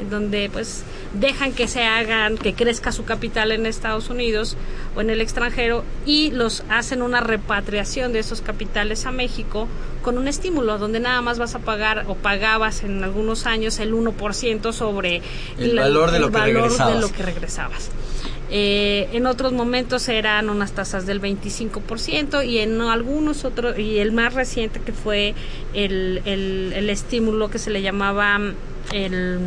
en 0.00 0.10
donde 0.10 0.50
pues 0.52 0.82
dejan 1.14 1.52
que 1.52 1.68
se 1.68 1.84
hagan, 1.84 2.36
que 2.36 2.54
crezca 2.54 2.90
su 2.90 3.04
capital 3.04 3.52
en 3.52 3.66
Estados 3.66 4.10
Unidos 4.10 4.56
o 4.96 5.00
en 5.00 5.10
el 5.10 5.20
extranjero 5.20 5.84
y 6.04 6.32
los 6.32 6.64
hacen 6.68 7.00
una 7.00 7.20
repatriación 7.20 8.12
de 8.12 8.18
esos 8.18 8.40
capitales 8.40 9.06
a 9.06 9.12
México 9.12 9.68
con 10.02 10.18
un 10.18 10.28
estímulo 10.28 10.78
donde 10.78 11.00
nada 11.00 11.20
más 11.22 11.38
vas 11.38 11.54
a 11.54 11.60
pagar 11.60 12.06
o 12.08 12.14
pagabas 12.14 12.82
en 12.82 13.04
algunos 13.04 13.46
años 13.46 13.78
el 13.78 13.94
1% 13.94 14.72
sobre 14.72 15.22
el 15.58 15.76
valor, 15.76 16.10
de, 16.10 16.18
lo 16.18 16.30
valor 16.30 16.76
de 16.76 17.00
lo 17.00 17.12
que 17.12 17.22
regresabas. 17.22 17.90
Eh, 18.50 19.08
en 19.12 19.26
otros 19.26 19.52
momentos 19.52 20.08
eran 20.08 20.48
unas 20.48 20.72
tasas 20.72 21.04
del 21.04 21.20
25% 21.20 22.46
y 22.46 22.58
en 22.58 22.80
algunos 22.80 23.44
otros, 23.44 23.78
y 23.78 23.98
el 23.98 24.12
más 24.12 24.32
reciente 24.34 24.80
que 24.80 24.92
fue 24.92 25.34
el, 25.74 26.22
el, 26.24 26.88
estímulo 26.88 27.50
que 27.50 27.58
se 27.58 27.70
le 27.70 27.82
llamaba 27.82 28.40
el, 28.92 29.38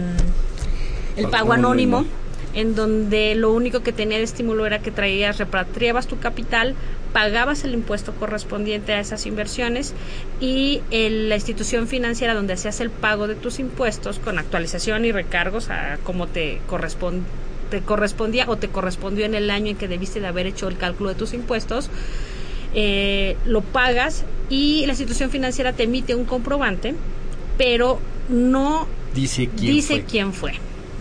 el 1.17 1.27
pago 1.29 1.53
anónimo, 1.53 2.05
en 2.53 2.75
donde 2.75 3.33
lo 3.33 3.51
único 3.51 3.81
que 3.81 3.91
tenía 3.91 4.19
de 4.19 4.23
estímulo 4.23 4.67
era 4.67 4.79
que 4.79 4.91
traías, 4.91 5.39
repatriabas 5.39 6.05
tu 6.05 6.19
capital, 6.19 6.75
pagabas 7.11 7.63
el 7.63 7.73
impuesto 7.73 8.13
correspondiente 8.13 8.93
a 8.93 8.99
esas 8.99 9.25
inversiones 9.25 9.95
y 10.39 10.81
la 10.91 11.35
institución 11.35 11.87
financiera 11.87 12.35
donde 12.35 12.53
hacías 12.53 12.79
el 12.81 12.91
pago 12.91 13.27
de 13.27 13.35
tus 13.35 13.57
impuestos 13.57 14.19
con 14.19 14.37
actualización 14.37 15.05
y 15.05 15.11
recargos 15.11 15.69
a 15.71 15.97
como 16.03 16.27
te 16.27 16.61
corresponde 16.67 17.25
te 17.71 17.81
correspondía 17.81 18.45
o 18.47 18.57
te 18.57 18.67
correspondió 18.67 19.25
en 19.25 19.33
el 19.33 19.49
año 19.49 19.71
en 19.71 19.77
que 19.77 19.87
debiste 19.87 20.19
de 20.19 20.27
haber 20.27 20.45
hecho 20.45 20.67
el 20.67 20.77
cálculo 20.77 21.09
de 21.09 21.15
tus 21.15 21.33
impuestos, 21.33 21.89
eh, 22.75 23.37
lo 23.45 23.61
pagas 23.61 24.23
y 24.49 24.85
la 24.85 24.91
institución 24.91 25.31
financiera 25.31 25.73
te 25.73 25.83
emite 25.83 26.13
un 26.13 26.25
comprobante, 26.25 26.93
pero 27.57 27.99
no 28.29 28.87
dice 29.15 29.49
quién 29.57 29.73
dice 29.73 29.93
fue. 29.95 30.03
quién 30.03 30.33
fue. 30.33 30.53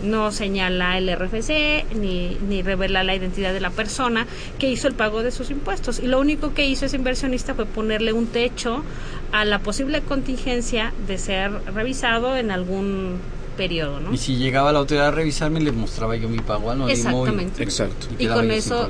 No 0.03 0.31
señala 0.31 0.97
el 0.97 1.15
RFC 1.15 1.85
ni, 1.95 2.35
ni 2.49 2.63
revela 2.63 3.03
la 3.03 3.13
identidad 3.13 3.53
de 3.53 3.59
la 3.59 3.69
persona 3.69 4.25
que 4.57 4.67
hizo 4.67 4.87
el 4.87 4.95
pago 4.95 5.21
de 5.21 5.29
sus 5.29 5.51
impuestos. 5.51 5.99
Y 5.99 6.07
lo 6.07 6.19
único 6.19 6.55
que 6.55 6.65
hizo 6.65 6.87
ese 6.87 6.95
inversionista 6.95 7.53
fue 7.53 7.67
ponerle 7.67 8.11
un 8.11 8.25
techo 8.25 8.83
a 9.31 9.45
la 9.45 9.59
posible 9.59 10.01
contingencia 10.01 10.91
de 11.07 11.19
ser 11.19 11.51
revisado 11.75 12.35
en 12.35 12.49
algún 12.49 13.19
periodo, 13.51 13.99
¿no? 13.99 14.13
Y 14.13 14.17
si 14.17 14.35
llegaba 14.35 14.71
la 14.71 14.79
autoridad 14.79 15.07
a 15.07 15.11
revisarme, 15.11 15.59
le 15.61 15.71
mostraba 15.71 16.15
yo 16.15 16.29
mi 16.29 16.39
pago 16.39 16.71
anónimo. 16.71 16.89
Exactamente. 16.89 17.61
Y, 17.61 17.63
Exacto. 17.63 18.07
Y, 18.17 18.27
con 18.27 18.51
eso, 18.51 18.89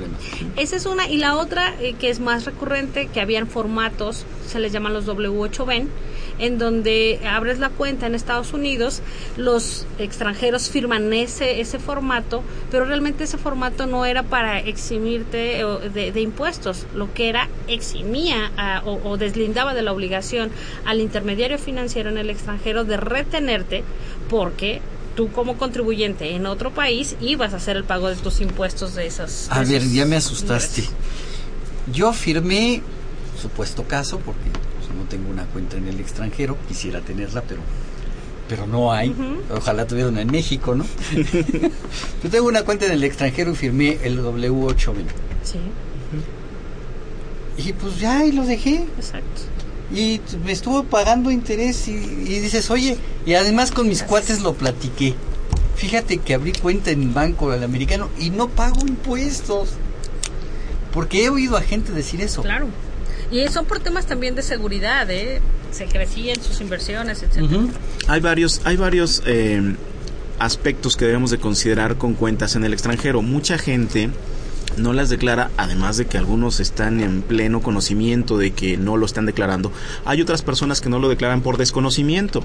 esa 0.58 0.76
es 0.76 0.86
una. 0.86 1.08
Y 1.08 1.18
la 1.18 1.38
otra, 1.38 1.76
eh, 1.80 1.96
que 2.00 2.10
es 2.10 2.20
más 2.20 2.46
recurrente, 2.46 3.08
que 3.08 3.22
habían 3.22 3.48
formatos, 3.48 4.26
se 4.48 4.60
les 4.60 4.72
llaman 4.72 4.94
los 4.94 5.08
W8BEN, 5.08 5.88
en 6.40 6.58
donde 6.58 7.20
abres 7.28 7.60
la 7.60 7.70
cuenta 7.70 8.08
en 8.08 8.16
Estados 8.16 8.54
Unidos, 8.54 9.02
los 9.38 9.86
extranjeros 10.00 10.70
firman 10.70 11.14
ese, 11.14 11.62
ese 11.62 11.80
formato, 11.80 12.44
pero 12.72 12.86
realmente 12.86 13.26
ese 13.26 13.38
formato 13.38 13.86
no 13.86 14.06
era 14.06 14.24
para 14.24 14.60
eximirte 14.60 15.64
de, 15.94 16.12
de 16.12 16.22
impuestos, 16.22 16.88
lo 16.96 17.14
que 17.14 17.30
era 17.30 17.48
eximía 17.68 18.52
o, 18.86 19.00
o 19.04 19.18
deslindaba 19.18 19.74
de 19.74 19.84
la 19.84 19.92
obligación 19.92 20.52
al 20.86 21.00
intermediario 21.00 21.58
financiero 21.58 22.10
en 22.10 22.18
el 22.18 22.30
extranjero 22.30 22.84
de 22.84 22.98
retenerte 22.98 23.84
porque 24.32 24.80
tú 25.18 25.30
como 25.30 25.58
contribuyente 25.58 26.34
en 26.36 26.46
otro 26.46 26.72
país 26.74 27.18
ibas 27.20 27.54
a 27.54 27.58
hacer 27.58 27.76
el 27.76 27.84
pago 27.84 28.08
de 28.08 28.16
tus 28.16 28.40
impuestos 28.40 28.96
de 28.96 29.06
esas. 29.06 29.48
A 29.52 29.60
ver, 29.60 29.84
ya 29.90 30.06
me 30.06 30.16
asustaste. 30.16 30.86
Yo 31.92 32.14
firmé, 32.14 32.82
supuesto 33.40 33.84
caso, 33.84 34.20
porque 34.20 34.50
no 34.98 35.04
tengo 35.10 35.30
una 35.30 35.44
cuenta 35.48 35.76
en 35.76 35.90
el 35.90 36.00
extranjero, 36.00 36.58
quisiera 36.68 37.02
tenerla, 37.02 37.44
pero 37.46 37.60
pero 38.48 38.68
no 38.68 38.92
hay. 38.92 39.14
Ojalá 39.54 39.86
tuviera 39.86 40.10
una 40.10 40.22
en 40.22 40.32
México, 40.32 40.76
¿no? 40.76 40.86
Yo 42.24 42.30
tengo 42.30 42.48
una 42.48 42.64
cuenta 42.64 42.86
en 42.86 42.94
el 42.94 43.04
extranjero 43.04 43.52
y 43.52 43.56
firmé 43.56 43.98
el 44.04 44.20
W8 44.20 44.94
Sí. 45.44 45.60
Y 47.58 47.74
pues 47.74 48.00
ya, 48.00 48.26
y 48.26 48.32
lo 48.32 48.44
dejé. 48.44 48.86
Exacto. 48.98 49.42
Y 49.94 50.22
me 50.46 50.52
estuvo 50.52 50.84
pagando 50.84 51.32
interés 51.32 51.88
y, 51.88 51.92
y 51.92 52.40
dices, 52.40 52.70
oye, 52.72 52.98
y 53.26 53.34
además 53.34 53.72
con 53.72 53.88
mis 53.88 54.04
cuates 54.04 54.42
lo 54.42 54.54
platiqué. 54.54 55.16
Fíjate 55.76 56.20
que 56.20 56.34
abrí 56.34 56.54
cuenta 56.54 56.92
en 56.92 57.14
Banco 57.14 57.52
Americano 57.52 58.10
y 58.20 58.30
no 58.30 58.50
pago 58.50 58.82
impuestos. 58.82 59.70
Porque 60.94 61.26
he 61.26 61.30
oído 61.30 61.58
a 61.58 61.62
gente 61.62 61.92
decir 61.92 62.22
eso. 62.22 62.42
Claro. 62.42 62.68
Y 63.32 63.48
son 63.48 63.66
por 63.66 63.80
temas 63.80 64.06
también 64.06 64.36
de 64.36 64.42
seguridad, 64.42 65.10
¿eh? 65.10 65.42
Se 65.72 65.86
crecían 65.86 66.42
sus 66.42 66.60
inversiones, 66.60 67.24
etcétera. 67.24 67.64
Hay 68.08 68.20
varios, 68.20 68.62
hay 68.66 68.76
varios 68.76 69.24
eh, 69.26 69.76
aspectos 70.38 70.98
que 70.98 71.06
debemos 71.06 71.32
de 71.32 71.38
considerar 71.38 71.98
con 71.98 72.14
cuentas 72.14 72.56
en 72.56 72.66
el 72.66 72.74
extranjero. 72.74 73.22
Mucha 73.22 73.58
gente 73.58 74.10
no 74.78 74.94
las 74.94 75.10
declara, 75.10 75.52
además 75.58 75.98
de 75.98 76.06
que 76.06 76.18
algunos 76.18 76.60
están 76.60 77.02
en 77.02 77.22
pleno 77.22 77.62
conocimiento 77.62 78.38
de 78.38 78.52
que 78.52 78.78
no 78.78 78.98
lo 78.98 79.06
están 79.06 79.26
declarando. 79.26 79.72
Hay 80.06 80.22
otras 80.22 80.42
personas 80.42 80.82
que 80.82 80.90
no 80.90 81.00
lo 81.00 81.10
declaran 81.10 81.42
por 81.42 81.58
desconocimiento, 81.58 82.44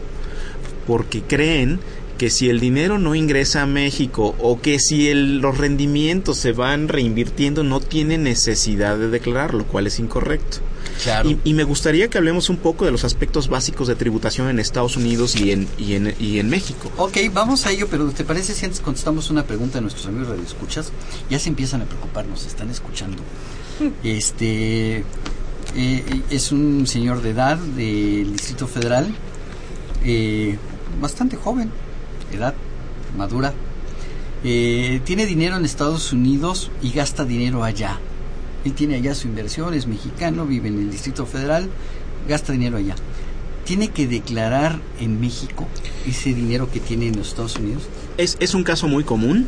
porque 0.87 1.23
creen 1.23 1.81
que 2.19 2.31
si 2.31 2.49
el 2.49 2.61
dinero 2.61 2.99
no 2.99 3.15
ingresa 3.15 3.63
a 3.63 3.67
México 3.67 4.35
o 4.39 4.61
que 4.61 4.79
si 4.79 5.09
el, 5.09 5.39
los 5.39 5.59
rendimientos 5.59 6.39
se 6.39 6.53
van 6.53 6.89
reinvirtiendo 6.89 7.63
no 7.63 7.81
tiene 7.81 8.17
necesidad 8.17 8.97
de 8.97 9.11
declarar, 9.11 9.55
lo 9.55 9.65
cual 9.65 9.87
es 9.87 9.99
incorrecto. 9.99 10.59
Claro. 11.03 11.31
Y, 11.31 11.41
y, 11.45 11.55
me 11.55 11.65
gustaría 11.65 12.09
que 12.09 12.19
hablemos 12.19 12.49
un 12.49 12.57
poco 12.57 12.85
de 12.85 12.91
los 12.91 13.05
aspectos 13.05 13.49
básicos 13.49 13.89
de 13.89 13.95
tributación 13.95 14.49
en 14.49 14.59
Estados 14.59 14.97
Unidos 14.97 15.37
y 15.37 15.53
en, 15.53 15.69
y 15.79 15.95
en, 15.95 16.15
y 16.19 16.39
en 16.39 16.49
México. 16.49 16.91
Ok, 16.97 17.19
vamos 17.33 17.67
a 17.67 17.73
ello, 17.73 17.89
pero 17.91 18.11
¿te 18.11 18.25
parece 18.25 18.55
si 18.55 18.65
antes 18.65 18.81
contestamos 18.81 19.31
una 19.31 19.45
pregunta 19.45 19.79
a 19.79 19.81
nuestros 19.81 20.07
amigos 20.07 20.29
radioescuchas? 20.29 20.93
Ya 21.31 21.39
se 21.39 21.49
empiezan 21.49 21.83
a 21.83 21.85
preocupar, 21.85 22.27
nos 22.27 22.47
están 22.47 22.71
escuchando. 22.71 23.23
Este 24.03 25.05
eh, 25.75 26.23
es 26.31 26.53
un 26.53 26.87
señor 26.87 27.21
de 27.21 27.31
edad 27.31 27.59
del 27.59 28.33
Distrito 28.33 28.67
Federal, 28.67 29.07
eh, 30.05 30.57
bastante 31.01 31.37
joven, 31.37 31.71
edad 32.33 32.55
madura. 33.17 33.53
Eh, 34.45 35.01
tiene 35.05 35.27
dinero 35.27 35.57
en 35.57 35.65
Estados 35.65 36.13
Unidos 36.13 36.71
y 36.83 36.93
gasta 36.93 37.25
dinero 37.25 37.65
allá. 37.65 37.99
Él 38.67 38.73
tiene 38.73 38.97
allá 38.97 39.15
su 39.15 39.29
inversión, 39.29 39.75
es 39.75 39.87
mexicano, 39.87 40.45
vive 40.45 40.67
en 40.67 40.79
el 40.81 40.91
Distrito 40.91 41.25
Federal, 41.25 41.69
gasta 42.29 42.53
dinero 42.53 42.79
allá. 42.79 42.97
¿Tiene 43.65 43.91
que 43.91 44.09
declarar 44.09 44.81
en 45.01 45.21
México 45.21 45.69
ese 46.05 46.35
dinero 46.35 46.69
que 46.69 46.81
tiene 46.81 47.07
en 47.07 47.17
los 47.17 47.29
Estados 47.29 47.55
Unidos? 47.57 47.85
Es, 48.19 48.37
es 48.41 48.55
un 48.55 48.65
caso 48.65 48.89
muy 48.89 49.05
común 49.05 49.47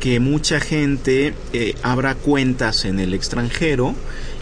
que 0.00 0.18
mucha 0.18 0.58
gente 0.58 1.32
eh, 1.52 1.76
abra 1.82 2.16
cuentas 2.16 2.84
en 2.84 2.98
el 2.98 3.14
extranjero 3.14 3.94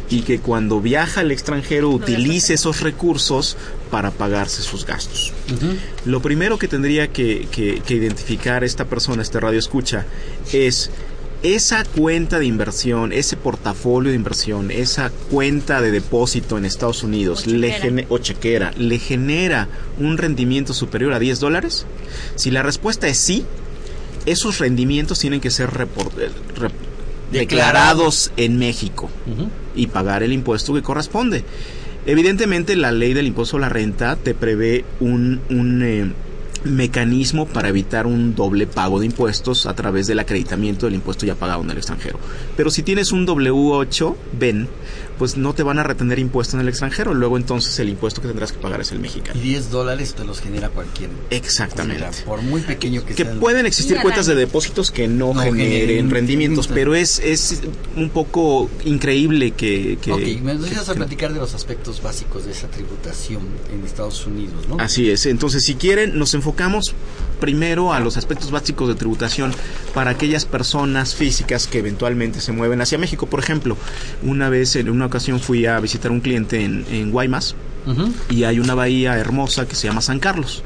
y 0.09 0.23
que 0.23 0.41
cuando 0.41 0.81
viaja 0.81 1.21
al 1.21 1.31
extranjero 1.31 1.91
utilice 1.91 2.55
esos 2.55 2.81
recursos 2.81 3.59
para 3.91 4.11
pagarse 4.11 4.63
sus 4.63 4.87
gastos. 4.87 5.35
Uh 5.51 5.53
-huh. 5.53 5.77
Lo 6.07 6.23
primero 6.23 6.59
que 6.59 6.67
tendría 6.67 7.09
que, 7.09 7.47
que, 7.51 7.83
que 7.87 7.95
identificar 7.95 8.65
esta 8.65 8.87
persona, 8.87 9.23
este 9.23 9.39
radio 9.39 9.59
escucha, 9.59 10.07
es 10.53 10.91
esa 11.43 11.85
cuenta 11.85 12.39
de 12.39 12.47
inversión, 12.47 13.13
ese 13.13 13.37
portafolio 13.37 14.11
de 14.11 14.17
inversión, 14.17 14.71
esa 14.71 15.11
cuenta 15.31 15.81
de 15.81 15.91
depósito 15.91 16.57
en 16.57 16.65
Estados 16.65 17.03
Unidos 17.03 17.41
o 17.41 17.51
chequera. 17.51 17.91
Le, 17.91 18.07
o 18.09 18.19
chequera, 18.19 18.71
¿le 18.77 18.99
genera 18.99 19.69
un 19.99 20.19
rendimiento 20.19 20.73
superior 20.73 21.13
a 21.13 21.19
10 21.19 21.41
dólares? 21.41 21.87
Si 22.37 22.51
la 22.51 22.63
respuesta 22.63 23.09
es 23.09 23.19
sí, 23.19 23.45
esos 24.25 24.59
rendimientos 24.59 25.19
tienen 25.19 25.41
que 25.41 25.51
ser 25.51 25.71
report, 25.71 26.17
rep, 26.57 26.73
declarados 27.33 28.31
en 28.37 28.59
México 28.59 29.11
uh 29.27 29.31
-huh. 29.31 29.49
y 29.75 29.89
pagar 29.89 30.23
el 30.23 30.33
impuesto 30.33 30.75
que 30.75 30.83
corresponde. 30.83 31.45
Evidentemente 32.07 32.77
la 32.77 32.93
ley 32.93 33.15
del 33.15 33.27
impuesto 33.29 33.57
a 33.57 33.61
la 33.61 33.69
renta 33.69 34.17
te 34.17 34.35
prevé 34.35 34.85
un, 35.01 35.41
un, 35.51 35.83
eh, 35.83 36.13
mecanismo 36.65 37.47
para 37.47 37.69
evitar 37.69 38.07
un 38.07 38.35
doble 38.35 38.67
pago 38.67 39.01
de 39.01 39.07
impuestos 39.07 39.67
a 39.67 39.75
través 39.75 40.07
del 40.07 40.19
acreditamiento 40.19 40.87
del 40.87 40.95
impuesto 40.95 41.27
ya 41.27 41.35
pagado 41.35 41.63
en 41.63 41.71
el 41.71 41.79
extranjero. 41.79 42.19
Pero 42.57 42.71
si 42.71 42.83
tienes 42.83 43.13
un 43.13 43.27
W8 43.27 44.15
BEN, 44.39 44.69
pues 45.19 45.37
no 45.37 45.55
te 45.55 45.63
van 45.63 45.79
a 45.79 45.83
retener 45.83 46.19
impuesto 46.19 46.57
en 46.57 46.63
el 46.63 46.69
extranjero. 46.69 47.15
Luego 47.15 47.37
entonces 47.37 47.79
el 47.79 47.89
impuesto 47.89 48.21
que 48.21 48.29
tendrás 48.29 48.53
que 48.53 48.59
pagar 48.59 48.81
es 48.81 48.93
el 48.93 48.99
mexicano. 49.01 49.39
Y 49.39 49.43
10 49.43 49.71
dólares 49.71 50.15
te 50.15 50.25
los 50.25 50.41
genera 50.41 50.69
cualquier. 50.71 51.11
Exactamente. 51.31 52.05
por 52.25 52.43
muy 52.43 52.61
pequeño 52.63 53.05
que, 53.05 53.15
que 53.15 53.25
sea. 53.25 53.39
pueden 53.41 53.67
existir 53.67 53.99
cuentas 54.01 54.27
de 54.27 54.35
depósitos 54.35 54.91
que 54.91 55.09
no, 55.09 55.35
No 55.35 55.43
generen 55.43 55.73
generen 55.73 56.11
rendimientos, 56.11 56.69
pero 56.69 56.95
es, 56.95 57.19
es 57.21 57.63
un 57.97 58.11
poco 58.11 58.71
increíble 58.85 59.53
que... 59.53 59.99
que 60.01 60.13
ok, 60.13 60.21
me 60.43 60.59
que- 60.59 60.73
a 60.83 60.95
platicar 60.95 61.33
de 61.33 61.39
los 61.39 61.55
aspectos 61.55 62.03
básicos 62.03 62.45
de 62.45 62.53
esa 62.53 62.69
tributación 62.69 63.43
en 63.73 63.85
Estados 63.85 64.27
Unidos, 64.27 64.69
¿no? 64.69 64.77
Así 64.79 65.11
es. 65.11 65.27
Entonces, 65.27 65.65
si 65.65 65.75
quieren, 65.75 66.19
nos 66.19 66.35
enfocamos 66.35 66.95
primero 67.41 67.93
a 67.93 68.01
los 68.01 68.17
aspectos 68.17 68.51
básicos 68.51 68.89
de 68.89 68.95
tributación 68.95 69.53
para 69.95 70.11
aquellas 70.11 70.45
personas 70.45 71.15
físicas 71.15 71.67
que 71.67 71.79
eventualmente 71.79 72.41
se 72.41 72.53
mueven 72.53 72.81
hacia 72.81 72.99
México. 72.99 73.27
Por 73.27 73.41
ejemplo, 73.41 73.77
una 74.23 74.49
vez, 74.49 74.77
en 74.77 74.89
una 74.89 75.02
ocasión 75.07 75.41
fui 75.41 75.67
a 75.67 75.79
visitar 75.81 76.11
un 76.11 76.21
cliente 76.21 76.63
en, 76.65 76.85
en 76.91 77.11
Guaymas 77.11 77.55
y 78.31 78.45
hay 78.45 78.61
una 78.61 78.75
bahía 78.75 79.19
hermosa 79.19 79.67
que 79.67 79.75
se 79.75 79.89
llama 79.89 80.01
San 80.01 80.19
Carlos. 80.21 80.63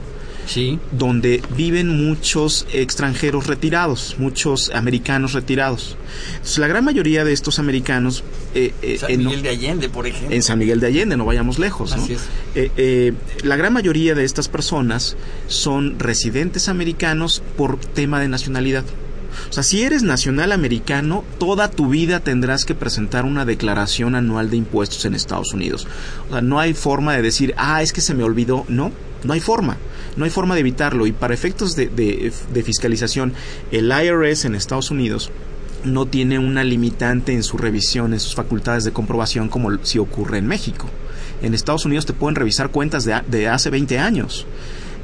Sí. 0.48 0.78
donde 0.92 1.42
viven 1.56 2.06
muchos 2.06 2.68
extranjeros 2.72 3.48
retirados, 3.48 4.14
muchos 4.20 4.70
americanos 4.72 5.32
retirados. 5.32 5.96
Entonces, 6.34 6.58
la 6.58 6.68
gran 6.68 6.84
mayoría 6.84 7.24
de 7.24 7.32
estos 7.32 7.58
americanos 7.58 8.22
eh, 8.54 8.72
eh, 8.80 8.96
San 9.00 9.10
en- 9.10 9.24
Miguel 9.24 9.42
de 9.42 9.48
Allende, 9.48 9.88
por 9.88 10.06
ejemplo. 10.06 10.32
en 10.36 10.44
San 10.44 10.60
Miguel 10.60 10.78
de 10.78 10.86
Allende, 10.86 11.16
no 11.16 11.24
vayamos 11.24 11.58
lejos. 11.58 11.96
¿no? 11.96 12.04
Es. 12.04 12.20
Eh, 12.54 12.70
eh, 12.76 13.12
la 13.42 13.56
gran 13.56 13.72
mayoría 13.72 14.14
de 14.14 14.22
estas 14.22 14.46
personas 14.48 15.16
son 15.48 15.98
residentes 15.98 16.68
americanos 16.68 17.42
por 17.56 17.80
tema 17.80 18.20
de 18.20 18.28
nacionalidad. 18.28 18.84
O 19.48 19.52
sea, 19.52 19.62
si 19.62 19.82
eres 19.82 20.02
nacional 20.02 20.52
americano, 20.52 21.24
toda 21.38 21.70
tu 21.70 21.88
vida 21.88 22.20
tendrás 22.20 22.64
que 22.64 22.74
presentar 22.74 23.24
una 23.24 23.44
declaración 23.44 24.14
anual 24.14 24.50
de 24.50 24.56
impuestos 24.56 25.04
en 25.04 25.14
Estados 25.14 25.52
Unidos. 25.52 25.86
O 26.28 26.32
sea, 26.32 26.40
no 26.40 26.58
hay 26.58 26.74
forma 26.74 27.14
de 27.14 27.22
decir, 27.22 27.54
ah, 27.56 27.82
es 27.82 27.92
que 27.92 28.00
se 28.00 28.14
me 28.14 28.24
olvidó. 28.24 28.64
No, 28.68 28.92
no 29.24 29.32
hay 29.32 29.40
forma. 29.40 29.76
No 30.16 30.24
hay 30.24 30.30
forma 30.30 30.54
de 30.54 30.60
evitarlo. 30.60 31.06
Y 31.06 31.12
para 31.12 31.34
efectos 31.34 31.76
de, 31.76 32.32
fiscalización, 32.64 33.34
el 33.70 33.92
IRS 33.92 34.44
en 34.46 34.54
Estados 34.54 34.90
Unidos 34.90 35.30
no 35.84 36.06
tiene 36.06 36.38
una 36.38 36.64
limitante 36.64 37.32
en 37.32 37.42
su 37.42 37.58
revisión, 37.58 38.12
en 38.12 38.20
sus 38.20 38.34
facultades 38.34 38.84
de 38.84 38.92
comprobación 38.92 39.48
como 39.48 39.84
si 39.84 39.98
ocurre 39.98 40.38
en 40.38 40.46
México. 40.46 40.86
En 41.42 41.54
Estados 41.54 41.84
Unidos 41.84 42.06
te 42.06 42.12
pueden 42.12 42.34
revisar 42.34 42.70
cuentas 42.70 43.04
de 43.04 43.48
hace 43.48 43.70
20 43.70 43.98
años. 43.98 44.46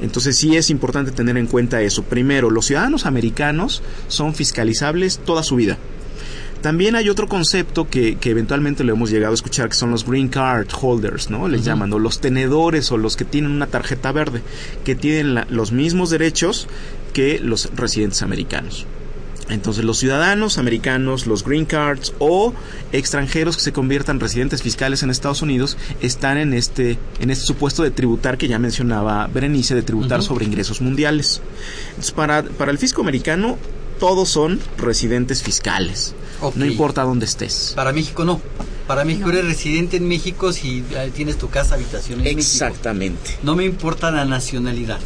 Entonces 0.03 0.37
sí 0.37 0.57
es 0.57 0.69
importante 0.69 1.13
tener 1.13 1.37
en 1.39 1.47
cuenta 1.47 1.81
eso. 1.81 2.03
Primero, 2.03 2.51
los 2.51 2.67
ciudadanos 2.67 3.07
americanos 3.07 3.83
son 4.09 4.35
fiscalizables 4.35 5.19
toda 5.25 5.43
su 5.43 5.57
vida. 5.57 5.79
También 6.61 6.95
hay 6.95 7.09
otro 7.09 7.27
concepto 7.27 7.89
que, 7.89 8.17
que 8.19 8.31
eventualmente 8.31 8.85
lo 8.85 8.93
hemos 8.93 9.11
llegado 9.11 9.33
a 9.33 9.35
escuchar, 9.35 9.69
que 9.69 9.75
son 9.75 9.91
los 9.91 10.07
green 10.07 10.29
card 10.29 10.69
holders, 10.81 11.29
¿no? 11.29 11.49
Les 11.49 11.65
llaman, 11.65 11.93
o 11.93 11.99
los 11.99 12.21
tenedores 12.21 12.93
o 12.93 12.99
los 12.99 13.17
que 13.17 13.25
tienen 13.25 13.51
una 13.51 13.67
tarjeta 13.67 14.13
verde, 14.13 14.43
que 14.85 14.95
tienen 14.95 15.35
la- 15.35 15.47
los 15.51 15.73
mismos 15.73 16.11
derechos 16.11 16.69
que 17.15 17.41
los 17.41 17.71
residentes 17.75 18.23
americanos. 18.23 18.87
Entonces 19.49 19.85
los 19.85 19.99
ciudadanos 19.99 20.59
americanos, 20.59 21.27
los 21.27 21.45
green 21.45 21.67
cards 21.67 22.15
o 22.19 22.55
extranjeros 22.93 23.57
que 23.57 23.63
se 23.63 23.73
conviertan 23.73 24.21
residentes 24.21 24.63
fiscales 24.63 25.03
en 25.03 25.11
Estados 25.11 25.43
Unidos 25.43 25.77
están 26.01 26.39
en 26.39 26.55
este 26.55 26.99
en 27.21 27.31
este 27.31 27.45
supuesto 27.45 27.83
de 27.83 27.91
tributar 27.91 28.39
que 28.39 28.49
ya 28.49 28.59
mencionaba 28.59 29.27
Berenice 29.27 29.75
de 29.75 29.83
tributar 29.83 30.23
sobre 30.23 30.45
ingresos 30.45 30.81
mundiales. 30.81 31.43
Entonces 31.91 32.13
para 32.13 32.43
para 32.43 32.71
el 32.71 32.79
fisco 32.79 33.03
americano 33.03 33.59
todos 33.99 34.29
son 34.29 34.59
residentes 34.79 35.43
fiscales. 35.43 36.15
No 36.57 36.67
importa 36.67 37.03
dónde 37.03 37.27
estés. 37.27 37.73
Para 37.77 37.93
México 37.93 38.25
no. 38.25 38.41
Para 38.87 39.05
México 39.05 39.31
eres 39.31 39.45
residente 39.45 39.97
en 39.97 40.09
México 40.09 40.53
si 40.53 40.85
eh, 40.91 41.13
tienes 41.15 41.39
tu 41.39 41.49
casa, 41.49 41.77
habitación 41.77 42.19
en 42.19 42.25
México. 42.25 42.41
Exactamente. 42.41 43.39
No 43.43 43.55
me 43.55 43.65
importa 43.65 44.11
la 44.11 44.25
nacionalidad. 44.25 44.99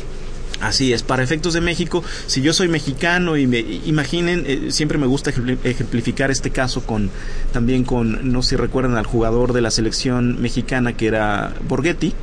Así 0.61 0.92
es, 0.92 1.03
para 1.03 1.23
efectos 1.23 1.53
de 1.55 1.61
México, 1.61 2.03
si 2.27 2.40
yo 2.42 2.53
soy 2.53 2.69
mexicano 2.69 3.37
y 3.37 3.47
me 3.47 3.61
imaginen, 3.61 4.45
eh, 4.47 4.66
siempre 4.71 4.97
me 4.99 5.07
gusta 5.07 5.31
ejempli- 5.33 5.59
ejemplificar 5.64 6.31
este 6.31 6.51
caso 6.51 6.83
con 6.87 7.11
también 7.53 7.85
con 7.85 8.33
no 8.33 8.42
sé 8.42 8.51
si 8.51 8.57
recuerdan 8.57 8.97
al 8.97 9.07
jugador 9.07 9.53
de 9.53 9.61
la 9.61 9.71
selección 9.71 10.40
mexicana 10.40 10.95
que 10.97 11.07
era 11.09 11.55
Borghetti, 11.69 12.14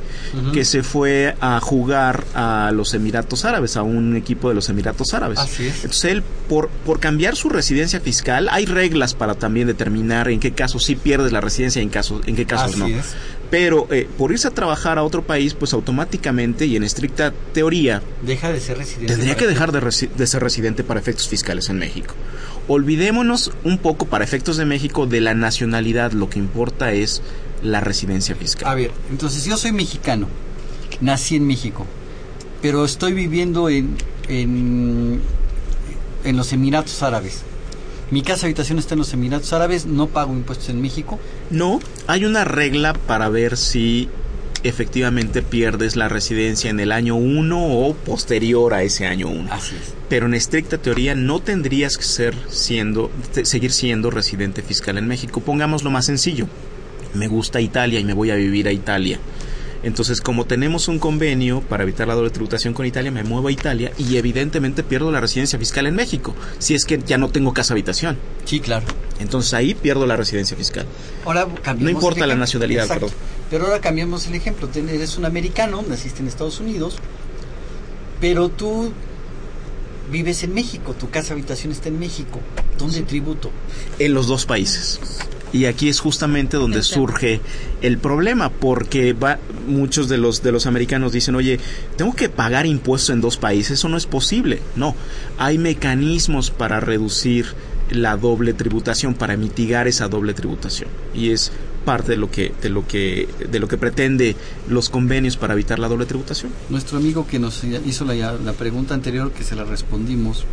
que 0.52 0.64
se 0.64 0.82
fue 0.82 1.34
a 1.40 1.60
jugar 1.60 2.24
a 2.34 2.70
los 2.74 2.94
Emiratos 2.94 3.44
Árabes, 3.44 3.76
a 3.76 3.82
un 3.82 4.16
equipo 4.16 4.48
de 4.48 4.54
los 4.54 4.68
Emiratos 4.68 5.14
Árabes. 5.14 5.38
Así 5.38 5.66
es. 5.66 5.76
Entonces 5.76 6.04
él 6.12 6.22
por 6.48 6.68
por 6.84 7.00
cambiar 7.00 7.36
su 7.36 7.48
residencia 7.48 8.00
fiscal, 8.00 8.48
hay 8.50 8.66
reglas 8.66 9.14
para 9.14 9.34
también 9.34 9.66
determinar 9.66 10.28
en 10.28 10.40
qué 10.40 10.52
casos 10.52 10.84
sí 10.84 10.96
pierdes 10.96 11.32
la 11.32 11.40
residencia 11.40 11.80
y 11.80 11.84
en 11.84 11.90
casos 11.90 12.22
en 12.26 12.36
qué 12.36 12.46
casos 12.46 12.70
Así 12.72 12.80
no. 12.80 12.86
es. 12.86 13.14
Pero 13.50 13.86
eh, 13.90 14.08
por 14.18 14.32
irse 14.32 14.48
a 14.48 14.50
trabajar 14.50 14.98
a 14.98 15.02
otro 15.02 15.22
país, 15.22 15.54
pues 15.54 15.72
automáticamente 15.72 16.66
y 16.66 16.76
en 16.76 16.82
estricta 16.82 17.32
teoría 17.52 18.02
Deja 18.22 18.52
de 18.52 18.60
ser 18.60 18.78
residente. 18.78 19.12
Tendría 19.12 19.36
que 19.36 19.46
dejar 19.46 19.72
de, 19.72 20.26
ser 20.26 20.42
residente 20.42 20.84
para 20.84 21.00
efectos 21.00 21.28
fiscales 21.28 21.68
en 21.68 21.78
México. 21.78 22.14
Olvidémonos 22.68 23.52
un 23.62 23.78
poco 23.78 24.06
para 24.06 24.24
efectos 24.24 24.56
de 24.56 24.64
México 24.64 25.06
de 25.06 25.20
la 25.20 25.34
nacionalidad. 25.34 26.12
Lo 26.12 26.30
que 26.30 26.38
importa 26.38 26.92
es 26.92 27.22
la 27.62 27.80
residencia 27.80 28.34
fiscal. 28.34 28.68
A 28.68 28.74
ver, 28.74 28.90
entonces 29.10 29.44
yo 29.44 29.56
soy 29.56 29.72
mexicano, 29.72 30.28
nací 31.00 31.36
en 31.36 31.46
México, 31.46 31.86
pero 32.62 32.84
estoy 32.84 33.12
viviendo 33.12 33.68
en, 33.68 33.96
en, 34.28 35.20
en 36.24 36.36
los 36.36 36.52
Emiratos 36.52 37.02
Árabes. 37.02 37.42
Mi 38.10 38.22
casa 38.22 38.46
habitación 38.46 38.78
está 38.78 38.94
en 38.94 38.98
los 38.98 39.12
Emiratos 39.12 39.52
Árabes, 39.52 39.86
no 39.86 40.08
pago 40.08 40.32
impuestos 40.32 40.68
en 40.68 40.80
México. 40.82 41.18
No, 41.50 41.80
hay 42.06 42.24
una 42.24 42.44
regla 42.44 42.92
para 42.92 43.28
ver 43.28 43.56
si 43.56 44.08
efectivamente 44.62 45.42
pierdes 45.42 45.94
la 45.94 46.08
residencia 46.08 46.70
en 46.70 46.80
el 46.80 46.90
año 46.90 47.16
1 47.16 47.78
o 47.78 47.94
posterior 47.94 48.72
a 48.74 48.82
ese 48.82 49.06
año 49.06 49.28
1. 49.28 49.52
Así 49.52 49.76
es. 49.76 49.94
Pero 50.08 50.26
en 50.26 50.34
estricta 50.34 50.78
teoría 50.78 51.14
no 51.14 51.40
tendrías 51.40 51.96
que 51.96 52.04
ser 52.04 52.34
siendo, 52.48 53.10
seguir 53.42 53.72
siendo 53.72 54.10
residente 54.10 54.62
fiscal 54.62 54.98
en 54.98 55.06
México. 55.06 55.40
Pongámoslo 55.40 55.90
más 55.90 56.06
sencillo. 56.06 56.46
Me 57.12 57.28
gusta 57.28 57.60
Italia 57.60 58.00
y 58.00 58.04
me 58.04 58.14
voy 58.14 58.30
a 58.30 58.34
vivir 58.34 58.66
a 58.66 58.72
Italia. 58.72 59.18
Entonces, 59.84 60.20
como 60.22 60.46
tenemos 60.46 60.88
un 60.88 60.98
convenio 60.98 61.60
para 61.60 61.82
evitar 61.82 62.08
la 62.08 62.14
doble 62.14 62.30
tributación 62.30 62.72
con 62.72 62.86
Italia, 62.86 63.10
me 63.10 63.22
muevo 63.22 63.48
a 63.48 63.52
Italia 63.52 63.92
y 63.98 64.16
evidentemente 64.16 64.82
pierdo 64.82 65.12
la 65.12 65.20
residencia 65.20 65.58
fiscal 65.58 65.86
en 65.86 65.94
México, 65.94 66.34
si 66.58 66.74
es 66.74 66.86
que 66.86 66.98
ya 66.98 67.18
no 67.18 67.28
tengo 67.28 67.52
casa 67.52 67.74
habitación. 67.74 68.16
Sí, 68.46 68.60
claro. 68.60 68.86
Entonces 69.20 69.52
ahí 69.52 69.74
pierdo 69.74 70.06
la 70.06 70.16
residencia 70.16 70.56
fiscal. 70.56 70.86
Ahora 71.26 71.46
cambiamos 71.62 71.82
No 71.82 71.90
importa 71.90 72.26
la 72.26 72.34
nacionalidad, 72.34 72.84
Exacto. 72.84 73.06
perdón. 73.08 73.20
Pero 73.50 73.64
ahora 73.66 73.80
cambiamos 73.80 74.26
el 74.26 74.34
ejemplo. 74.34 74.68
Eres 74.74 75.18
un 75.18 75.26
americano, 75.26 75.84
naciste 75.86 76.22
en 76.22 76.28
Estados 76.28 76.60
Unidos, 76.60 76.96
pero 78.20 78.48
tú 78.48 78.90
vives 80.10 80.42
en 80.44 80.54
México, 80.54 80.94
tu 80.94 81.10
casa 81.10 81.34
habitación 81.34 81.72
está 81.72 81.88
en 81.88 81.98
México. 81.98 82.40
¿Dónde 82.78 83.02
tributo? 83.02 83.50
en 83.98 84.14
los 84.14 84.26
dos 84.26 84.46
países. 84.46 84.98
Y 85.54 85.66
aquí 85.66 85.88
es 85.88 86.00
justamente 86.00 86.56
donde 86.56 86.82
surge 86.82 87.40
el 87.80 87.98
problema, 87.98 88.50
porque 88.50 89.12
va, 89.12 89.38
muchos 89.68 90.08
de 90.08 90.18
los 90.18 90.42
de 90.42 90.50
los 90.50 90.66
americanos 90.66 91.12
dicen, 91.12 91.36
oye, 91.36 91.60
tengo 91.96 92.12
que 92.16 92.28
pagar 92.28 92.66
impuestos 92.66 93.10
en 93.10 93.20
dos 93.20 93.36
países, 93.36 93.78
eso 93.78 93.88
no 93.88 93.96
es 93.96 94.06
posible. 94.06 94.60
No, 94.74 94.96
hay 95.38 95.58
mecanismos 95.58 96.50
para 96.50 96.80
reducir 96.80 97.46
la 97.88 98.16
doble 98.16 98.52
tributación, 98.52 99.14
para 99.14 99.36
mitigar 99.36 99.86
esa 99.86 100.08
doble 100.08 100.34
tributación, 100.34 100.90
y 101.14 101.30
es 101.30 101.52
parte 101.84 102.12
de 102.12 102.16
lo 102.16 102.32
que 102.32 102.52
de 102.60 102.68
lo 102.68 102.88
que 102.88 103.28
de 103.48 103.60
lo 103.60 103.68
que 103.68 103.78
pretende 103.78 104.34
los 104.68 104.90
convenios 104.90 105.36
para 105.36 105.54
evitar 105.54 105.78
la 105.78 105.86
doble 105.86 106.06
tributación. 106.06 106.50
Nuestro 106.68 106.98
amigo 106.98 107.28
que 107.28 107.38
nos 107.38 107.62
hizo 107.62 108.04
la, 108.04 108.32
la 108.32 108.52
pregunta 108.54 108.94
anterior, 108.94 109.30
que 109.30 109.44
se 109.44 109.54
la 109.54 109.62
respondimos, 109.62 110.46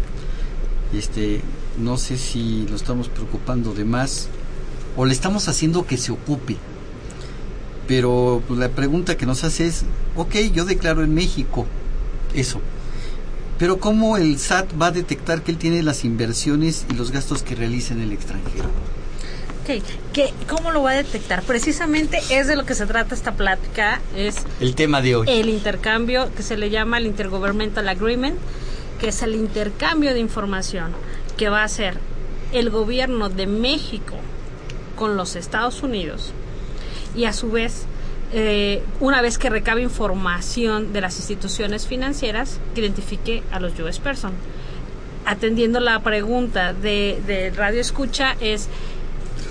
este, 0.93 1.41
no 1.79 1.97
sé 1.97 2.19
si 2.19 2.67
lo 2.69 2.75
estamos 2.75 3.09
preocupando 3.09 3.73
de 3.73 3.85
más 3.85 4.29
o 4.97 5.05
le 5.05 5.13
estamos 5.13 5.47
haciendo 5.47 5.85
que 5.85 5.97
se 5.97 6.11
ocupe. 6.11 6.57
Pero 7.87 8.41
pues, 8.47 8.59
la 8.59 8.69
pregunta 8.69 9.17
que 9.17 9.25
nos 9.25 9.43
hace 9.43 9.65
es, 9.67 9.83
ok, 10.15 10.35
yo 10.53 10.65
declaro 10.65 11.03
en 11.03 11.13
México 11.13 11.65
eso, 12.33 12.61
pero 13.57 13.79
¿cómo 13.79 14.17
el 14.17 14.39
SAT 14.39 14.69
va 14.81 14.87
a 14.87 14.91
detectar 14.91 15.43
que 15.43 15.51
él 15.51 15.57
tiene 15.57 15.83
las 15.83 16.03
inversiones 16.05 16.85
y 16.89 16.93
los 16.95 17.11
gastos 17.11 17.43
que 17.43 17.55
realiza 17.55 17.93
en 17.93 18.01
el 18.01 18.11
extranjero? 18.13 18.69
Ok, 19.63 19.83
¿qué- 20.13 20.33
¿Cómo 20.49 20.71
lo 20.71 20.81
va 20.83 20.91
a 20.91 20.95
detectar? 20.95 21.43
Precisamente 21.43 22.19
es 22.31 22.47
de 22.47 22.55
lo 22.55 22.65
que 22.65 22.73
se 22.73 22.85
trata 22.87 23.13
esta 23.13 23.33
plática, 23.33 23.99
es 24.15 24.37
El 24.59 24.73
tema 24.75 25.01
de 25.01 25.15
hoy. 25.17 25.27
el 25.29 25.49
intercambio 25.49 26.33
que 26.35 26.41
se 26.43 26.57
le 26.57 26.69
llama 26.69 26.97
el 26.97 27.05
Intergovernmental 27.05 27.87
Agreement, 27.89 28.37
que 28.99 29.09
es 29.09 29.21
el 29.21 29.35
intercambio 29.35 30.13
de 30.13 30.19
información 30.19 30.91
que 31.37 31.49
va 31.49 31.61
a 31.61 31.65
hacer 31.65 31.97
el 32.53 32.69
gobierno 32.69 33.29
de 33.29 33.45
México 33.47 34.15
con 35.01 35.17
los 35.17 35.35
Estados 35.35 35.81
Unidos 35.81 36.31
y 37.15 37.25
a 37.25 37.33
su 37.33 37.49
vez 37.49 37.87
eh, 38.33 38.83
una 38.99 39.23
vez 39.23 39.39
que 39.39 39.49
recabe 39.49 39.81
información 39.81 40.93
de 40.93 41.01
las 41.01 41.17
instituciones 41.17 41.87
financieras, 41.87 42.59
que 42.75 42.81
identifique 42.81 43.41
a 43.51 43.59
los 43.59 43.77
US 43.79 43.97
person. 43.97 44.31
Atendiendo 45.25 45.79
la 45.79 45.99
pregunta 46.01 46.73
de, 46.73 47.51
Radio 47.57 47.81
Escucha 47.81 48.35
es, 48.41 48.69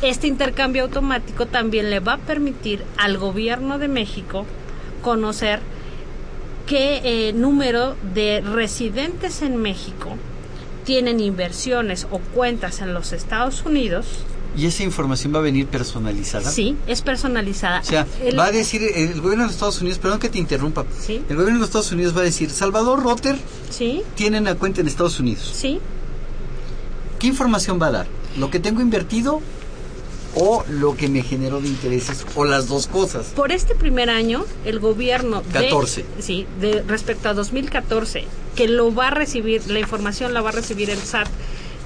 este 0.03 0.29
intercambio 0.29 0.85
automático 0.85 1.47
también 1.47 1.91
le 1.91 1.99
va 1.99 2.13
a 2.13 2.19
permitir 2.19 2.85
al 2.97 3.19
gobierno 3.19 3.81
de 3.81 3.89
México 3.89 4.47
conocer 5.03 5.59
qué 6.69 7.01
eh, 7.03 7.33
número 7.33 7.97
de 8.15 8.41
residentes 8.41 9.43
en 9.43 9.57
México 9.57 10.17
tienen 10.85 11.19
inversiones 11.19 12.07
o 12.13 12.21
cuentas 12.21 12.81
en 12.83 12.95
los 12.95 13.13
Estados 13.13 13.65
Unidos. 13.65 14.25
¿Y 14.57 14.67
esa 14.67 14.83
información 14.83 15.35
va 15.35 15.39
a 15.39 15.43
venir 15.43 15.67
personalizada? 15.67 16.51
Sí, 16.51 16.77
es 16.87 17.03
personalizada. 17.03 17.81
O 17.81 17.85
sea, 17.85 18.07
va 18.39 18.47
a 18.47 18.53
decir 18.53 18.83
el 18.83 19.21
gobierno 19.21 19.45
de 19.45 19.49
los 19.49 19.53
Estados 19.53 19.81
Unidos, 19.81 19.99
perdón 19.99 20.19
que 20.19 20.29
te 20.29 20.39
interrumpa. 20.39 20.85
Sí. 21.01 21.23
El 21.29 21.37
gobierno 21.37 21.55
de 21.55 21.61
los 21.61 21.69
Estados 21.69 21.93
Unidos 21.93 22.17
va 22.17 22.21
a 22.21 22.25
decir, 22.25 22.51
Salvador 22.51 23.03
Rotter 23.03 23.37
sí. 23.71 24.03
tiene 24.17 24.39
una 24.39 24.57
cuenta 24.57 24.81
en 24.81 24.89
Estados 24.89 25.21
Unidos. 25.21 25.53
Sí. 25.55 25.81
¿Qué 27.19 27.27
información 27.27 27.81
va 27.81 27.89
a 27.89 27.91
dar? 27.93 28.07
¿Lo 28.39 28.51
que 28.51 28.59
tengo 28.61 28.81
invertido 28.81 29.41
o 30.35 30.65
lo 30.69 30.97
que 30.97 31.09
me 31.09 31.23
generó 31.23 31.61
de 31.61 31.69
intereses 31.69 32.25
o 32.35 32.45
las 32.45 32.69
dos 32.69 32.87
cosas. 32.87 33.27
Por 33.35 33.53
este 33.53 33.75
primer 33.75 34.11
año, 34.11 34.45
el 34.65 34.79
gobierno 34.79 35.43
14. 35.53 36.05
De, 36.17 36.23
sí, 36.23 36.47
de 36.61 36.83
respecto 36.83 37.29
a 37.29 37.35
2014, 37.35 38.25
que 38.55 38.69
lo 38.69 38.95
va 38.95 39.09
a 39.09 39.11
recibir, 39.11 39.69
la 39.69 39.81
información 39.81 40.33
la 40.35 40.41
va 40.41 40.51
a 40.51 40.53
recibir 40.53 40.91
el 40.91 40.99
SAT 40.99 41.29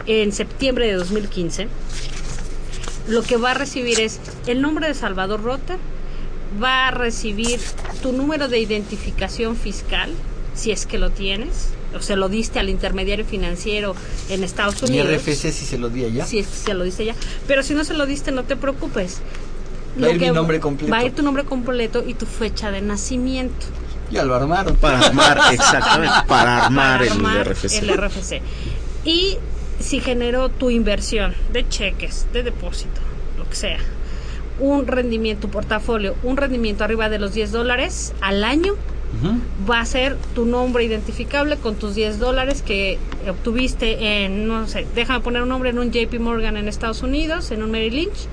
en 0.07 0.33
septiembre 0.33 0.87
de 0.87 0.95
2015. 0.95 1.69
Lo 3.09 3.23
que 3.23 3.37
va 3.37 3.53
a 3.53 3.55
recibir 3.55 4.01
es 4.01 4.21
el 4.47 4.63
nombre 4.63 4.89
de 4.89 4.95
Salvador 4.95 5.43
Rota, 5.43 5.77
va 6.63 6.89
a 6.89 6.91
recibir 6.91 7.61
tu 8.03 8.13
número 8.13 8.49
de 8.49 8.59
identificación 8.59 9.57
fiscal, 9.57 10.11
si 10.55 10.71
es 10.71 10.87
que 10.87 10.99
lo 10.99 11.11
tienes, 11.11 11.69
o 11.95 12.01
se 12.01 12.17
lo 12.17 12.29
diste 12.29 12.59
al 12.59 12.69
intermediario 12.69 13.25
financiero 13.25 13.95
en 14.29 14.43
Estados 14.43 14.83
Unidos. 14.83 15.09
Mi 15.09 15.17
RFC 15.17 15.53
si 15.53 15.65
se 15.67 15.79
lo 15.79 15.89
di 15.89 16.05
allá. 16.05 16.27
Si 16.27 16.43
se 16.43 16.75
lo 16.75 16.85
diste 16.85 17.03
allá. 17.05 17.15
Pero 17.47 17.63
si 17.63 17.75
no 17.75 17.85
se 17.85 17.95
lo 17.95 18.07
diste, 18.07 18.33
no 18.33 18.45
te 18.45 18.57
preocupes. 18.57 19.21
Va 20.03 20.07
a 20.09 20.11
ir 20.11 20.21
mi 20.21 20.31
nombre 20.31 20.59
completo. 20.59 20.93
Va 20.93 20.99
a 20.99 21.05
ir 21.05 21.13
tu 21.13 21.23
nombre 21.23 21.45
completo 21.45 22.03
y 22.07 22.15
tu 22.15 22.27
fecha 22.27 22.71
de 22.71 22.81
nacimiento. 22.81 23.67
Ya 24.11 24.25
lo 24.25 24.35
armaron. 24.35 24.77
Para 24.77 24.99
armar, 24.99 25.41
exactamente, 25.53 26.15
para 26.27 26.67
armar, 26.67 27.01
Para 27.01 27.13
armar 27.13 27.49
el 27.49 27.55
RFC. 27.55 27.79
El 27.79 27.97
RFC. 27.97 28.43
Y 29.05 29.39
si 29.85 30.01
generó 30.01 30.49
tu 30.49 30.71
inversión 30.71 31.35
de 31.53 31.69
cheques, 31.69 32.27
de 32.33 32.43
depósito, 32.43 33.01
lo 33.39 33.49
que 33.49 33.55
sea, 33.55 33.79
un 34.59 34.87
rendimiento, 34.87 35.49
portafolio, 35.49 36.17
un 36.23 36.37
rendimiento 36.37 36.85
arriba 36.85 37.09
de 37.09 37.19
los 37.19 37.35
10 37.35 37.53
dólares 37.53 38.15
al 38.21 38.45
año, 38.45 38.75
va 39.71 39.79
a 39.81 39.87
ser 39.87 40.17
tu 40.35 40.45
nombre 40.45 40.83
identificable 40.83 41.57
con 41.57 41.77
tus 41.77 41.95
10 41.95 42.19
dólares 42.19 42.63
que 42.63 42.99
obtuviste 43.29 44.25
en, 44.25 44.49
no 44.49 44.67
sé, 44.67 44.87
déjame 44.95 45.21
poner 45.21 45.43
un 45.43 45.51
nombre 45.51 45.71
en 45.71 45.79
un 45.79 45.93
JP 45.93 46.19
Morgan 46.19 46.57
en 46.57 46.67
Estados 46.67 47.03
Unidos, 47.03 47.53
en 47.53 47.63
un 47.63 47.71
Merrill 47.71 47.95
Lynch, 47.95 48.27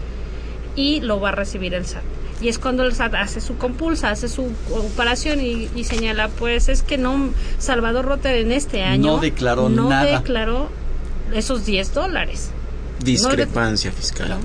y 0.76 1.02
lo 1.02 1.20
va 1.20 1.30
a 1.30 1.34
recibir 1.34 1.74
el 1.76 1.86
SAT. 1.86 2.02
Y 2.42 2.48
es 2.48 2.58
cuando 2.58 2.84
el 2.84 2.96
SAT 2.96 3.14
hace 3.14 3.42
su 3.42 3.58
compulsa, 3.58 4.10
hace 4.10 4.28
su 4.28 4.48
operación 4.72 5.40
y, 5.42 5.70
y 5.76 5.84
señala, 5.84 6.30
pues 6.30 6.70
es 6.70 6.82
que 6.82 6.98
no, 6.98 7.30
Salvador 7.60 8.06
Rotter 8.06 8.38
en 8.38 8.52
este 8.52 8.82
año 8.82 9.12
no 9.12 9.18
declaró 9.20 9.70
no 9.70 9.90
nada. 9.90 10.20
declaró 10.20 10.70
esos 11.34 11.66
10 11.66 11.94
dólares. 11.94 12.50
Discrepancia 13.04 13.92
fiscal. 13.92 14.38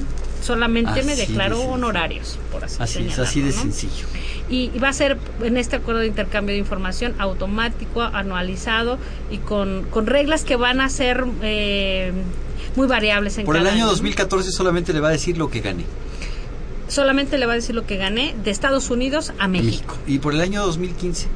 Solamente 0.43 1.03
me 1.03 1.12
Así 1.12 1.20
de 1.22 1.26
declaró 1.26 1.57
sencillo. 1.57 1.74
honorarios, 1.74 2.39
por 2.53 2.64
así, 2.64 2.76
Así 2.80 3.07
es, 3.07 3.18
así 3.18 3.41
de 3.41 3.51
¿no? 3.51 3.61
sencillo. 3.62 4.07
y, 4.49 4.70
y 4.72 4.78
va 4.78 4.91
a 4.91 4.93
ser 4.93 5.18
en 5.43 5.57
este 5.57 5.76
acuerdo 5.76 6.01
de 6.01 6.07
intercambio 6.07 6.53
de 6.55 6.61
información 6.61 7.14
automático, 7.18 8.01
anualizado 8.03 8.99
y 9.30 9.39
con, 9.39 9.84
con 9.91 10.07
reglas 10.07 10.45
que 10.45 10.55
van 10.57 10.80
a 10.80 10.89
ser 10.89 11.24
eh, 11.43 12.12
muy 12.76 12.87
variables 12.87 13.39
en 13.39 13.45
Por 13.45 13.57
el 13.57 13.62
cada 13.64 13.74
año 13.74 13.87
2014 13.87 14.53
solamente 14.53 14.93
le 14.93 15.01
va 15.01 15.09
a 15.09 15.12
decir 15.12 15.37
lo 15.37 15.51
que 15.51 15.61
gané. 15.61 15.84
Solamente 16.89 17.37
le 17.39 17.47
va 17.47 17.53
a 17.53 17.57
decir 17.57 17.74
lo 17.74 17.84
que 17.84 17.97
gané 17.97 18.37
de 18.45 18.53
Estados 18.53 18.91
Unidos 18.91 19.32
a 19.41 19.49
México. 19.49 19.97
Y 20.07 20.20
por 20.20 20.32
el 20.34 20.41
año 20.41 20.64
2015 20.64 21.26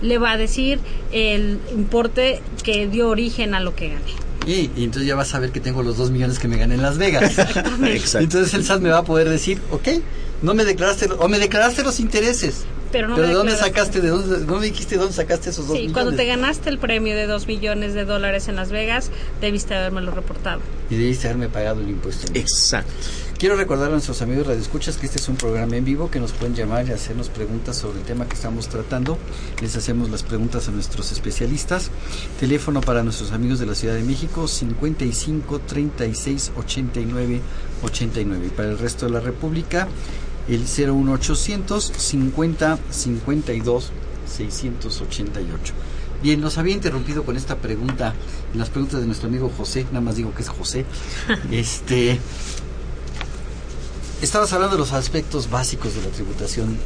Le 0.00 0.16
va 0.16 0.30
a 0.32 0.36
decir 0.38 0.78
el 1.12 1.60
importe 1.74 2.40
que 2.62 2.88
dio 2.88 3.08
origen 3.10 3.54
a 3.54 3.60
lo 3.60 3.74
que 3.76 3.88
gané. 3.90 4.12
Y, 4.46 4.70
y 4.76 4.84
entonces 4.84 5.08
ya 5.08 5.16
vas 5.16 5.34
a 5.34 5.40
ver 5.40 5.50
que 5.50 5.60
tengo 5.60 5.82
los 5.82 5.96
dos 5.96 6.10
millones 6.10 6.38
que 6.38 6.46
me 6.48 6.56
gané 6.56 6.76
en 6.76 6.82
Las 6.82 6.98
Vegas. 6.98 7.36
Exacto. 7.38 8.18
Entonces 8.20 8.54
el 8.54 8.64
SAT 8.64 8.80
me 8.80 8.90
va 8.90 8.98
a 8.98 9.04
poder 9.04 9.28
decir, 9.28 9.60
ok, 9.72 9.88
no 10.42 10.54
me 10.54 10.64
declaraste, 10.64 11.08
o 11.18 11.28
me 11.28 11.38
declaraste 11.38 11.82
los 11.82 11.98
intereses. 12.00 12.64
Pero 12.92 13.08
no 13.08 13.16
Pero 13.16 13.26
me 13.26 13.32
¿de 13.32 13.38
dónde 13.38 13.56
sacaste, 13.56 14.00
de 14.00 14.08
dónde, 14.08 14.46
no 14.46 14.58
me 14.60 14.66
dijiste 14.66 14.94
de 14.94 15.00
dónde 15.00 15.14
sacaste 15.14 15.50
esos 15.50 15.66
dos 15.66 15.76
Sí, 15.76 15.82
millones? 15.82 15.92
cuando 15.92 16.12
te 16.16 16.24
ganaste 16.24 16.70
el 16.70 16.78
premio 16.78 17.16
de 17.16 17.26
2 17.26 17.48
millones 17.48 17.94
de 17.94 18.04
dólares 18.04 18.46
en 18.46 18.54
Las 18.54 18.70
Vegas, 18.70 19.10
debiste 19.40 19.74
habérmelo 19.74 20.12
reportado. 20.12 20.60
Y 20.88 20.94
debiste 20.94 21.26
haberme 21.26 21.48
pagado 21.48 21.80
el 21.80 21.88
impuesto. 21.88 22.30
Exacto. 22.34 22.92
Quiero 23.38 23.54
recordar 23.56 23.88
a 23.88 23.92
nuestros 23.92 24.22
amigos 24.22 24.46
radioescuchas 24.46 24.96
que 24.96 25.04
este 25.04 25.18
es 25.18 25.28
un 25.28 25.36
programa 25.36 25.76
en 25.76 25.84
vivo 25.84 26.10
que 26.10 26.18
nos 26.18 26.32
pueden 26.32 26.54
llamar 26.54 26.88
y 26.88 26.92
hacernos 26.92 27.28
preguntas 27.28 27.76
sobre 27.76 27.98
el 27.98 28.04
tema 28.06 28.26
que 28.26 28.34
estamos 28.34 28.66
tratando. 28.68 29.18
Les 29.60 29.76
hacemos 29.76 30.08
las 30.08 30.22
preguntas 30.22 30.68
a 30.68 30.70
nuestros 30.70 31.12
especialistas. 31.12 31.90
Teléfono 32.40 32.80
para 32.80 33.02
nuestros 33.02 33.32
amigos 33.32 33.58
de 33.58 33.66
la 33.66 33.74
Ciudad 33.74 33.94
de 33.94 34.04
México 34.04 34.48
55 34.48 35.58
36 35.58 36.52
89 36.56 37.42
89. 37.82 38.46
Y 38.46 38.48
para 38.48 38.70
el 38.70 38.78
resto 38.78 39.04
de 39.04 39.12
la 39.12 39.20
República 39.20 39.86
el 40.48 40.60
01800 40.60 41.92
50 41.94 42.78
52 42.88 43.92
688. 44.34 45.74
Bien, 46.22 46.40
nos 46.40 46.56
había 46.56 46.74
interrumpido 46.74 47.24
con 47.24 47.36
esta 47.36 47.56
pregunta, 47.56 48.14
en 48.54 48.58
las 48.58 48.70
preguntas 48.70 49.00
de 49.00 49.06
nuestro 49.06 49.28
amigo 49.28 49.52
José, 49.54 49.84
nada 49.88 50.00
más 50.00 50.16
digo 50.16 50.34
que 50.34 50.40
es 50.40 50.48
José. 50.48 50.86
Este, 51.52 52.18
estabas 54.22 54.52
hablando 54.52 54.76
de 54.76 54.80
los 54.80 54.92
aspectos 54.92 55.50
básicos 55.50 55.94
de 55.94 56.02
la 56.02 56.08
tributación. 56.08 56.76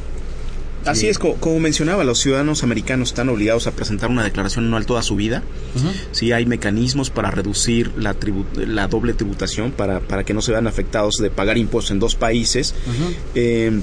Así 0.86 1.08
es, 1.08 1.18
co- 1.18 1.34
como, 1.34 1.60
mencionaba, 1.60 2.04
los 2.04 2.18
ciudadanos 2.20 2.62
americanos 2.62 3.10
están 3.10 3.28
obligados 3.28 3.66
a 3.66 3.72
presentar 3.72 4.08
una 4.08 4.24
declaración 4.24 4.64
anual 4.64 4.86
toda 4.86 5.02
su 5.02 5.14
vida. 5.14 5.42
Sí, 6.12 6.32
hay 6.32 6.46
mecanismos 6.46 7.10
para 7.10 7.30
reducir 7.30 7.92
la, 7.98 8.18
tribu- 8.18 8.46
la 8.54 8.88
doble 8.88 9.12
tributación, 9.12 9.72
para, 9.72 10.00
para 10.00 10.24
que 10.24 10.32
no 10.32 10.40
se 10.40 10.52
vean 10.52 10.66
afectados 10.66 11.16
de 11.20 11.28
pagar 11.30 11.58
impuestos 11.58 11.90
en 11.90 11.98
dos 11.98 12.14
países. 12.14 12.74
Eh, 13.34 13.78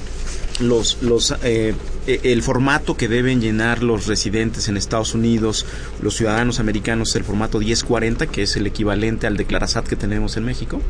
los, 0.60 1.02
los, 1.02 1.32
eh, 1.44 1.74
eh, 2.08 2.22
el 2.24 2.42
formato 2.42 2.96
que 2.96 3.08
deben 3.08 3.42
llenar 3.42 3.84
los 3.84 4.08
residentes 4.08 4.70
en 4.70 4.78
Estados 4.78 5.14
Unidos, 5.14 5.66
los 6.02 6.16
ciudadanos 6.16 6.60
americanos, 6.60 7.16
el 7.16 7.24
formato 7.24 7.60
1040, 7.60 8.28
que 8.28 8.44
es 8.44 8.56
el 8.56 8.66
equivalente 8.66 9.28
al 9.28 9.36
Declarasat 9.36 9.86
que 9.86 9.96
tenemos 9.96 10.38
en 10.38 10.46
México. 10.46 10.82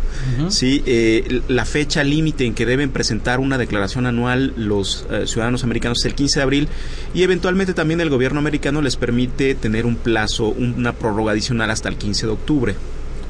Sí, 0.50 0.84
eh, 0.86 1.42
la 1.48 1.66
fecha 1.66 2.04
límite 2.04 2.46
en 2.46 2.54
que 2.54 2.66
deben 2.66 2.92
presentar 2.92 3.40
una 3.40 3.58
declaración 3.58 4.06
anual 4.06 4.54
los 4.56 5.08
eh, 5.10 5.26
ciudadanos 5.26 5.64
americanos 5.64 6.00
es 6.00 6.06
el 6.06 6.16
15 6.16 6.40
de 6.40 6.44
abril 6.44 6.68
y 7.14 7.24
eventualmente 7.24 7.74
también 7.74 8.00
el 8.02 8.10
gobierno 8.10 8.40
americano 8.40 8.82
les 8.82 8.96
permite 8.96 9.56
tener 9.56 9.86
un 9.86 9.96
plazo, 9.96 10.50
una 10.50 10.94
prórroga 10.94 11.32
adicional 11.32 11.72
hasta 11.72 11.90
el 11.90 11.98
15 11.98 12.28
de 12.28 12.32
octubre. 12.32 12.76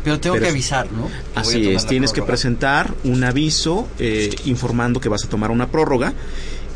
Pero 0.08 0.22
tengo 0.22 0.36
Pero- 0.36 0.46
que 0.46 0.52
avisar, 0.52 0.90
¿no? 0.94 1.08
Que 1.08 1.14
Así 1.36 1.68
es, 1.70 1.86
tienes 1.86 2.14
que 2.14 2.22
presentar 2.24 2.94
un 3.04 3.26
aviso 3.26 3.90
eh, 4.00 4.34
informando 4.46 5.02
que 5.02 5.10
vas 5.10 5.26
a 5.26 5.28
tomar 5.28 5.52
una 5.52 5.70
prórroga 5.70 6.14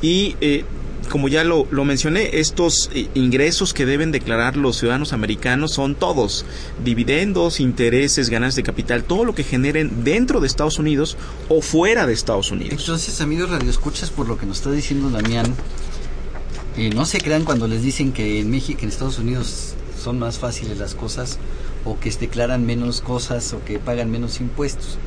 y 0.02 0.36
eh, 0.42 0.66
como 1.10 1.30
ya 1.30 1.46
lo, 1.46 1.66
lo 1.72 1.86
mencioné, 1.86 2.40
estos 2.40 2.90
eh, 2.94 3.08
ingresos 3.14 3.74
que 3.74 3.86
deben 3.86 4.12
declarar 4.12 4.58
los 4.58 4.78
ciudadanos 4.78 5.14
americanos 5.14 5.72
son 5.72 5.96
todos, 5.96 6.46
dividendos, 6.84 7.62
intereses, 7.62 8.30
ganancias 8.30 8.58
de 8.58 8.64
capital, 8.64 9.06
todo 9.06 9.24
lo 9.24 9.34
que 9.34 9.46
generen 9.46 10.04
dentro 10.04 10.42
de 10.42 10.48
Estados 10.48 10.78
Unidos 10.78 11.16
o 11.48 11.62
fuera 11.62 12.06
de 12.08 12.12
Estados 12.14 12.52
Unidos. 12.52 12.80
Entonces, 12.80 13.22
amigos 13.22 13.50
radioescuchas, 13.50 14.10
por 14.10 14.28
lo 14.28 14.38
que 14.38 14.46
nos 14.46 14.58
está 14.58 14.72
diciendo 14.72 15.10
Damián, 15.10 15.54
eh, 16.76 16.90
no 16.94 17.06
se 17.06 17.20
crean 17.20 17.46
cuando 17.46 17.66
les 17.68 17.82
dicen 17.82 18.12
que 18.12 18.42
en 18.42 18.52
México, 18.52 18.82
en 18.84 18.90
Estados 18.90 19.20
Unidos 19.20 19.74
son 20.02 20.20
más 20.20 20.38
fáciles 20.38 20.78
las 20.78 20.96
cosas 20.96 21.38
o 21.86 22.00
que 22.00 22.12
declaran 22.12 22.66
menos 22.66 23.02
cosas 23.02 23.54
o 23.54 23.64
que 23.64 23.80
pagan 23.80 24.12
menos 24.12 24.40
impuestos. 24.40 24.98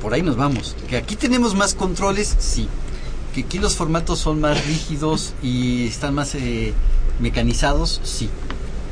Por 0.00 0.14
ahí 0.14 0.22
nos 0.22 0.36
vamos. 0.36 0.76
Que 0.88 0.96
aquí 0.96 1.16
tenemos 1.16 1.54
más 1.54 1.74
controles, 1.74 2.36
sí. 2.38 2.68
Que 3.34 3.42
aquí 3.42 3.58
los 3.58 3.76
formatos 3.76 4.18
son 4.18 4.40
más 4.40 4.64
rígidos 4.66 5.34
y 5.42 5.86
están 5.86 6.14
más 6.14 6.34
eh, 6.34 6.72
mecanizados, 7.20 8.00
sí. 8.04 8.28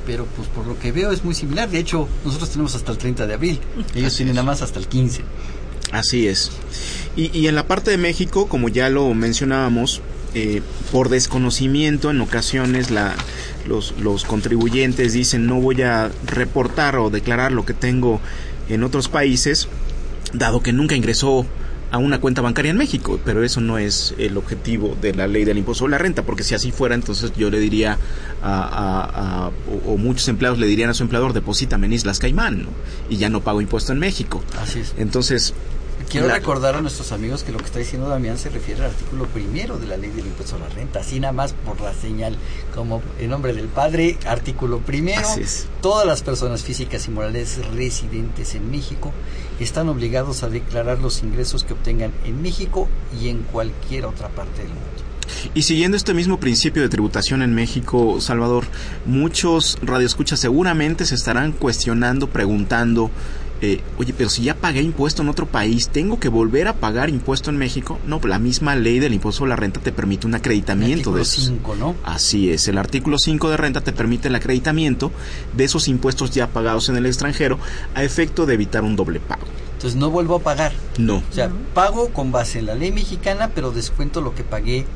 Pero 0.05 0.27
pues 0.37 0.49
por 0.49 0.67
lo 0.67 0.79
que 0.79 0.93
veo 0.93 1.13
es 1.13 1.25
muy 1.25 1.35
similar. 1.35 1.69
De 1.69 1.79
hecho, 1.79 2.09
nosotros 2.25 2.51
tenemos 2.51 2.75
hasta 2.75 2.93
el 2.93 2.99
30 2.99 3.27
de 3.27 3.35
abril. 3.35 3.61
Ellos 3.95 4.17
tienen 4.17 4.35
nada 4.35 4.47
más 4.47 4.63
hasta 4.63 4.79
el 4.79 4.89
15. 4.89 5.23
Así 5.93 6.29
es. 6.29 6.51
Y, 7.17 7.37
y 7.37 7.49
en 7.49 7.55
la 7.55 7.67
parte 7.67 7.91
de 7.91 7.99
México, 7.99 8.49
como 8.49 8.69
ya 8.69 8.89
lo 8.89 9.13
mencionábamos, 9.15 10.03
eh, 10.39 10.61
por 10.93 11.09
desconocimiento 11.09 12.11
en 12.11 12.21
ocasiones 12.21 12.91
la, 12.91 13.15
los, 13.67 13.95
los 14.01 14.25
contribuyentes 14.25 15.13
dicen 15.13 15.47
no 15.47 15.61
voy 15.61 15.83
a 15.83 16.11
reportar 16.27 16.97
o 16.97 17.11
declarar 17.11 17.53
lo 17.53 17.65
que 17.65 17.75
tengo 17.75 18.21
en 18.69 18.83
otros 18.83 19.09
países, 19.09 19.69
dado 20.33 20.63
que 20.63 20.73
nunca 20.73 20.95
ingresó 20.95 21.47
a 21.91 21.99
una 21.99 22.21
cuenta 22.21 22.43
bancaria 22.43 22.71
en 22.71 22.77
México, 22.77 23.21
pero 23.25 23.45
eso 23.45 23.61
no 23.61 23.79
es 23.79 24.15
el 24.19 24.37
objetivo 24.37 24.97
de 25.01 25.15
la 25.15 25.29
ley 25.29 25.45
del 25.45 25.59
impuesto 25.59 25.81
sobre 25.81 25.93
la 25.93 25.99
renta, 25.99 26.25
porque 26.25 26.43
si 26.43 26.55
así 26.55 26.73
fuera, 26.73 26.95
entonces 26.95 27.33
yo 27.37 27.49
le 27.49 27.61
diría 27.61 27.97
a, 28.43 29.51
o, 29.87 29.97
muchos 29.97 30.27
empleados 30.29 30.59
le 30.59 30.67
dirían 30.67 30.91
a 30.91 30.95
su 30.95 31.05
empleador, 31.05 31.33
deposítame 31.33 31.87
en 31.87 31.93
Islas 31.93 32.19
Caimán, 32.19 32.63
¿no? 32.65 32.69
y 33.09 33.19
ya 33.19 33.29
no 33.29 33.41
pago 33.41 33.61
impuesto 33.61 33.93
en 33.93 34.01
México. 34.01 34.43
Así 34.61 34.81
es. 34.81 34.95
Entonces, 34.99 35.55
Quiero 36.09 36.29
recordar 36.29 36.77
a 36.77 36.81
nuestros 36.81 37.13
amigos 37.13 37.43
que 37.43 37.53
lo 37.53 37.59
que 37.59 37.65
está 37.65 37.79
diciendo 37.79 38.09
Damián 38.09 38.39
se 38.39 38.49
refiere 38.49 38.85
al 38.85 38.91
artículo 38.91 39.27
primero 39.27 39.77
de 39.77 39.87
la 39.87 39.97
ley 39.97 40.11
del 40.11 40.27
impuesto 40.27 40.57
a 40.57 40.61
la 40.61 40.69
renta, 40.69 41.01
así 41.01 41.19
nada 41.19 41.33
más 41.33 41.53
por 41.53 41.81
la 41.81 41.93
señal, 41.93 42.37
como 42.75 43.03
en 43.19 43.31
nombre 43.31 43.53
del 43.53 43.67
Padre, 43.67 44.17
artículo 44.27 44.79
primero, 44.79 45.29
todas 45.81 46.07
las 46.07 46.23
personas 46.23 46.63
físicas 46.63 47.07
y 47.09 47.11
morales 47.11 47.59
residentes 47.75 48.55
en 48.55 48.71
México 48.71 49.13
están 49.59 49.89
obligados 49.89 50.43
a 50.43 50.49
declarar 50.49 51.01
los 51.01 51.23
ingresos 51.23 51.65
que 51.65 51.73
obtengan 51.73 52.13
en 52.25 52.41
México 52.41 52.89
y 53.21 53.29
en 53.29 53.43
cualquier 53.43 54.07
otra 54.07 54.29
parte 54.29 54.63
del 54.63 54.69
mundo. 54.69 55.07
Y 55.55 55.63
siguiendo 55.63 55.97
este 55.97 56.15
mismo 56.15 56.39
principio 56.39 56.83
de 56.83 56.89
tributación 56.89 57.43
en 57.43 57.55
México, 57.55 58.21
Salvador, 58.21 58.65
muchos 59.05 59.79
radioescuchas 59.83 60.39
seguramente 60.39 61.05
se 61.05 61.15
estarán 61.15 61.53
cuestionando, 61.53 62.29
preguntando, 62.29 63.11
eh, 63.63 63.81
oye, 63.99 64.13
pero 64.17 64.29
si 64.29 64.43
ya 64.43 64.55
pagué 64.55 64.83
impuesto 64.83 65.23
en 65.23 65.29
otro 65.29 65.47
país, 65.47 65.89
¿tengo 65.89 66.21
que 66.21 66.29
volver 66.29 66.69
a 66.69 66.75
pagar 66.75 67.09
impuesto 67.09 67.51
en 67.51 67.57
México? 67.57 67.99
No, 68.07 68.21
la 68.25 68.39
misma 68.39 68.77
ley 68.77 68.99
del 68.99 69.15
impuesto 69.15 69.45
a 69.45 69.49
la 69.49 69.57
renta 69.57 69.81
te 69.81 69.93
permite 69.93 70.27
un 70.27 70.35
acreditamiento 70.35 71.13
de 71.13 71.23
esos. 71.23 71.45
5, 71.45 71.77
¿no? 71.77 71.95
Así 72.05 72.51
es, 72.51 72.69
el 72.69 72.79
artículo 72.79 73.19
5 73.19 73.51
de 73.51 73.57
renta 73.57 73.81
te 73.81 73.93
permite 73.93 74.29
el 74.29 74.35
acreditamiento 74.35 75.11
de 75.57 75.65
esos 75.65 75.89
impuestos 75.89 76.31
ya 76.33 76.49
pagados 76.49 76.89
en 76.89 76.97
el 76.97 77.07
extranjero 77.07 77.59
a 77.95 78.03
efecto 78.03 78.47
de 78.47 78.55
evitar 78.55 78.85
un 78.85 78.97
doble 78.97 79.21
pago. 79.21 79.47
Entonces 79.75 79.99
no 79.99 80.11
vuelvo 80.11 80.37
a 80.37 80.41
pagar. 80.41 80.73
No. 80.99 81.17
O 81.17 81.33
sea, 81.33 81.51
pago 81.75 82.09
con 82.11 82.33
base 82.33 82.59
en 82.59 82.67
la 82.67 82.75
ley 82.75 82.93
mexicana, 82.93 83.51
pero 83.55 83.73
descuento 83.73 84.21
lo 84.21 84.35
que 84.35 84.43
pagué 84.43 84.87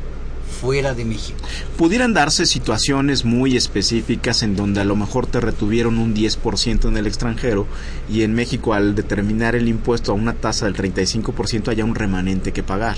fuera 0.51 0.95
de 0.95 1.05
México. 1.05 1.39
Pudieran 1.79 2.13
darse 2.13 2.45
situaciones 2.45 3.25
muy 3.25 3.57
específicas 3.57 4.43
en 4.43 4.57
donde 4.57 4.81
a 4.81 4.85
lo 4.85 4.97
mejor 4.97 5.27
te 5.27 5.41
retuvieron 5.41 5.99
un 5.99 6.15
10% 6.15 6.89
en 6.89 6.97
el 6.97 7.07
extranjero 7.07 7.67
y 8.11 8.23
en 8.23 8.35
México 8.35 8.75
al 8.75 8.95
determinar 8.95 9.55
el 9.55 9.69
impuesto 9.69 10.13
a 10.13 10.15
una 10.15 10.35
tasa 10.35 10.67
del 10.67 10.77
35% 10.77 11.69
haya 11.69 11.85
un 11.85 11.95
remanente 11.95 12.53
que 12.53 12.63
pagar. 12.63 12.97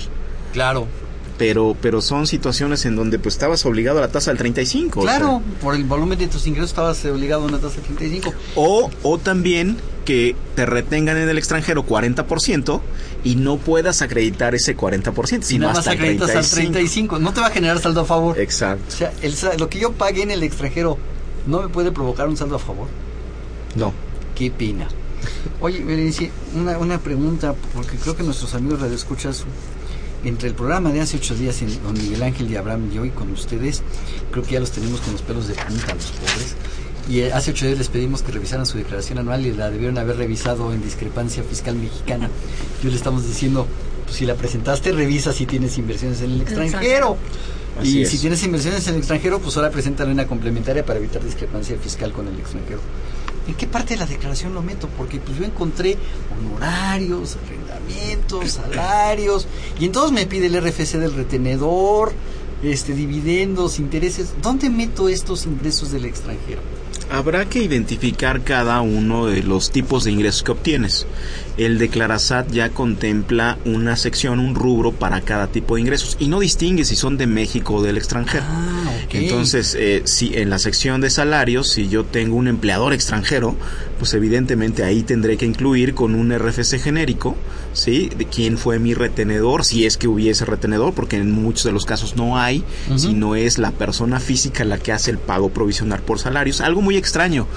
Claro. 0.51 0.87
Pero, 1.37 1.75
pero 1.81 2.01
son 2.01 2.27
situaciones 2.27 2.85
en 2.85 2.95
donde 2.95 3.17
pues 3.17 3.35
estabas 3.35 3.65
obligado 3.65 3.97
a 3.97 4.01
la 4.01 4.07
tasa 4.09 4.31
del 4.31 4.37
35. 4.37 5.01
Claro, 5.01 5.41
por 5.61 5.75
el 5.75 5.83
volumen 5.83 6.19
de 6.19 6.27
tus 6.27 6.45
ingresos 6.45 6.69
estabas 6.71 7.03
obligado 7.05 7.43
a 7.43 7.45
una 7.47 7.57
tasa 7.57 7.75
del 7.77 7.85
35. 7.85 8.33
O, 8.55 8.89
o 9.01 9.17
también 9.17 9.77
que 10.05 10.35
te 10.55 10.65
retengan 10.65 11.17
en 11.17 11.29
el 11.29 11.37
extranjero 11.37 11.85
40% 11.85 12.81
y 13.23 13.35
no 13.35 13.57
puedas 13.57 14.01
acreditar 14.01 14.53
ese 14.53 14.77
40%, 14.77 15.41
sino 15.41 15.61
nada 15.61 15.73
más 15.73 15.79
hasta 15.79 15.91
acreditas 15.91 16.27
35. 16.27 16.37
al 16.37 16.71
35. 16.73 17.19
No 17.19 17.33
te 17.33 17.41
va 17.41 17.47
a 17.47 17.51
generar 17.51 17.79
saldo 17.79 18.01
a 18.01 18.05
favor. 18.05 18.39
Exacto. 18.39 18.83
O 18.87 18.91
sea, 18.91 19.13
el, 19.21 19.33
lo 19.57 19.69
que 19.69 19.79
yo 19.79 19.93
pagué 19.93 20.23
en 20.23 20.31
el 20.31 20.43
extranjero 20.43 20.97
no 21.47 21.61
me 21.61 21.69
puede 21.69 21.91
provocar 21.91 22.27
un 22.27 22.37
saldo 22.37 22.55
a 22.57 22.59
favor. 22.59 22.87
No. 23.75 23.93
Qué 24.35 24.51
pena. 24.51 24.87
Oye, 25.61 26.11
una, 26.55 26.77
una 26.77 26.99
pregunta, 26.99 27.55
porque 27.73 27.97
creo 27.97 28.15
que 28.15 28.23
nuestros 28.23 28.53
amigos 28.55 28.81
radioescuchas 28.81 29.45
entre 30.23 30.49
el 30.49 30.55
programa 30.55 30.91
de 30.91 31.01
hace 31.01 31.17
ocho 31.17 31.35
días 31.35 31.61
con 31.83 31.93
Miguel 31.93 32.23
Ángel 32.23 32.49
y 32.49 32.55
Abraham 32.55 32.89
y 32.93 32.97
hoy 32.97 33.09
con 33.09 33.31
ustedes, 33.31 33.83
creo 34.31 34.43
que 34.43 34.53
ya 34.53 34.59
los 34.59 34.71
tenemos 34.71 35.01
con 35.01 35.13
los 35.13 35.21
pelos 35.21 35.47
de 35.47 35.55
punta, 35.55 35.93
los 35.93 36.11
pobres. 36.11 36.55
Y 37.09 37.19
eh, 37.19 37.33
hace 37.33 37.51
ocho 37.51 37.65
días 37.65 37.77
les 37.77 37.89
pedimos 37.89 38.21
que 38.21 38.31
revisaran 38.31 38.65
su 38.65 38.77
declaración 38.77 39.17
anual 39.17 39.45
y 39.45 39.51
la 39.51 39.69
debieron 39.69 39.97
haber 39.97 40.17
revisado 40.17 40.71
en 40.73 40.81
discrepancia 40.81 41.43
fiscal 41.43 41.75
mexicana. 41.75 42.29
Y 42.81 42.85
hoy 42.85 42.91
le 42.91 42.97
estamos 42.97 43.27
diciendo, 43.27 43.67
pues 44.05 44.15
si 44.15 44.25
la 44.25 44.35
presentaste, 44.35 44.91
revisa 44.93 45.33
si 45.33 45.45
tienes 45.45 45.77
inversiones 45.77 46.21
en 46.21 46.31
el 46.31 46.41
extranjero. 46.41 47.17
y 47.83 48.05
si 48.05 48.17
tienes 48.17 48.41
inversiones 48.43 48.87
en 48.87 48.93
el 48.93 48.99
extranjero, 48.99 49.39
pues 49.39 49.57
ahora 49.57 49.69
preséntale 49.69 50.11
una 50.11 50.25
complementaria 50.27 50.85
para 50.85 50.99
evitar 50.99 51.23
discrepancia 51.23 51.77
fiscal 51.77 52.13
con 52.13 52.27
el 52.27 52.39
extranjero. 52.39 52.79
¿En 53.47 53.55
qué 53.55 53.67
parte 53.67 53.95
de 53.95 53.99
la 53.99 54.05
declaración 54.05 54.53
lo 54.53 54.61
meto? 54.61 54.87
Porque 54.97 55.19
pues 55.19 55.37
yo 55.37 55.43
encontré 55.43 55.97
honorarios, 56.31 57.35
salarios, 58.47 59.47
y 59.79 59.85
entonces 59.85 60.11
me 60.11 60.25
pide 60.25 60.47
el 60.47 60.61
RFC 60.61 60.97
del 60.97 61.13
retenedor, 61.13 62.13
este 62.63 62.93
dividendos, 62.93 63.79
intereses. 63.79 64.33
¿Dónde 64.41 64.69
meto 64.69 65.09
estos 65.09 65.45
ingresos 65.45 65.91
del 65.91 66.05
extranjero? 66.05 66.61
Habrá 67.11 67.45
que 67.45 67.61
identificar 67.61 68.43
cada 68.43 68.81
uno 68.81 69.27
de 69.27 69.43
los 69.43 69.71
tipos 69.71 70.03
de 70.03 70.11
ingresos 70.11 70.41
que 70.41 70.53
obtienes. 70.53 71.05
El 71.57 71.77
Declarasat 71.77 72.49
ya 72.51 72.69
contempla 72.69 73.59
una 73.65 73.97
sección, 73.97 74.39
un 74.39 74.55
rubro 74.55 74.93
para 74.93 75.21
cada 75.21 75.47
tipo 75.47 75.75
de 75.75 75.81
ingresos 75.81 76.15
y 76.19 76.27
no 76.27 76.39
distingue 76.39 76.85
si 76.85 76.95
son 76.95 77.17
de 77.17 77.27
México 77.27 77.75
o 77.75 77.83
del 77.83 77.97
extranjero. 77.97 78.45
Ah, 78.47 78.93
Entonces, 79.11 79.75
eh, 79.77 80.03
si 80.05 80.35
en 80.35 80.49
la 80.49 80.57
sección 80.57 81.01
de 81.01 81.09
salarios, 81.09 81.69
si 81.69 81.87
yo 81.87 82.05
tengo 82.05 82.35
un 82.35 82.47
empleador 82.47 82.93
extranjero, 82.93 83.55
pues 84.03 84.15
evidentemente 84.15 84.83
ahí 84.83 85.01
tendré 85.01 85.37
que 85.37 85.45
incluir 85.45 85.93
con 85.95 86.13
un 86.13 86.37
RFC 86.37 86.77
genérico, 86.77 87.37
¿sí? 87.71 88.09
De 88.17 88.25
quién 88.25 88.57
fue 88.57 88.77
mi 88.77 88.93
retenedor, 88.93 89.63
si 89.63 89.85
es 89.85 89.95
que 89.95 90.09
hubiese 90.09 90.43
retenedor, 90.43 90.93
porque 90.93 91.15
en 91.15 91.31
muchos 91.31 91.63
de 91.63 91.71
los 91.71 91.85
casos 91.85 92.17
no 92.17 92.37
hay, 92.37 92.65
si 92.97 93.13
no 93.13 93.35
es 93.35 93.59
la 93.59 93.71
persona 93.71 94.19
física 94.19 94.65
la 94.65 94.77
que 94.77 94.91
hace 94.91 95.09
el 95.09 95.19
pago 95.19 95.51
provisional 95.51 96.01
por 96.01 96.19
salarios. 96.19 96.59
Algo 96.59 96.81
muy 96.81 96.97
extraño 96.97 97.47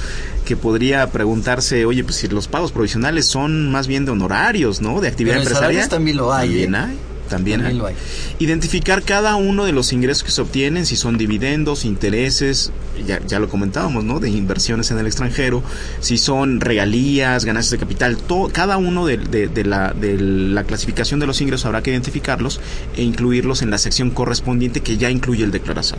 que 0.44 0.56
podría 0.56 1.10
preguntarse, 1.10 1.84
oye, 1.84 2.04
pues 2.04 2.14
si 2.14 2.28
los 2.28 2.46
pagos 2.46 2.70
provisionales 2.70 3.26
son 3.26 3.72
más 3.72 3.88
bien 3.88 4.04
de 4.04 4.12
honorarios, 4.12 4.80
¿no? 4.80 5.00
De 5.00 5.08
actividad 5.08 5.38
Pero 5.38 5.48
empresarial. 5.48 5.88
también 5.88 6.16
lo 6.16 6.32
hay. 6.32 6.48
También 6.48 6.74
¿eh? 6.76 6.78
hay. 6.78 6.96
También, 7.28 7.64
hay. 7.64 7.74
Lo 7.74 7.86
hay. 7.86 7.94
Identificar 8.38 9.02
cada 9.02 9.36
uno 9.36 9.64
de 9.64 9.72
los 9.72 9.92
ingresos 9.92 10.22
que 10.24 10.30
se 10.30 10.40
obtienen, 10.40 10.86
si 10.86 10.96
son 10.96 11.18
dividendos, 11.18 11.84
intereses, 11.84 12.72
ya, 13.06 13.20
ya 13.26 13.38
lo 13.38 13.48
comentábamos, 13.48 14.04
¿no? 14.04 14.20
De 14.20 14.30
inversiones 14.30 14.90
en 14.90 14.98
el 14.98 15.06
extranjero, 15.06 15.62
si 16.00 16.18
son 16.18 16.60
regalías, 16.60 17.44
ganancias 17.44 17.72
de 17.72 17.78
capital, 17.78 18.16
todo, 18.16 18.48
cada 18.48 18.76
uno 18.76 19.06
de, 19.06 19.16
de, 19.16 19.64
la, 19.64 19.92
de 19.92 20.18
la 20.18 20.64
clasificación 20.64 21.20
de 21.20 21.26
los 21.26 21.40
ingresos 21.40 21.66
habrá 21.66 21.82
que 21.82 21.90
identificarlos 21.90 22.60
e 22.96 23.02
incluirlos 23.02 23.62
en 23.62 23.70
la 23.70 23.78
sección 23.78 24.10
correspondiente 24.10 24.80
que 24.80 24.96
ya 24.96 25.10
incluye 25.10 25.44
el 25.44 25.50
declarasat. 25.50 25.98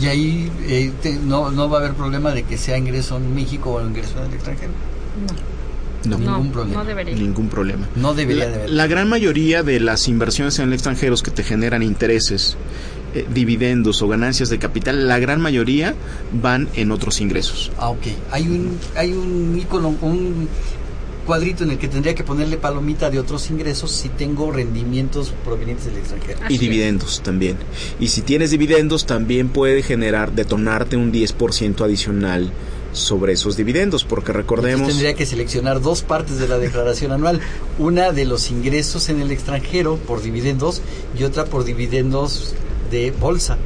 Y 0.00 0.06
ahí 0.06 0.52
eh, 0.66 0.92
no, 1.24 1.50
no 1.50 1.68
va 1.68 1.78
a 1.78 1.80
haber 1.82 1.94
problema 1.94 2.32
de 2.32 2.42
que 2.42 2.58
sea 2.58 2.76
ingreso 2.76 3.16
en 3.16 3.34
México 3.34 3.72
o 3.74 3.86
ingreso 3.86 4.18
en 4.18 4.26
el 4.26 4.34
extranjero. 4.34 4.72
No. 5.26 5.53
Ningún 6.06 6.50
problema. 6.50 6.82
No 6.82 6.84
debería. 6.84 7.14
Ningún 7.14 7.48
problema. 7.48 7.88
No 7.96 8.14
debería. 8.14 8.66
La 8.68 8.86
gran 8.86 9.08
mayoría 9.08 9.62
de 9.62 9.80
las 9.80 10.08
inversiones 10.08 10.58
en 10.58 10.68
el 10.68 10.74
extranjero 10.74 11.14
que 11.16 11.30
te 11.30 11.42
generan 11.42 11.82
intereses, 11.82 12.56
eh, 13.14 13.26
dividendos 13.32 14.02
o 14.02 14.08
ganancias 14.08 14.48
de 14.48 14.58
capital, 14.58 15.06
la 15.06 15.18
gran 15.18 15.40
mayoría 15.40 15.94
van 16.32 16.68
en 16.74 16.90
otros 16.90 17.20
ingresos. 17.20 17.70
Ah, 17.78 17.90
ok. 17.90 18.06
Hay 18.30 18.48
un, 18.48 18.78
hay 18.96 19.12
un 19.12 19.56
icono, 19.58 19.94
un 20.00 20.48
cuadrito 21.24 21.64
en 21.64 21.70
el 21.70 21.78
que 21.78 21.88
tendría 21.88 22.14
que 22.14 22.24
ponerle 22.24 22.56
palomita 22.56 23.10
de 23.10 23.18
otros 23.18 23.50
ingresos 23.50 23.90
si 23.90 24.08
tengo 24.10 24.50
rendimientos 24.52 25.32
provenientes 25.44 25.86
del 25.86 25.96
extranjero. 25.96 26.40
y 26.48 26.58
dividendos 26.58 27.22
también. 27.22 27.56
Y 27.98 28.08
si 28.08 28.22
tienes 28.22 28.50
dividendos 28.50 29.06
también 29.06 29.48
puede 29.48 29.82
generar, 29.82 30.32
detonarte 30.32 30.96
un 30.96 31.12
10% 31.12 31.82
adicional 31.82 32.50
sobre 32.94 33.34
esos 33.34 33.56
dividendos, 33.56 34.04
porque 34.04 34.32
recordemos... 34.32 34.80
Entonces 34.80 34.96
tendría 34.96 35.14
que 35.14 35.26
seleccionar 35.26 35.80
dos 35.80 36.02
partes 36.02 36.38
de 36.38 36.48
la 36.48 36.58
declaración 36.58 37.12
anual, 37.12 37.40
una 37.78 38.12
de 38.12 38.24
los 38.24 38.50
ingresos 38.50 39.08
en 39.08 39.20
el 39.20 39.30
extranjero 39.30 39.96
por 39.96 40.22
dividendos 40.22 40.80
y 41.18 41.24
otra 41.24 41.44
por 41.44 41.64
dividendos 41.64 42.54
de 42.90 43.10
bolsa. 43.10 43.58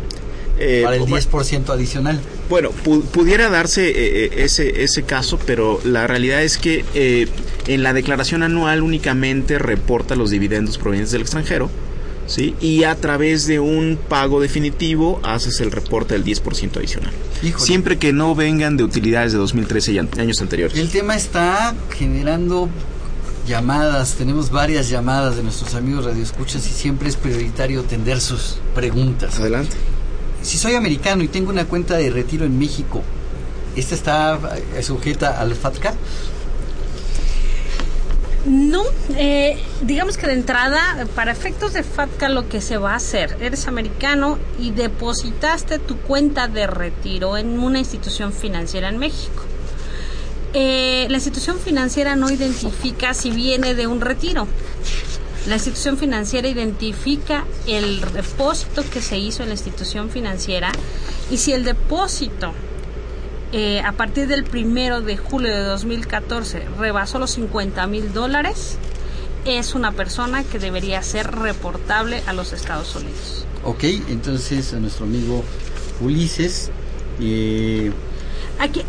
Eh, 0.59 0.81
para 0.83 0.97
el 0.97 1.03
bueno, 1.03 1.17
10% 1.17 1.71
adicional. 1.71 2.21
Bueno, 2.49 2.71
pu 2.71 3.03
pudiera 3.03 3.49
darse 3.49 3.91
eh, 3.91 4.25
eh, 4.25 4.31
ese, 4.39 4.83
ese 4.83 5.05
caso, 5.05 5.39
pero 5.47 5.81
la 5.85 6.09
realidad 6.09 6.43
es 6.43 6.59
que 6.59 6.85
eh, 6.95 7.29
en 7.69 7.85
la 7.85 7.93
declaración 7.93 8.43
anual 8.43 8.83
únicamente 8.83 9.59
reporta 9.59 10.17
los 10.17 10.31
dividendos 10.31 10.77
provenientes 10.79 11.13
del 11.13 11.23
extranjero, 11.23 11.71
¿sí? 12.29 12.55
Y 12.61 12.85
a 12.85 12.95
través 12.95 13.47
de 13.47 13.59
un 13.59 13.99
pago 14.09 14.41
definitivo 14.41 15.21
haces 15.25 15.61
el 15.61 15.73
reporte 15.73 16.15
del 16.15 16.25
10% 16.25 16.77
adicional. 16.77 17.13
Híjole. 17.43 17.65
Siempre 17.65 17.99
que 17.99 18.13
no 18.13 18.37
vengan 18.37 18.77
de 18.77 18.85
utilidades 18.85 19.33
de 19.33 19.39
2013 19.39 19.93
y 19.93 19.99
años 19.99 20.41
anteriores. 20.41 20.79
El 20.79 20.91
tema 20.91 21.17
está 21.17 21.75
generando 21.97 22.69
llamadas, 23.49 24.15
tenemos 24.15 24.51
varias 24.51 24.91
llamadas 24.91 25.37
de 25.37 25.43
nuestros 25.43 25.75
amigos 25.75 26.05
radioescuchas 26.05 26.67
y 26.67 26.71
siempre 26.71 27.09
es 27.09 27.17
prioritario 27.17 27.81
atender 27.81 28.21
sus 28.21 28.59
preguntas. 28.75 29.41
Adelante. 29.41 29.77
Si 30.43 30.59
soy 30.59 30.75
americano 30.75 31.25
y 31.25 31.29
tengo 31.29 31.51
una 31.51 31.65
cuenta 31.65 31.97
de 31.97 32.11
retiro 32.11 32.45
en 32.45 32.59
México, 32.59 33.03
¿esta 33.75 33.95
está 33.95 34.39
sujeta 34.83 35.41
al 35.41 35.55
FATCA? 35.55 35.95
No, 38.47 38.85
eh, 39.17 39.59
digamos 39.83 40.17
que 40.17 40.27
de 40.27 40.35
entrada, 40.35 41.07
para 41.15 41.33
efectos 41.33 41.73
de 41.73 41.83
FATCA, 41.83 42.29
lo 42.29 42.49
que 42.49 42.61
se 42.61 42.79
va 42.79 42.93
a 42.93 42.97
hacer, 42.97 43.37
eres 43.41 43.67
americano 43.67 44.39
y 44.59 44.71
depositaste 44.71 45.79
tu 45.79 45.97
cuenta 45.99 46.47
de 46.47 46.67
retiro 46.67 47.37
en 47.37 47.59
una 47.59 47.81
institución 47.81 48.33
financiera 48.33 48.89
en 48.89 48.99
México. 48.99 49.43
Eh, 50.55 51.07
la 51.11 51.17
institución 51.17 51.59
financiera 51.59 52.17
no 52.17 52.31
identifica 52.31 53.13
si 53.13 53.31
viene 53.31 53.75
de 53.75 53.87
un 53.87 54.01
retiro. 54.01 54.47
La 55.47 55.57
institución 55.57 55.99
financiera 55.99 56.49
identifica 56.49 57.45
el 57.67 58.01
depósito 58.13 58.85
que 58.91 59.01
se 59.01 59.19
hizo 59.19 59.43
en 59.43 59.49
la 59.49 59.55
institución 59.55 60.11
financiera 60.11 60.73
y 61.31 61.39
si 61.39 61.53
el 61.53 61.65
depósito 61.65 62.53
eh, 63.53 63.81
a 63.81 63.93
partir 63.93 64.29
del 64.29 64.45
primero 64.45 65.01
de 65.01 65.17
julio 65.17 65.51
de 65.51 65.63
2014 65.63 66.67
rebasó 66.79 67.19
los 67.19 67.31
50 67.33 67.87
mil 67.87 68.13
dólares, 68.13 68.77
es 69.45 69.75
una 69.75 69.93
persona 69.93 70.45
que 70.45 70.59
debería 70.59 71.03
ser 71.03 71.31
reportable 71.33 72.23
a 72.27 72.33
los 72.33 72.53
Estados 72.53 72.95
Unidos. 72.97 73.47
Ok, 73.65 73.85
entonces 74.09 74.73
a 74.75 74.79
nuestro 74.79 75.07
amigo 75.07 75.45
Ulises 76.01 76.71
eh, 77.21 77.93
Aquí, 78.59 78.81
eh, 78.81 78.85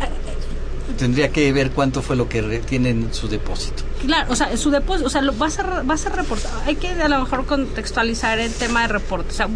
tendría 0.98 1.30
que 1.30 1.52
ver 1.52 1.70
cuánto 1.70 2.02
fue 2.02 2.16
lo 2.16 2.28
que 2.28 2.42
tiene 2.66 2.90
en 2.90 3.14
su 3.14 3.28
depósito. 3.28 3.84
Claro, 4.06 4.32
o 4.32 4.36
sea, 4.36 4.56
su 4.56 4.70
depósito, 4.70 5.08
o 5.08 5.10
sea, 5.10 5.20
lo, 5.20 5.36
va, 5.36 5.46
a 5.46 5.50
ser, 5.50 5.66
a. 5.66 6.66
Hay 6.66 6.76
que 6.76 6.88
a 6.88 7.08
lo 7.08 7.20
mejor 7.20 7.44
contextualizar 7.44 8.38
el 8.38 8.52
tema 8.52 8.82
de 8.82 8.88
reporte. 8.88 9.28
O 9.30 9.34
sea, 9.34 9.48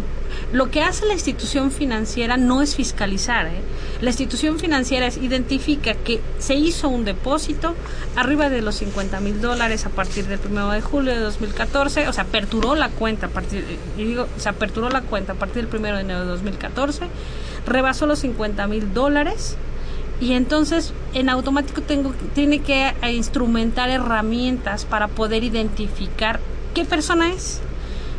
lo 0.53 0.69
que 0.69 0.83
hace 0.83 1.05
la 1.07 1.13
institución 1.13 1.71
financiera 1.71 2.37
no 2.37 2.61
es 2.61 2.75
fiscalizar. 2.75 3.47
¿eh? 3.47 3.61
La 4.01 4.11
institución 4.11 4.59
financiera 4.59 5.07
es, 5.07 5.17
identifica 5.17 5.95
que 5.95 6.21
se 6.37 6.53
hizo 6.53 6.89
un 6.89 7.05
depósito 7.05 7.73
arriba 8.15 8.49
de 8.49 8.61
los 8.61 8.75
50 8.75 9.19
mil 9.19 9.41
dólares 9.41 9.85
a 9.87 9.89
partir 9.89 10.27
del 10.27 10.39
1 10.47 10.71
de 10.71 10.81
julio 10.81 11.13
de 11.13 11.19
2014. 11.19 12.07
O 12.07 12.13
sea, 12.13 12.25
aperturó 12.25 12.75
la 12.75 12.89
cuenta 12.89 13.27
a 13.27 13.29
partir, 13.29 13.65
digo, 13.97 14.27
se 14.37 14.49
aperturó 14.49 14.89
la 14.89 15.01
cuenta 15.01 15.33
a 15.33 15.35
partir 15.35 15.67
del 15.67 15.79
1 15.79 15.95
de 15.95 16.01
enero 16.01 16.19
de 16.21 16.27
2014. 16.27 17.07
Rebasó 17.65 18.05
los 18.05 18.19
50 18.19 18.67
mil 18.67 18.93
dólares 18.93 19.57
y 20.21 20.33
entonces 20.33 20.93
en 21.13 21.29
automático 21.29 21.81
tengo 21.81 22.13
tiene 22.33 22.59
que 22.59 22.93
instrumentar 23.11 23.89
herramientas 23.89 24.85
para 24.85 25.07
poder 25.07 25.43
identificar 25.43 26.39
qué 26.73 26.85
persona 26.85 27.31
es. 27.31 27.61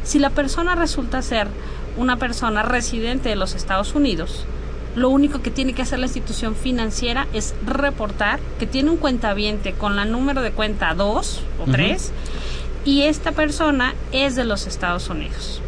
Si 0.03 0.19
la 0.19 0.31
persona 0.31 0.75
resulta 0.75 1.23
ser 1.23 1.49
una 1.97 2.17
persona 2.17 2.63
residente 2.63 3.29
de 3.29 3.37
los 3.37 3.55
Estados 3.55 3.95
Unidos, 3.95 4.45
lo 4.95 5.11
único 5.11 5.43
que 5.43 5.51
tiene 5.51 5.73
que 5.73 5.83
hacer 5.83 5.99
la 5.99 6.07
institución 6.07 6.55
financiera 6.55 7.27
es 7.33 7.55
reportar 7.67 8.41
que 8.59 8.67
tiene 8.67 8.91
un 8.91 8.97
cuentaviente 8.97 9.73
con 9.73 9.97
la 9.97 10.05
número 10.05 10.43
de 10.43 10.53
cuenta 10.53 10.95
2 10.95 11.43
o 11.61 11.71
3 11.71 12.13
y 12.85 13.03
esta 13.03 13.33
persona 13.33 13.95
es 14.13 14.37
de 14.37 14.45
los 14.45 14.67
Estados 14.67 15.11
Unidos 15.11 15.61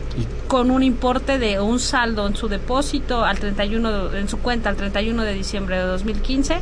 con 0.48 0.70
un 0.70 0.82
importe 0.82 1.38
de 1.38 1.60
un 1.60 1.78
saldo 1.78 2.26
en 2.26 2.34
su 2.34 2.48
depósito 2.48 3.24
al 3.24 3.38
31 3.38 4.14
en 4.14 4.28
su 4.28 4.38
cuenta 4.38 4.70
al 4.70 4.76
31 4.76 5.22
de 5.22 5.34
diciembre 5.34 5.76
de 5.76 5.82
2015 5.82 6.60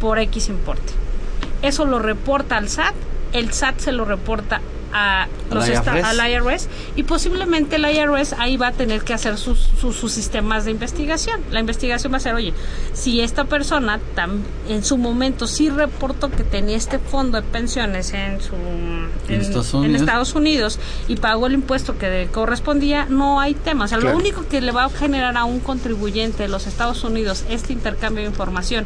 por 0.00 0.18
X 0.18 0.48
importe. 0.48 0.94
Eso 1.60 1.84
lo 1.84 1.98
reporta 1.98 2.56
al 2.56 2.68
SAT, 2.68 2.94
el 3.34 3.52
SAT 3.52 3.80
se 3.80 3.92
lo 3.92 4.06
reporta 4.06 4.62
a 4.92 5.26
los 5.50 5.68
IRS. 5.68 5.86
al 5.88 6.30
IRS 6.30 6.68
y 6.96 7.02
posiblemente 7.02 7.76
el 7.76 7.84
IRS 7.86 8.34
ahí 8.38 8.56
va 8.56 8.68
a 8.68 8.72
tener 8.72 9.02
que 9.02 9.14
hacer 9.14 9.36
sus, 9.36 9.58
sus, 9.80 9.96
sus 9.96 10.12
sistemas 10.12 10.64
de 10.64 10.70
investigación. 10.70 11.40
La 11.50 11.60
investigación 11.60 12.12
va 12.12 12.16
a 12.18 12.20
ser, 12.20 12.34
oye, 12.34 12.52
si 12.92 13.20
esta 13.20 13.44
persona 13.44 14.00
tam- 14.16 14.42
en 14.68 14.84
su 14.84 14.96
momento 14.96 15.46
sí 15.46 15.70
reportó 15.70 16.30
que 16.30 16.44
tenía 16.44 16.76
este 16.76 16.98
fondo 16.98 17.40
de 17.40 17.46
pensiones 17.46 18.12
en 18.12 18.40
su 18.40 18.54
En 19.28 19.40
Estados 19.40 19.74
en 19.74 19.80
Unidos. 19.80 20.00
Estados 20.00 20.34
Unidos 20.34 20.78
y 21.08 21.16
pagó 21.16 21.46
el 21.46 21.54
impuesto 21.54 21.98
que 21.98 22.08
le 22.08 22.26
correspondía, 22.28 23.06
no 23.08 23.40
hay 23.40 23.54
tema. 23.54 23.84
O 23.84 23.88
sea, 23.88 23.98
Claro. 23.98 24.14
lo 24.14 24.20
único 24.20 24.46
que 24.48 24.60
le 24.60 24.72
va 24.72 24.84
a 24.84 24.90
generar 24.90 25.36
a 25.36 25.44
un 25.44 25.60
contribuyente 25.60 26.44
de 26.44 26.48
los 26.48 26.66
Estados 26.66 27.04
Unidos 27.04 27.44
este 27.50 27.72
intercambio 27.72 28.22
de 28.22 28.28
información 28.30 28.84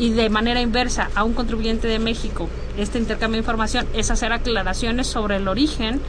y 0.00 0.10
de 0.10 0.28
manera 0.30 0.60
inversa 0.60 1.10
a 1.14 1.22
un 1.22 1.34
contribuyente 1.34 1.86
de 1.86 1.98
México 2.00 2.48
este 2.78 2.98
intercambio 2.98 3.36
de 3.36 3.40
información 3.42 3.86
es 3.94 4.10
hacer 4.10 4.32
aclaraciones 4.32 5.06
sobre 5.06 5.36
el 5.36 5.46
origen 5.46 6.00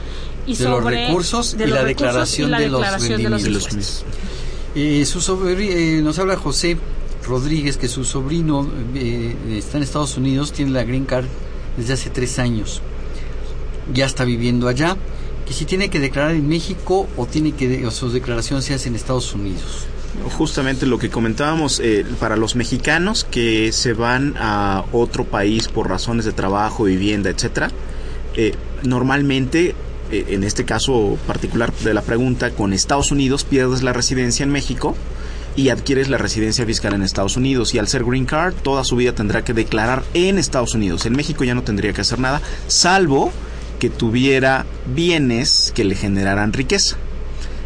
y 0.47 0.55
De 0.55 0.63
los 0.63 0.77
sobre 0.79 1.07
recursos 1.07 1.57
de 1.57 1.65
y 1.65 1.67
los 1.67 1.77
la 1.77 1.83
recursos 1.83 2.07
declaración 2.07 2.47
y 2.47 2.51
la 2.51 2.59
de 2.59 2.69
los 2.69 2.79
declaración 2.81 3.17
de 3.23 3.29
los 3.29 3.43
rendimientos. 3.43 3.71
impuestos. 3.73 4.05
Eh, 4.75 5.05
su 5.05 5.19
sobri- 5.19 5.69
eh, 5.69 6.01
nos 6.01 6.17
habla 6.19 6.37
José 6.37 6.77
Rodríguez 7.27 7.77
que 7.77 7.87
su 7.89 8.05
sobrino 8.05 8.67
eh, 8.95 9.35
está 9.51 9.77
en 9.77 9.83
Estados 9.83 10.15
Unidos, 10.17 10.53
tiene 10.53 10.71
la 10.71 10.83
green 10.83 11.05
card 11.05 11.25
desde 11.77 11.93
hace 11.93 12.09
tres 12.09 12.39
años. 12.39 12.81
Ya 13.93 14.05
está 14.05 14.23
viviendo 14.23 14.67
allá. 14.69 14.95
Que 15.45 15.53
si 15.53 15.65
tiene 15.65 15.89
que 15.89 15.99
declarar 15.99 16.31
en 16.35 16.47
México 16.47 17.07
o 17.17 17.25
tiene 17.25 17.51
que 17.51 17.85
o 17.85 17.91
su 17.91 18.09
declaración 18.09 18.61
se 18.61 18.73
hace 18.73 18.87
en 18.87 18.95
Estados 18.95 19.33
Unidos. 19.33 19.85
Justamente 20.37 20.85
lo 20.85 20.97
que 20.97 21.09
comentábamos 21.09 21.79
eh, 21.79 22.05
para 22.19 22.35
los 22.35 22.55
mexicanos 22.55 23.23
que 23.23 23.71
se 23.71 23.93
van 23.93 24.35
a 24.37 24.83
otro 24.91 25.23
país 25.23 25.67
por 25.67 25.89
razones 25.89 26.25
de 26.25 26.33
trabajo, 26.33 26.83
vivienda, 26.83 27.29
etcétera. 27.29 27.71
eh, 28.35 28.53
normalmente, 28.83 29.75
eh, 30.11 30.25
en 30.29 30.43
este 30.43 30.65
caso 30.65 31.17
particular 31.27 31.73
de 31.73 31.93
la 31.93 32.01
pregunta, 32.01 32.51
con 32.51 32.73
Estados 32.73 33.11
Unidos 33.11 33.43
pierdes 33.43 33.83
la 33.83 33.93
residencia 33.93 34.43
en 34.43 34.51
México 34.51 34.95
y 35.55 35.69
adquieres 35.69 36.09
la 36.09 36.17
residencia 36.17 36.65
fiscal 36.65 36.93
en 36.93 37.01
Estados 37.01 37.35
Unidos 37.35 37.73
y 37.73 37.79
al 37.79 37.87
ser 37.87 38.03
green 38.05 38.25
card 38.25 38.53
toda 38.53 38.83
su 38.83 38.95
vida 38.95 39.13
tendrá 39.13 39.43
que 39.43 39.53
declarar 39.53 40.03
en 40.13 40.37
Estados 40.37 40.75
Unidos. 40.75 41.05
En 41.05 41.13
México 41.13 41.43
ya 41.43 41.55
no 41.55 41.63
tendría 41.63 41.93
que 41.93 42.01
hacer 42.01 42.19
nada, 42.19 42.41
salvo 42.67 43.31
que 43.79 43.89
tuviera 43.89 44.65
bienes 44.93 45.71
que 45.75 45.83
le 45.83 45.95
generaran 45.95 46.53
riqueza. 46.53 46.97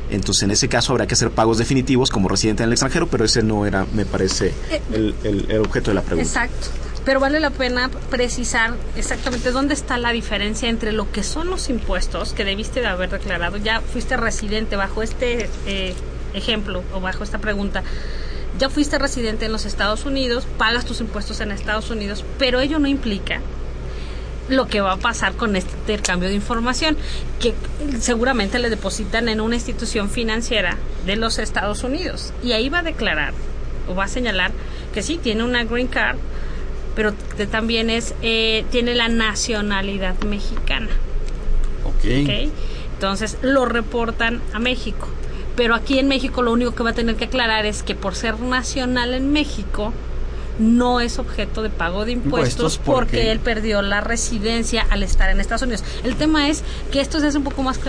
Entonces, 0.10 0.44
en 0.44 0.52
ese 0.52 0.70
caso 0.70 0.94
habrá 0.94 1.08
que 1.08 1.14
hacer 1.16 1.32
pagos 1.32 1.58
definitivos 1.58 2.10
como 2.10 2.30
residente 2.30 2.64
en 2.64 2.68
el 2.70 2.74
extranjero, 2.74 3.08
pero 3.08 3.26
ese 3.26 3.42
no 3.44 3.66
era, 3.66 3.86
me 3.94 4.06
parece, 4.06 4.54
el, 4.92 5.16
el- 5.24 5.46
el 5.50 5.60
objeto 5.62 5.92
de 5.92 5.96
la 5.96 6.02
pregunta. 6.02 6.28
Exacto. 6.28 6.68
Pero 7.06 7.20
vale 7.20 7.40
la 7.40 7.52
pena 7.52 7.90
precisar 8.10 8.74
exactamente 8.96 9.52
dónde 9.52 9.76
está 9.76 9.98
la 10.00 10.12
diferencia 10.12 10.70
entre 10.70 10.92
lo 10.92 11.12
que 11.12 11.22
son 11.22 11.50
los 11.50 11.70
impuestos 11.70 12.34
que 12.34 12.44
debiste 12.44 12.82
de 12.82 12.88
haber 12.88 13.10
declarado. 13.12 13.58
Ya 13.58 13.82
fuiste 13.82 14.18
residente 14.18 14.76
bajo 14.76 15.04
este 15.04 15.48
eh, 15.68 15.94
ejemplo 16.34 16.84
o 16.94 17.00
bajo 17.02 17.24
esta 17.24 17.38
pregunta. 17.38 17.84
Ya 18.58 18.70
fuiste 18.70 18.98
residente 18.98 19.46
en 19.46 19.52
los 19.52 19.66
Estados 19.66 20.06
Unidos, 20.06 20.48
pagas 20.58 20.86
tus 20.86 21.00
impuestos 21.02 21.42
en 21.42 21.52
Estados 21.52 21.90
Unidos, 21.92 22.24
pero 22.40 22.60
ello 22.60 22.80
no 22.80 22.88
implica 22.88 23.40
lo 24.50 24.68
que 24.68 24.82
va 24.82 24.94
a 24.94 24.98
pasar 24.98 25.34
con 25.34 25.56
este 25.56 25.74
intercambio 25.76 26.30
de 26.30 26.36
información, 26.36 26.98
que 27.40 27.54
seguramente 28.00 28.60
le 28.60 28.70
depositan 28.70 29.30
en 29.30 29.42
una 29.42 29.56
institución 29.56 30.10
financiera 30.10 30.78
de 31.06 31.16
los 31.16 31.40
Estados 31.40 31.84
Unidos. 31.84 32.34
Y 32.44 32.52
ahí 32.52 32.70
va 32.70 32.80
a 32.80 32.84
declarar 32.84 33.34
o 33.88 33.96
va 33.96 34.06
a 34.06 34.08
señalar 34.08 34.52
que 34.94 35.02
sí, 35.02 35.18
tiene 35.18 35.44
una 35.44 35.64
green 35.64 35.88
card, 35.88 36.18
pero 36.96 37.14
también 37.52 37.90
es 37.90 38.16
eh, 38.22 38.66
tiene 38.72 38.96
la 38.96 39.10
nacionalidad 39.10 40.18
mexicana. 40.22 40.90
¿ok? 41.84 42.52
Entonces 42.94 43.38
lo 43.42 43.66
reportan 43.66 44.42
a 44.54 44.60
México. 44.60 45.08
Pero 45.56 45.76
aquí 45.76 46.00
en 46.00 46.08
México 46.08 46.42
lo 46.42 46.52
único 46.52 46.76
que 46.76 46.84
va 46.84 46.92
a 46.92 46.94
tener 46.94 47.16
que 47.16 47.26
aclarar 47.26 47.66
es 47.66 47.84
que 47.84 47.96
por 47.96 48.16
ser 48.16 48.40
nacional 48.40 49.14
en 49.14 49.32
México 49.32 49.94
no 50.60 51.00
es 51.02 51.20
objeto 51.20 51.62
de 51.62 51.70
pago 51.70 52.06
de 52.06 52.14
impuestos, 52.14 52.36
Impuestos, 52.56 52.78
¿por 52.78 52.96
porque 52.96 53.32
él 53.32 53.40
perdió 53.40 53.82
la 53.82 54.02
residencia 54.02 54.86
al 54.90 55.04
estar 55.04 55.30
en 55.30 55.40
Estados 55.40 55.62
Unidos. 55.64 55.84
El 56.04 56.16
tema 56.16 56.50
es 56.50 56.64
que 56.92 57.02
esto 57.02 57.20
se 57.20 57.28
hace 57.28 57.38
un 57.38 57.44
poco 57.44 57.62
más 57.64 57.80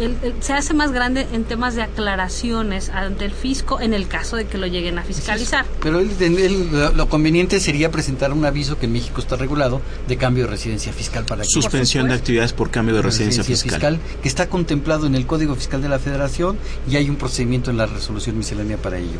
el- 0.00 0.16
el- 0.22 0.34
se 0.40 0.52
hace 0.52 0.74
más 0.74 0.90
grande 0.92 1.26
en 1.32 1.44
temas 1.44 1.74
de 1.74 1.82
aclaraciones 1.82 2.88
ante 2.90 3.24
el 3.24 3.32
fisco 3.32 3.80
en 3.80 3.94
el 3.94 4.08
caso 4.08 4.36
de 4.36 4.46
que 4.46 4.58
lo 4.58 4.66
lleguen 4.66 4.98
a 4.98 5.02
fiscalizar. 5.02 5.66
Pero 5.82 6.00
él- 6.00 6.10
él- 6.20 6.68
lo, 6.72 6.92
lo 6.92 7.08
conveniente 7.08 7.60
sería 7.60 7.90
presentar 7.90 8.32
un 8.32 8.44
aviso 8.44 8.78
que 8.78 8.86
en 8.86 8.92
México 8.92 9.20
está 9.20 9.36
regulado 9.36 9.80
de 10.08 10.16
cambio 10.16 10.44
de 10.44 10.50
residencia 10.50 10.92
fiscal 10.92 11.24
para 11.24 11.42
que- 11.42 11.48
Suspensión 11.48 12.08
de 12.08 12.14
actividades 12.14 12.52
por 12.52 12.70
cambio 12.70 12.94
de 12.94 13.02
residencia 13.02 13.44
fiscal. 13.44 13.98
que 14.22 14.28
está 14.28 14.48
contemplado 14.48 15.06
en 15.06 15.14
el 15.14 15.26
Código 15.26 15.54
Fiscal 15.54 15.82
de 15.82 15.88
la 15.88 15.98
Federación 15.98 16.58
y 16.90 16.96
hay 16.96 17.08
un 17.10 17.16
procedimiento 17.16 17.70
en 17.70 17.76
la 17.76 17.86
resolución 17.86 18.36
miscelánea 18.38 18.76
para 18.76 18.98
ello. 18.98 19.18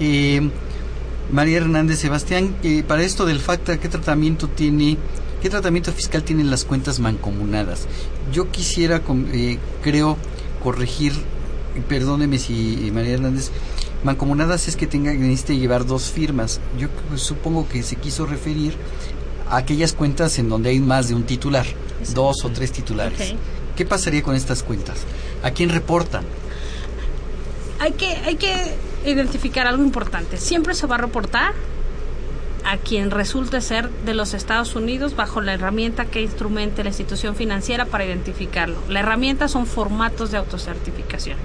Eh, 0.00 0.50
María 1.32 1.56
Hernández 1.56 1.98
Sebastián, 1.98 2.54
eh, 2.62 2.84
para 2.86 3.02
esto 3.02 3.24
del 3.24 3.40
FACTA, 3.40 3.80
¿qué 3.80 3.88
tratamiento 3.88 4.48
tiene, 4.48 4.98
qué 5.40 5.48
tratamiento 5.48 5.90
fiscal 5.90 6.22
tienen 6.22 6.50
las 6.50 6.66
cuentas 6.66 7.00
mancomunadas? 7.00 7.88
Yo 8.30 8.50
quisiera, 8.50 9.00
eh, 9.32 9.58
creo, 9.82 10.18
corregir, 10.62 11.14
perdóneme 11.88 12.38
si 12.38 12.86
eh, 12.86 12.92
María 12.92 13.14
Hernández, 13.14 13.50
mancomunadas 14.04 14.68
es 14.68 14.76
que 14.76 14.86
tenga 14.86 15.12
que 15.12 15.18
necesite 15.18 15.56
llevar 15.56 15.86
dos 15.86 16.10
firmas. 16.10 16.60
Yo 16.78 16.88
supongo 17.16 17.66
que 17.66 17.82
se 17.82 17.96
quiso 17.96 18.26
referir 18.26 18.74
a 19.48 19.56
aquellas 19.56 19.94
cuentas 19.94 20.38
en 20.38 20.50
donde 20.50 20.68
hay 20.68 20.80
más 20.80 21.08
de 21.08 21.14
un 21.14 21.24
titular, 21.24 21.64
dos 22.14 22.44
o 22.44 22.50
tres 22.50 22.72
titulares. 22.72 23.34
¿Qué 23.74 23.86
pasaría 23.86 24.22
con 24.22 24.34
estas 24.34 24.62
cuentas? 24.62 24.98
¿A 25.42 25.50
quién 25.50 25.70
reportan? 25.70 26.24
hay 27.82 27.92
que, 27.92 28.06
hay 28.06 28.36
que 28.36 28.54
identificar 29.04 29.66
algo 29.66 29.82
importante. 29.82 30.36
Siempre 30.36 30.74
se 30.74 30.86
va 30.86 30.96
a 30.96 30.98
reportar 30.98 31.54
a 32.64 32.76
quien 32.76 33.10
resulte 33.10 33.60
ser 33.60 33.90
de 33.90 34.14
los 34.14 34.34
Estados 34.34 34.76
Unidos 34.76 35.16
bajo 35.16 35.40
la 35.40 35.54
herramienta 35.54 36.04
que 36.04 36.22
instrumente 36.22 36.82
la 36.84 36.90
institución 36.90 37.34
financiera 37.34 37.86
para 37.86 38.04
identificarlo. 38.04 38.76
La 38.88 39.00
herramienta 39.00 39.48
son 39.48 39.66
formatos 39.66 40.30
de 40.30 40.38
autocertificación. 40.38 41.38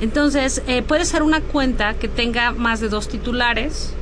Entonces, 0.00 0.62
eh, 0.66 0.82
puede 0.82 1.04
ser 1.04 1.22
una 1.22 1.40
cuenta 1.40 1.94
que 1.94 2.08
tenga 2.08 2.52
más 2.52 2.80
de 2.80 2.88
dos 2.88 3.08
titulares, 3.08 3.94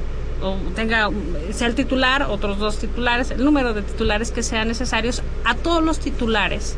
o 0.42 0.56
tenga, 0.74 1.10
sea 1.52 1.66
el 1.66 1.74
titular, 1.74 2.22
otros 2.22 2.58
dos 2.58 2.78
titulares, 2.78 3.30
el 3.30 3.44
número 3.44 3.74
de 3.74 3.82
titulares 3.82 4.30
que 4.30 4.42
sean 4.42 4.68
necesarios. 4.68 5.22
A 5.44 5.54
todos 5.54 5.84
los 5.84 5.98
titulares 5.98 6.76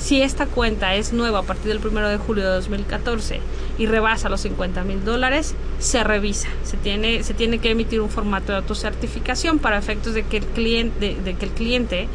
Si 0.00 0.22
esta 0.22 0.46
cuenta 0.46 0.94
es 0.94 1.12
nueva 1.12 1.40
a 1.40 1.42
partir 1.42 1.68
del 1.68 1.86
1 1.86 2.08
de 2.08 2.16
julio 2.16 2.44
de 2.44 2.50
2014 2.50 3.38
y 3.78 3.84
rebasa 3.84 4.30
los 4.30 4.40
50 4.40 4.82
mil 4.82 5.04
dólares, 5.04 5.54
se 5.78 6.02
revisa. 6.02 6.48
Se 6.64 6.78
tiene, 6.78 7.22
se 7.22 7.34
tiene 7.34 7.58
que 7.58 7.70
emitir 7.70 8.00
un 8.00 8.08
formato 8.08 8.50
de 8.50 8.58
autocertificación 8.58 9.58
para 9.58 9.76
efectos 9.76 10.14
de 10.14 10.22
que 10.22 10.38
el 10.38 10.46
cliente, 10.46 11.16
de 11.22 11.34
que 11.34 11.44
el 11.44 11.50
cliente 11.52 12.08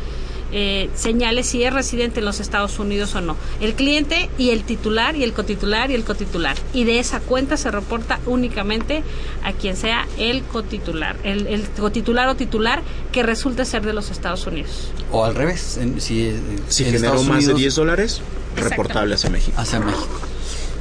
eh, 0.58 0.90
señale 0.96 1.44
si 1.44 1.64
es 1.64 1.74
residente 1.74 2.20
en 2.22 2.26
los 2.26 2.40
Estados 2.40 2.80
Unidos 2.80 3.14
o 3.16 3.20
no. 3.20 3.36
El 3.60 3.74
cliente 3.74 4.30
y 4.38 4.52
el 4.52 4.64
titular 4.64 5.18
y 5.18 5.24
el 5.26 5.34
cotitular 5.34 5.92
y 5.92 5.96
el 5.96 6.06
cotitular. 6.06 6.56
Y 6.74 6.86
de 6.86 7.00
esa 7.00 7.20
cuenta 7.20 7.58
se 7.58 7.72
reporta 7.72 8.20
únicamente 8.26 9.04
a 9.44 9.52
quien 9.52 9.76
sea 9.76 10.08
el 10.18 10.44
cotitular, 10.44 11.18
el, 11.24 11.48
el 11.48 11.64
cotitular 11.70 12.30
o 12.30 12.36
titular 12.36 12.82
que 13.12 13.22
resulte 13.22 13.66
ser 13.66 13.82
de 13.86 13.92
los 13.92 14.12
Estados 14.12 14.48
Unidos. 14.48 14.92
O 15.12 15.26
al 15.26 15.36
revés, 15.36 15.76
en- 15.78 16.00
si, 16.00 16.28
eh, 16.28 16.40
Si 16.70 16.84
en 16.84 16.92
generó 16.94 17.08
Estados 17.16 17.28
más 17.28 17.38
de 17.40 17.44
Unidos- 17.46 17.60
10 17.60 17.76
dólares, 17.76 18.22
reportable 18.56 19.16
hacia 19.16 19.30
México. 19.30 19.60
Hacia 19.60 19.80
México. 19.82 20.08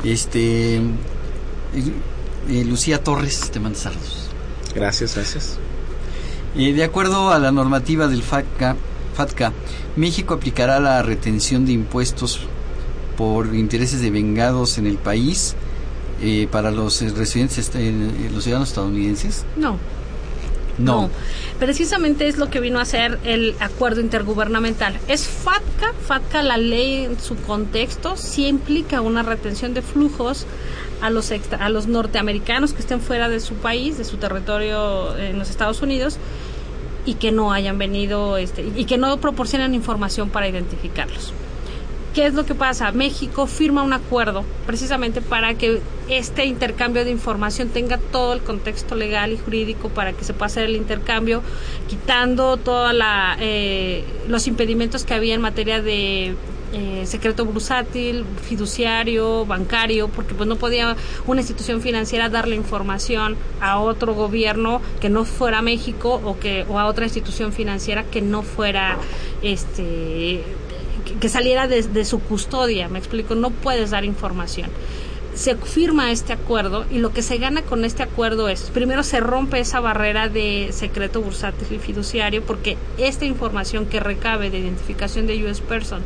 Este. 0.04 0.76
eh, 2.48 2.64
Lucía 2.64 3.02
Torres 3.02 3.50
te 3.50 3.58
manda 3.58 3.78
saludos. 3.78 4.28
Gracias, 4.74 5.14
gracias. 5.14 5.56
Eh, 6.56 6.72
de 6.72 6.84
acuerdo 6.84 7.30
a 7.32 7.38
la 7.38 7.50
normativa 7.50 8.06
del 8.06 8.22
FATCA, 8.22 8.76
FATCA, 9.14 9.52
México 9.96 10.34
aplicará 10.34 10.80
la 10.80 11.02
retención 11.02 11.64
de 11.66 11.72
impuestos 11.72 12.40
por 13.16 13.54
intereses 13.54 14.00
de 14.00 14.10
vengados 14.10 14.76
en 14.78 14.86
el 14.86 14.96
país 14.98 15.54
eh, 16.22 16.48
para 16.50 16.70
los 16.70 17.00
residentes, 17.16 17.70
eh, 17.74 17.92
los 18.32 18.44
ciudadanos 18.44 18.68
estadounidenses. 18.70 19.44
No. 19.56 19.78
No. 20.76 21.08
Precisamente 21.60 22.26
es 22.26 22.36
lo 22.36 22.50
que 22.50 22.58
vino 22.58 22.80
a 22.80 22.84
ser 22.84 23.20
el 23.24 23.54
acuerdo 23.60 24.00
intergubernamental. 24.00 24.98
Es 25.06 25.24
FATCA, 25.28 25.92
FATCA 26.04 26.42
la 26.42 26.56
ley 26.56 27.04
en 27.04 27.20
su 27.20 27.36
contexto 27.36 28.16
sí 28.16 28.48
implica 28.48 29.00
una 29.00 29.22
retención 29.22 29.72
de 29.72 29.82
flujos 29.82 30.46
a 31.00 31.10
los 31.10 31.30
extra- 31.30 31.64
a 31.64 31.68
los 31.68 31.86
norteamericanos 31.86 32.72
que 32.72 32.80
estén 32.80 33.00
fuera 33.00 33.28
de 33.28 33.38
su 33.38 33.54
país, 33.54 33.98
de 33.98 34.04
su 34.04 34.16
territorio 34.16 35.16
en 35.16 35.38
los 35.38 35.48
Estados 35.50 35.80
Unidos 35.80 36.16
y 37.07 37.14
que 37.14 37.32
no 37.32 37.52
hayan 37.52 37.78
venido 37.78 38.36
este, 38.36 38.64
y 38.76 38.84
que 38.84 38.98
no 38.98 39.16
proporcionan 39.18 39.74
información 39.74 40.30
para 40.30 40.48
identificarlos. 40.48 41.32
¿Qué 42.14 42.26
es 42.26 42.34
lo 42.34 42.46
que 42.46 42.55
pasa? 42.55 42.92
México 42.92 43.48
firma 43.48 43.82
un 43.82 43.92
acuerdo 43.92 44.44
precisamente 44.66 45.20
para 45.20 45.55
que 45.55 45.80
este 46.09 46.44
intercambio 46.44 47.05
de 47.05 47.11
información 47.11 47.70
tenga 47.70 47.98
todo 47.98 48.34
el 48.34 48.40
contexto 48.40 48.94
legal 48.94 49.32
y 49.32 49.36
jurídico 49.36 49.88
para 49.88 50.12
que 50.12 50.22
se 50.22 50.32
pueda 50.32 50.46
hacer 50.46 50.66
el 50.66 50.76
intercambio, 50.76 51.42
quitando 51.88 52.57
todos 52.57 52.94
los 54.28 54.46
impedimentos 54.46 55.05
que 55.05 55.14
había 55.14 55.34
en 55.34 55.40
materia 55.40 55.82
de 55.82 56.36
eh, 56.74 57.06
secreto 57.06 57.44
bursátil, 57.44 58.24
fiduciario, 58.42 59.46
bancario, 59.46 60.08
porque 60.08 60.34
pues 60.34 60.48
no 60.48 60.56
podía 60.56 60.96
una 61.26 61.40
institución 61.40 61.80
financiera 61.80 62.28
darle 62.28 62.56
información 62.56 63.36
a 63.60 63.78
otro 63.78 64.12
gobierno 64.14 64.80
que 65.00 65.08
no 65.08 65.24
fuera 65.24 65.62
México 65.62 66.20
o 66.24 66.38
que 66.38 66.66
o 66.68 66.80
a 66.80 66.86
otra 66.86 67.04
institución 67.04 67.52
financiera 67.52 68.02
que 68.02 68.20
no 68.22 68.42
fuera 68.42 68.98
este 69.42 70.42
que, 71.20 71.28
saliera 71.28 71.68
de, 71.68 71.82
de 71.82 72.04
su 72.04 72.18
custodia, 72.18 72.88
me 72.88 72.98
explico, 72.98 73.34
no 73.34 73.50
puedes 73.50 73.90
dar 73.90 74.04
información. 74.04 74.68
Se 75.34 75.56
firma 75.56 76.10
este 76.12 76.32
acuerdo 76.32 76.86
y 76.90 76.98
lo 76.98 77.12
que 77.12 77.22
se 77.22 77.38
gana 77.38 77.62
con 77.62 77.84
este 77.84 78.02
acuerdo 78.02 78.48
es, 78.48 78.62
primero 78.70 79.02
se 79.02 79.20
rompe 79.20 79.60
esa 79.60 79.80
barrera 79.80 80.28
de 80.28 80.70
secreto 80.72 81.20
bursátil 81.20 81.66
y 81.72 81.78
fiduciario 81.78 82.42
porque 82.42 82.76
esta 82.98 83.24
información 83.24 83.86
que 83.86 84.00
recabe 84.00 84.50
de 84.50 84.58
identificación 84.58 85.26
de 85.26 85.44
US 85.44 85.60
Person, 85.60 86.02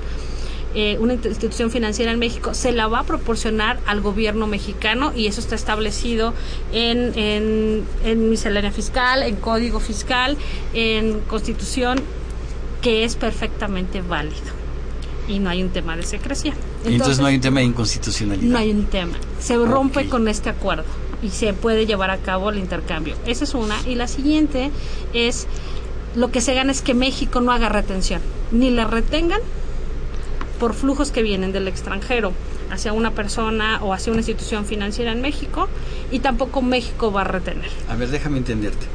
eh, 0.75 0.99
una 1.01 1.15
institución 1.15 1.71
financiera 1.71 2.13
en 2.13 2.19
México, 2.19 2.55
se 2.55 2.73
la 2.73 2.89
va 2.89 3.01
a 3.01 3.05
proporcionar 3.05 3.81
al 3.87 4.01
gobierno 4.01 4.47
mexicano 4.47 5.13
y 5.15 5.27
eso 5.27 5.41
está 5.41 5.55
establecido 5.55 6.35
en, 6.73 7.19
en, 7.19 7.85
en 8.05 8.31
miscelánea 8.31 8.71
fiscal, 8.71 9.23
en 9.23 9.37
código 9.37 9.81
fiscal, 9.81 10.37
en 10.75 11.21
constitución, 11.21 11.99
que 12.83 13.05
es 13.05 13.17
perfectamente 13.17 14.03
válido 14.03 14.59
y 15.29 15.39
no 15.39 15.51
hay 15.51 15.63
un 15.63 15.71
tema 15.71 15.97
de 15.97 16.03
secrecía. 16.03 16.53
Entonces, 16.53 16.93
Entonces, 16.93 17.19
no 17.21 17.27
hay 17.27 17.35
un 17.37 17.41
tema 17.41 17.61
de 17.61 17.67
inconstitucionalidad. 17.67 18.51
No 18.51 18.59
hay 18.59 18.71
un 18.71 18.87
tema. 18.87 19.19
Se 19.39 19.57
rompe 19.57 20.01
okay. 20.01 20.11
con 20.11 20.29
este 20.29 20.49
acuerdo 20.49 20.85
y 21.23 21.31
se 21.31 21.53
puede 21.53 21.87
llevar 21.87 22.11
a 22.11 22.19
cabo 22.19 22.51
el 22.51 22.59
intercambio. 22.59 23.15
Esa 23.27 23.45
es 23.45 23.55
una. 23.55 23.77
Y 23.87 23.95
la 23.95 24.09
siguiente 24.09 24.71
es, 25.13 25.47
lo 26.15 26.31
que 26.31 26.41
se 26.41 26.55
gana 26.55 26.73
es 26.73 26.83
que 26.83 26.95
México 26.95 27.41
no 27.41 27.53
haga 27.53 27.69
retención, 27.69 28.23
ni 28.53 28.71
la 28.71 28.87
retengan 28.87 29.41
por 30.59 30.75
flujos 30.75 31.11
que 31.11 31.23
vienen 31.23 31.53
del 31.53 31.69
extranjero 31.69 32.33
hacia 32.71 32.93
una 32.93 33.13
persona 33.13 33.81
o 33.83 33.93
hacia 33.93 34.13
una 34.13 34.21
institución 34.21 34.65
financiera 34.65 35.13
en 35.13 35.21
México 35.21 35.69
y 36.11 36.21
tampoco 36.21 36.63
México 36.63 37.13
va 37.13 37.23
a 37.23 37.25
retener. 37.25 37.71
A 37.89 37.97
ver, 37.97 38.09
déjame 38.09 38.39
entenderte. 38.39 38.87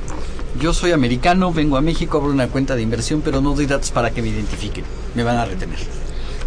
Yo 0.59 0.73
soy 0.73 0.91
americano, 0.91 1.51
vengo 1.51 1.77
a 1.77 1.81
México, 1.81 2.17
abro 2.17 2.31
una 2.31 2.47
cuenta 2.47 2.75
de 2.75 2.83
inversión, 2.83 3.21
pero 3.21 3.41
no 3.41 3.53
doy 3.53 3.65
datos 3.65 3.91
para 3.91 4.11
que 4.11 4.21
me 4.21 4.29
identifiquen. 4.29 4.85
Me 5.15 5.23
van 5.23 5.37
a 5.37 5.45
retener. 5.45 5.79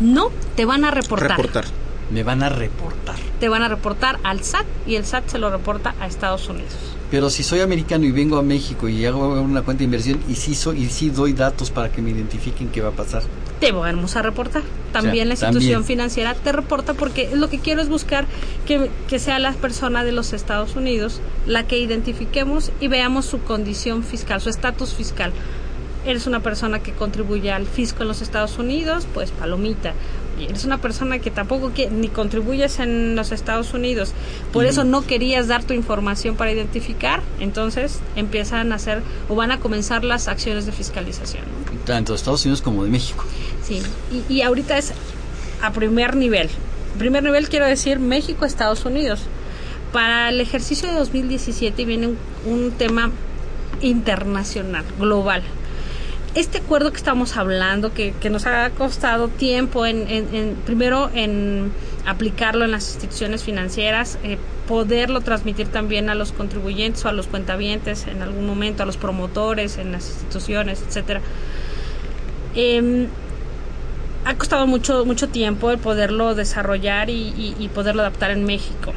No, 0.01 0.31
te 0.55 0.65
van 0.65 0.85
a 0.85 0.91
reportar. 0.91 1.31
Reportar. 1.31 1.65
Me 2.11 2.23
van 2.23 2.43
a 2.45 2.49
reportar. 2.49 3.17
Te 3.41 3.49
van 3.49 3.63
a 3.63 3.69
reportar 3.69 4.21
al 4.23 4.45
SAT 4.45 4.65
y 4.87 4.95
el 4.95 5.05
SAT 5.05 5.29
se 5.29 5.39
lo 5.39 5.51
reporta 5.51 5.95
a 5.99 6.07
Estados 6.07 6.49
Unidos. 6.49 6.73
Pero 7.11 7.31
si 7.31 7.43
soy 7.43 7.61
americano 7.61 8.05
y 8.05 8.13
vengo 8.13 8.39
a 8.39 8.43
México 8.43 8.89
y 8.89 9.05
hago 9.05 9.41
una 9.41 9.63
cuenta 9.63 9.81
de 9.81 9.85
inversión 9.87 10.21
y 10.29 10.37
sí, 10.37 10.55
soy, 10.55 10.85
y 10.85 10.89
sí 10.89 11.11
doy 11.11 11.33
datos 11.33 11.71
para 11.71 11.91
que 11.91 12.01
me 12.01 12.11
identifiquen 12.11 12.69
qué 12.69 12.81
va 12.81 12.91
a 12.91 12.93
pasar. 12.93 13.23
Te 13.61 13.73
vamos 13.73 14.17
a 14.17 14.23
reportar. 14.23 14.63
También 14.93 15.15
o 15.31 15.37
sea, 15.37 15.51
la 15.51 15.53
institución 15.53 15.83
también. 15.83 15.85
financiera 15.85 16.35
te 16.35 16.53
reporta 16.53 16.95
porque 16.95 17.31
lo 17.35 17.49
que 17.49 17.59
quiero 17.59 17.83
es 17.83 17.89
buscar 17.89 18.27
que, 18.67 18.91
que 19.09 19.19
sea 19.19 19.39
la 19.39 19.53
persona 19.53 20.05
de 20.05 20.13
los 20.13 20.33
Estados 20.33 20.77
Unidos 20.77 21.21
la 21.47 21.67
que 21.67 21.79
identifiquemos 21.79 22.73
y 22.81 22.89
veamos 22.89 23.27
su 23.27 23.41
condición 23.43 24.05
fiscal, 24.05 24.41
su 24.41 24.49
estatus 24.49 24.95
fiscal 24.95 25.33
eres 26.07 26.27
una 26.27 26.41
persona 26.41 26.79
que 26.79 26.93
contribuye 26.93 27.51
al 27.51 27.67
fisco 27.67 28.03
en 28.03 28.09
los 28.09 28.23
Estados 28.23 28.59
Unidos, 28.59 29.07
pues 29.13 29.33
palomita. 29.33 29.93
Eres 30.39 30.65
una 30.65 30.79
persona 30.79 31.19
que 31.19 31.31
tampoco 31.31 31.73
que, 31.73 31.91
ni 31.91 32.09
contribuyes 32.09 32.79
en 32.79 33.17
los 33.17 33.33
Estados 33.33 33.73
Unidos, 33.73 34.13
por 34.53 34.65
uh 34.65 34.67
-huh. 34.67 34.71
eso 34.71 34.85
no 34.85 35.07
querías 35.07 35.49
dar 35.49 35.65
tu 35.65 35.73
información 35.73 36.37
para 36.37 36.53
identificar, 36.53 37.23
entonces 37.41 38.01
empiezan 38.17 38.73
a 38.73 38.77
hacer 38.77 39.03
o 39.29 39.35
van 39.35 39.51
a 39.51 39.61
comenzar 39.61 40.05
las 40.05 40.29
acciones 40.29 40.67
de 40.67 40.73
fiscalización. 40.73 41.45
¿no? 41.45 41.81
Tanto 41.85 42.13
de 42.13 42.19
Estados 42.19 42.45
Unidos 42.45 42.61
como 42.61 42.85
de 42.85 42.91
México. 42.91 43.25
Sí, 43.63 43.83
y, 44.13 44.33
y 44.33 44.43
ahorita 44.43 44.77
es 44.77 44.93
a 45.63 45.73
primer 45.73 46.17
nivel. 46.17 46.49
Primer 46.99 47.23
nivel 47.23 47.49
quiero 47.49 47.67
decir 47.67 47.99
México, 47.99 48.45
Estados 48.45 48.85
Unidos. 48.85 49.21
Para 49.93 50.29
el 50.29 50.41
ejercicio 50.41 50.89
de 50.89 50.95
2017 50.95 51.85
viene 51.85 52.09
un, 52.09 52.19
un 52.47 52.73
tema 52.73 53.11
internacional, 53.81 54.85
global 54.99 55.43
este 56.37 56.59
acuerdo 56.59 56.91
que 56.91 56.99
estamos 56.99 57.39
hablando, 57.39 57.95
que, 57.95 58.13
nos 58.31 58.45
ha 58.45 58.69
costado 58.71 59.29
tiempo 59.29 59.87
en, 59.87 60.57
primero 60.67 61.11
en 61.15 61.73
aplicarlo 62.05 62.67
en 62.67 62.73
las 62.73 62.91
instituciones 62.91 63.43
financieras, 63.43 64.19
eh, 64.23 64.37
poderlo 64.69 65.23
transmitir 65.23 65.69
también 65.69 66.11
a 66.11 66.15
los 66.15 66.33
contribuyentes 66.33 67.03
o 67.07 67.09
a 67.09 67.13
los 67.13 67.27
cuentavientes 67.27 68.07
en 68.07 68.21
algún 68.21 68.47
momento, 68.47 68.83
a 68.83 68.87
los 68.87 68.99
promotores 68.99 69.79
en 69.79 69.93
las 69.93 70.07
instituciones, 70.11 70.85
etcétera. 70.87 71.23
Eh, 72.55 73.09
ha 74.27 74.35
costado 74.35 74.67
mucho 74.67 75.07
mucho 75.07 75.29
tiempo 75.29 75.71
el 75.71 75.79
poderlo 75.79 76.35
desarrollar 76.35 77.09
y 77.09 77.71
poderlo 77.75 78.03
adaptar 78.03 78.31
en 78.31 78.45
México. 78.45 78.93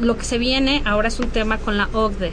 Lo 0.00 0.18
que 0.18 0.24
se 0.24 0.38
viene 0.38 0.82
ahora 0.84 1.08
es 1.08 1.20
un 1.20 1.30
tema 1.30 1.58
con 1.58 1.78
la 1.78 1.88
OCDE. 1.92 2.32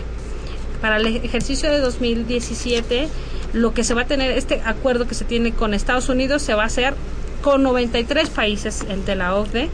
Para 0.82 0.98
el 0.98 1.06
ejercicio 1.06 1.72
de 1.72 1.80
2017 1.80 3.10
lo 3.54 3.74
que 3.74 3.84
se 3.84 3.94
va 3.94 4.02
a 4.02 4.06
tener, 4.06 4.32
este 4.32 4.62
acuerdo 4.66 5.08
que 5.08 5.16
se 5.16 5.26
tiene 5.26 5.52
con 5.52 5.74
Estados 5.74 6.10
Unidos 6.10 6.42
se 6.42 6.54
va 6.54 6.64
a 6.64 6.66
hacer 6.66 6.96
con 7.42 7.62
93 7.64 8.30
países 8.30 8.84
de 9.06 9.16
la 9.16 9.36
OCDE 9.36 9.70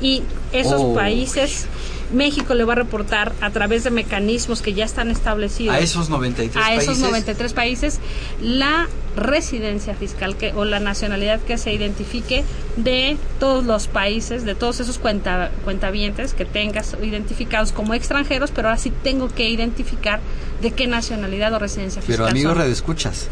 y 0.00 0.22
esos 0.52 0.80
oh. 0.80 0.94
países 0.94 1.66
México 2.12 2.54
le 2.54 2.64
va 2.64 2.74
a 2.74 2.76
reportar 2.76 3.32
a 3.40 3.50
través 3.50 3.84
de 3.84 3.90
mecanismos 3.90 4.62
que 4.62 4.74
ya 4.74 4.84
están 4.84 5.10
establecidos 5.10 5.74
a 5.74 5.80
esos 5.80 6.10
93 6.10 6.56
a 6.56 6.68
países. 6.68 6.82
esos 6.82 6.98
93 6.98 7.52
países 7.52 8.00
la 8.40 8.88
residencia 9.16 9.94
fiscal 9.94 10.36
que 10.36 10.52
o 10.54 10.64
la 10.64 10.80
nacionalidad 10.80 11.40
que 11.40 11.56
se 11.56 11.72
identifique 11.72 12.44
de 12.76 13.16
todos 13.38 13.64
los 13.64 13.86
países 13.86 14.44
de 14.44 14.54
todos 14.54 14.80
esos 14.80 14.98
cuenta, 14.98 15.50
cuentavientes 15.64 16.34
que 16.34 16.44
tengas 16.44 16.96
identificados 17.02 17.72
como 17.72 17.94
extranjeros 17.94 18.50
pero 18.50 18.68
ahora 18.68 18.78
sí 18.78 18.92
tengo 19.02 19.28
que 19.28 19.48
identificar 19.48 20.20
de 20.60 20.72
qué 20.72 20.86
nacionalidad 20.86 21.52
o 21.54 21.58
residencia 21.58 22.02
fiscal 22.02 22.26
pero 22.26 22.30
amigos 22.30 22.56
redescuchas 22.56 23.28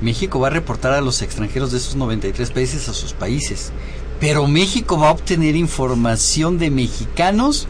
México 0.00 0.40
va 0.40 0.48
a 0.48 0.50
reportar 0.50 0.92
a 0.92 1.00
los 1.00 1.22
extranjeros 1.22 1.72
de 1.72 1.78
esos 1.78 1.94
93 1.96 2.50
países 2.50 2.88
a 2.88 2.94
sus 2.94 3.12
países 3.12 3.72
pero 4.20 4.46
México 4.46 4.98
va 4.98 5.08
a 5.08 5.12
obtener 5.12 5.56
información 5.56 6.58
de 6.58 6.70
mexicanos 6.70 7.66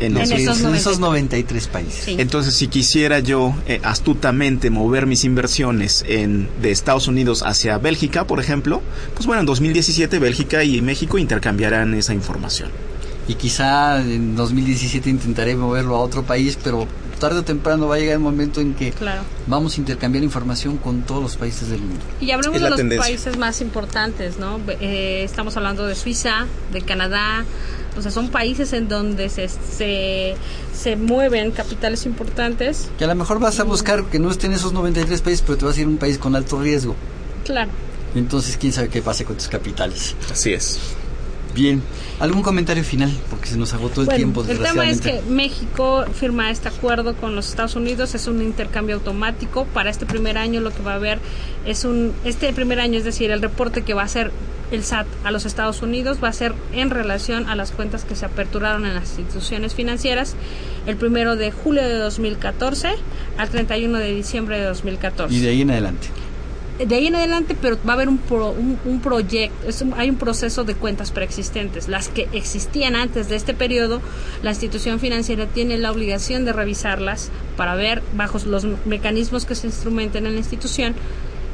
en, 0.00 0.16
en 0.16 0.32
esos, 0.32 0.60
esos, 0.60 1.00
93 1.00 1.68
países. 1.68 2.04
Sí. 2.04 2.16
Entonces, 2.18 2.54
si 2.54 2.68
quisiera 2.68 3.18
yo 3.18 3.54
eh, 3.66 3.80
astutamente 3.82 4.70
mover 4.70 5.06
mis 5.06 5.24
inversiones 5.24 6.04
en, 6.06 6.48
de 6.60 6.70
Estados 6.70 7.08
Unidos 7.08 7.42
hacia 7.44 7.78
Bélgica, 7.78 8.26
por 8.26 8.40
ejemplo, 8.40 8.82
pues 9.14 9.26
bueno, 9.26 9.40
en 9.40 9.46
2017 9.46 10.18
Bélgica 10.18 10.64
y 10.64 10.80
México 10.80 11.18
intercambiarán 11.18 11.94
esa 11.94 12.14
información. 12.14 12.70
Y 13.28 13.34
quizá 13.34 14.00
en 14.00 14.36
2017 14.36 15.10
intentaré 15.10 15.54
moverlo 15.54 15.96
a 15.96 16.00
otro 16.00 16.22
país, 16.22 16.58
pero 16.62 16.88
tarde 17.18 17.40
o 17.40 17.44
temprano 17.44 17.88
va 17.88 17.96
a 17.96 17.98
llegar 17.98 18.14
el 18.14 18.20
momento 18.20 18.60
en 18.60 18.74
que 18.74 18.92
claro. 18.92 19.22
vamos 19.46 19.76
a 19.76 19.80
intercambiar 19.80 20.24
información 20.24 20.76
con 20.76 21.02
todos 21.02 21.22
los 21.22 21.36
países 21.36 21.68
del 21.68 21.80
mundo. 21.80 22.00
Y 22.20 22.30
hablemos 22.30 22.60
de 22.60 22.70
los 22.70 22.76
tendencia. 22.76 23.06
países 23.06 23.36
más 23.36 23.60
importantes, 23.60 24.38
¿no? 24.38 24.60
Eh, 24.80 25.22
estamos 25.24 25.56
hablando 25.56 25.86
de 25.86 25.94
Suiza, 25.94 26.46
de 26.72 26.82
Canadá, 26.82 27.44
o 27.96 28.02
sea, 28.02 28.10
son 28.10 28.28
países 28.28 28.72
en 28.72 28.88
donde 28.88 29.28
se, 29.28 29.48
se, 29.48 30.36
se, 30.72 30.96
mueven 30.96 31.50
capitales 31.50 32.06
importantes. 32.06 32.90
Que 32.96 33.04
a 33.04 33.08
lo 33.08 33.14
mejor 33.14 33.40
vas 33.40 33.58
a 33.58 33.64
buscar 33.64 34.04
que 34.04 34.18
no 34.18 34.30
estén 34.30 34.52
esos 34.52 34.72
93 34.72 35.20
países, 35.20 35.42
pero 35.44 35.58
te 35.58 35.64
vas 35.64 35.76
a 35.76 35.80
ir 35.80 35.86
a 35.86 35.90
un 35.90 35.98
país 35.98 36.18
con 36.18 36.36
alto 36.36 36.60
riesgo. 36.60 36.94
Claro. 37.44 37.70
Entonces, 38.14 38.56
quién 38.56 38.72
sabe 38.72 38.88
qué 38.88 39.02
pase 39.02 39.24
con 39.24 39.36
tus 39.36 39.48
capitales. 39.48 40.14
Así 40.30 40.52
es. 40.52 40.78
Bien, 41.58 41.82
¿algún 42.20 42.42
comentario 42.42 42.84
final? 42.84 43.10
Porque 43.30 43.48
se 43.48 43.58
nos 43.58 43.74
agotó 43.74 44.02
el 44.02 44.06
bueno, 44.06 44.16
tiempo. 44.16 44.44
El 44.48 44.60
tema 44.60 44.88
es 44.88 45.00
que 45.00 45.20
México 45.28 46.04
firma 46.14 46.52
este 46.52 46.68
acuerdo 46.68 47.16
con 47.16 47.34
los 47.34 47.48
Estados 47.48 47.74
Unidos, 47.74 48.14
es 48.14 48.28
un 48.28 48.40
intercambio 48.40 48.94
automático. 48.94 49.64
Para 49.74 49.90
este 49.90 50.06
primer 50.06 50.38
año 50.38 50.60
lo 50.60 50.70
que 50.70 50.82
va 50.82 50.92
a 50.92 50.94
haber 50.94 51.18
es 51.66 51.84
un, 51.84 52.12
este 52.24 52.52
primer 52.52 52.78
año, 52.78 52.96
es 52.96 53.04
decir, 53.04 53.32
el 53.32 53.42
reporte 53.42 53.82
que 53.82 53.92
va 53.92 54.02
a 54.02 54.04
hacer 54.04 54.30
el 54.70 54.84
SAT 54.84 55.08
a 55.24 55.32
los 55.32 55.46
Estados 55.46 55.82
Unidos 55.82 56.18
va 56.22 56.28
a 56.28 56.32
ser 56.32 56.54
en 56.72 56.90
relación 56.90 57.48
a 57.48 57.56
las 57.56 57.72
cuentas 57.72 58.04
que 58.04 58.14
se 58.14 58.26
aperturaron 58.26 58.86
en 58.86 58.94
las 58.94 59.18
instituciones 59.18 59.74
financieras 59.74 60.36
el 60.86 60.96
primero 60.96 61.34
de 61.34 61.50
julio 61.50 61.82
de 61.82 61.94
2014 61.94 62.90
al 63.36 63.48
31 63.48 63.98
de 63.98 64.14
diciembre 64.14 64.58
de 64.58 64.66
2014. 64.66 65.34
Y 65.34 65.40
de 65.40 65.48
ahí 65.48 65.62
en 65.62 65.72
adelante 65.72 66.08
de 66.78 66.94
ahí 66.94 67.08
en 67.08 67.16
adelante, 67.16 67.56
pero 67.60 67.76
va 67.86 67.92
a 67.92 67.94
haber 67.94 68.08
un, 68.08 68.18
pro, 68.18 68.50
un, 68.50 68.78
un 68.84 69.00
proyecto, 69.00 69.56
hay 69.96 70.10
un 70.10 70.16
proceso 70.16 70.64
de 70.64 70.74
cuentas 70.74 71.10
preexistentes. 71.10 71.88
Las 71.88 72.08
que 72.08 72.28
existían 72.32 72.96
antes 72.96 73.28
de 73.28 73.36
este 73.36 73.54
periodo, 73.54 74.00
la 74.42 74.50
institución 74.50 75.00
financiera 75.00 75.46
tiene 75.46 75.78
la 75.78 75.90
obligación 75.90 76.44
de 76.44 76.52
revisarlas 76.52 77.30
para 77.56 77.74
ver, 77.74 78.02
bajo 78.14 78.38
los 78.46 78.64
mecanismos 78.86 79.44
que 79.44 79.54
se 79.54 79.66
instrumenten 79.66 80.26
en 80.26 80.32
la 80.32 80.38
institución, 80.38 80.94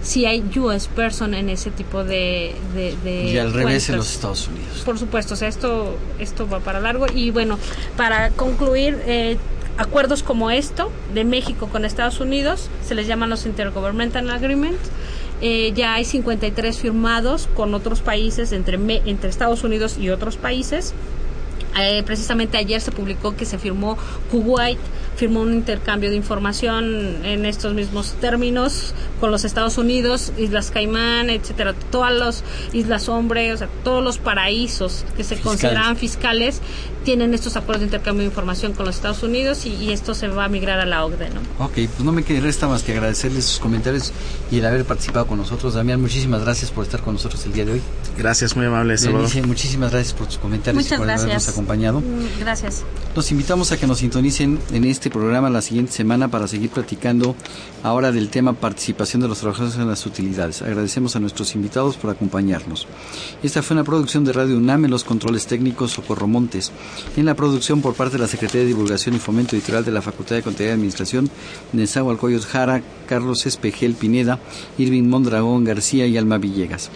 si 0.03 0.27
hay 0.27 0.45
US 0.59 0.87
person 0.89 1.35
en 1.35 1.49
ese 1.49 1.70
tipo 1.70 2.05
de, 2.05 2.55
de, 2.75 2.95
de 3.03 3.25
y 3.25 3.39
al 3.39 3.53
revés 3.53 3.89
en 3.89 3.97
los 3.97 4.12
Estados 4.12 4.49
Unidos. 4.49 4.83
Por 4.85 4.99
supuesto 4.99 5.33
o 5.35 5.37
sea 5.37 5.49
esto 5.49 5.97
esto 6.18 6.47
va 6.47 6.61
para 6.61 6.79
largo. 6.79 7.07
Y 7.12 7.31
bueno 7.31 7.59
para 7.97 8.29
concluir 8.31 9.01
eh, 9.07 9.39
acuerdos 9.77 10.22
como 10.22 10.51
esto 10.51 10.91
de 11.12 11.25
México 11.25 11.68
con 11.70 11.85
Estados 11.85 12.20
Unidos 12.20 12.68
se 12.87 12.95
les 12.95 13.07
llaman 13.07 13.31
los 13.31 13.47
intergovernmental 13.47 14.31
agreements. 14.31 14.91
Eh, 15.41 15.72
ya 15.75 15.95
hay 15.95 16.05
53 16.05 16.79
firmados 16.79 17.49
con 17.55 17.75
otros 17.75 18.01
países 18.01 18.53
entre 18.53 18.79
Estados 19.29 19.64
Unidos 19.64 19.99
y 19.99 20.11
otros 20.11 20.37
países. 20.37 20.95
Eh, 21.81 22.03
precisamente 22.05 22.57
ayer 22.57 22.81
se 22.81 22.93
publicó 22.93 23.37
que 23.37 23.45
se 23.45 23.59
firmó 23.59 23.99
Kuwait 24.31 24.79
firmó 25.17 25.41
un 25.41 25.55
intercambio 25.55 26.11
de 26.11 26.17
información 26.17 27.25
en 27.25 27.45
estos 27.45 27.75
mismos 27.75 28.15
términos 28.21 28.95
con 29.21 29.31
los 29.31 29.45
Estados 29.45 29.79
Unidos, 29.79 30.33
Islas 30.39 30.71
Caimán, 30.71 31.31
etcétera, 31.31 31.75
todas 31.91 32.12
las 32.12 32.45
Islas 32.73 33.09
Hombre, 33.09 33.53
o 33.53 33.57
sea, 33.57 33.69
todos 33.83 34.03
los 34.03 34.19
paraísos 34.19 35.05
que 35.17 35.25
se 35.25 35.37
fiscales. 35.37 35.43
consideran 35.43 35.97
fiscales 35.97 36.61
tienen 37.05 37.35
estos 37.35 37.57
acuerdos 37.57 37.81
de 37.81 37.87
intercambio 37.87 38.23
de 38.23 38.29
información 38.29 38.73
con 38.73 38.87
los 38.87 38.97
Estados 38.97 39.23
Unidos 39.23 39.67
y, 39.67 39.75
y, 39.75 39.93
esto 39.93 40.15
se 40.15 40.29
va 40.29 40.47
a 40.47 40.49
migrar 40.49 40.81
a 40.81 40.87
la 40.87 41.05
OCDE, 41.05 41.31
¿no? 41.31 41.65
Ok, 41.65 41.73
pues 41.75 42.01
no 42.01 42.12
me 42.12 42.23
queda 42.23 42.41
resta 42.41 42.67
más 42.67 42.83
que 42.83 42.93
agradecerles 42.93 43.45
sus 43.45 43.59
comentarios 43.59 44.12
y 44.51 44.59
el 44.59 44.67
haber 44.67 44.85
participado 44.85 45.27
con 45.27 45.39
nosotros. 45.39 45.75
Damián, 45.75 46.01
muchísimas 46.01 46.43
gracias 46.43 46.71
por 46.71 46.85
estar 46.85 47.01
con 47.01 47.15
nosotros 47.15 47.45
el 47.47 47.53
día 47.53 47.65
de 47.65 47.73
hoy. 47.73 47.83
Gracias, 48.17 48.57
muy 48.57 48.67
amable, 48.67 48.97
Salvador. 48.97 49.29
Benice, 49.29 49.47
muchísimas 49.47 49.91
gracias 49.91 50.15
por 50.15 50.27
tus 50.27 50.39
comentarios 50.39 50.83
Muchas 50.83 50.97
y 50.97 50.99
por 50.99 51.07
gracias. 51.07 51.25
habernos 51.25 51.49
acompañado. 51.49 52.03
Gracias. 52.41 52.83
Los 53.15 53.31
invitamos 53.31 53.73
a 53.73 53.77
que 53.77 53.87
nos 53.87 53.99
sintonicen 53.99 54.59
en 54.73 54.85
este 54.85 55.03
programa 55.11 55.50
la 55.50 55.62
siguiente 55.62 55.92
semana 55.92 56.28
para 56.28 56.48
seguir 56.48 56.70
platicando 56.70 57.34
ahora 57.82 58.12
del 58.12 58.28
tema 58.28 58.52
participación 58.52 59.22
de 59.22 59.28
los 59.28 59.40
trabajadores 59.40 59.76
en 59.76 59.88
las 59.88 60.07
utilidades. 60.07 60.62
Agradecemos 60.62 61.16
a 61.16 61.20
nuestros 61.20 61.55
invitados 61.55 61.96
por 61.96 62.11
acompañarnos. 62.11 62.86
Esta 63.42 63.62
fue 63.62 63.74
una 63.74 63.84
producción 63.84 64.24
de 64.24 64.32
Radio 64.32 64.57
UNAM 64.57 64.84
en 64.84 64.90
los 64.90 65.05
controles 65.05 65.46
técnicos 65.46 65.92
Socorro 65.92 66.26
Montes. 66.26 66.72
En 67.16 67.26
la 67.26 67.34
producción 67.34 67.82
por 67.82 67.94
parte 67.94 68.16
de 68.16 68.22
la 68.22 68.28
Secretaría 68.28 68.62
de 68.62 68.68
Divulgación 68.68 69.14
y 69.14 69.18
Fomento 69.18 69.57
Editorial 69.57 69.84
de 69.84 69.92
la 69.92 70.02
Facultad 70.02 70.36
de 70.36 70.42
Contaduría 70.42 70.72
y 70.72 70.74
Administración, 70.74 71.30
Nezahualcóyotl 71.72 72.46
Jara, 72.46 72.82
Carlos 73.07 73.46
Espejel 73.46 73.94
Pineda, 73.94 74.38
Irving 74.78 75.05
Mondragón 75.05 75.64
García 75.64 76.07
y 76.07 76.16
Alma 76.16 76.38
Villegas. 76.38 76.90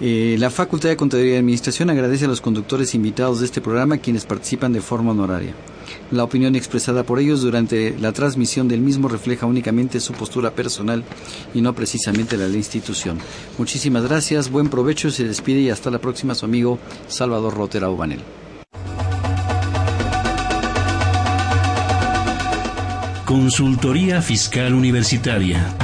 Eh, 0.00 0.36
la 0.38 0.50
Facultad 0.50 0.88
de 0.88 0.96
Contaduría 0.96 1.34
y 1.34 1.38
Administración 1.38 1.88
agradece 1.88 2.24
a 2.24 2.28
los 2.28 2.40
conductores 2.40 2.94
invitados 2.94 3.40
de 3.40 3.46
este 3.46 3.60
programa 3.60 3.98
quienes 3.98 4.26
participan 4.26 4.72
de 4.72 4.80
forma 4.80 5.12
honoraria. 5.12 5.54
La 6.10 6.24
opinión 6.24 6.54
expresada 6.54 7.04
por 7.04 7.18
ellos 7.18 7.42
durante 7.42 7.96
la 7.98 8.12
transmisión 8.12 8.68
del 8.68 8.80
mismo 8.80 9.08
refleja 9.08 9.46
únicamente 9.46 10.00
su 10.00 10.12
postura 10.12 10.52
personal 10.52 11.04
y 11.54 11.60
no 11.60 11.74
precisamente 11.74 12.36
la 12.36 12.44
de 12.44 12.50
la 12.50 12.56
institución. 12.56 13.18
Muchísimas 13.58 14.04
gracias, 14.04 14.50
buen 14.50 14.68
provecho, 14.68 15.10
se 15.10 15.24
despide 15.24 15.60
y 15.60 15.70
hasta 15.70 15.90
la 15.90 15.98
próxima 15.98 16.34
su 16.34 16.44
amigo 16.44 16.78
Salvador 17.08 17.54
Rotera 17.54 17.90
Ubanel. 17.90 18.20
Consultoría 23.24 24.20
Fiscal 24.20 24.74
Universitaria. 24.74 25.83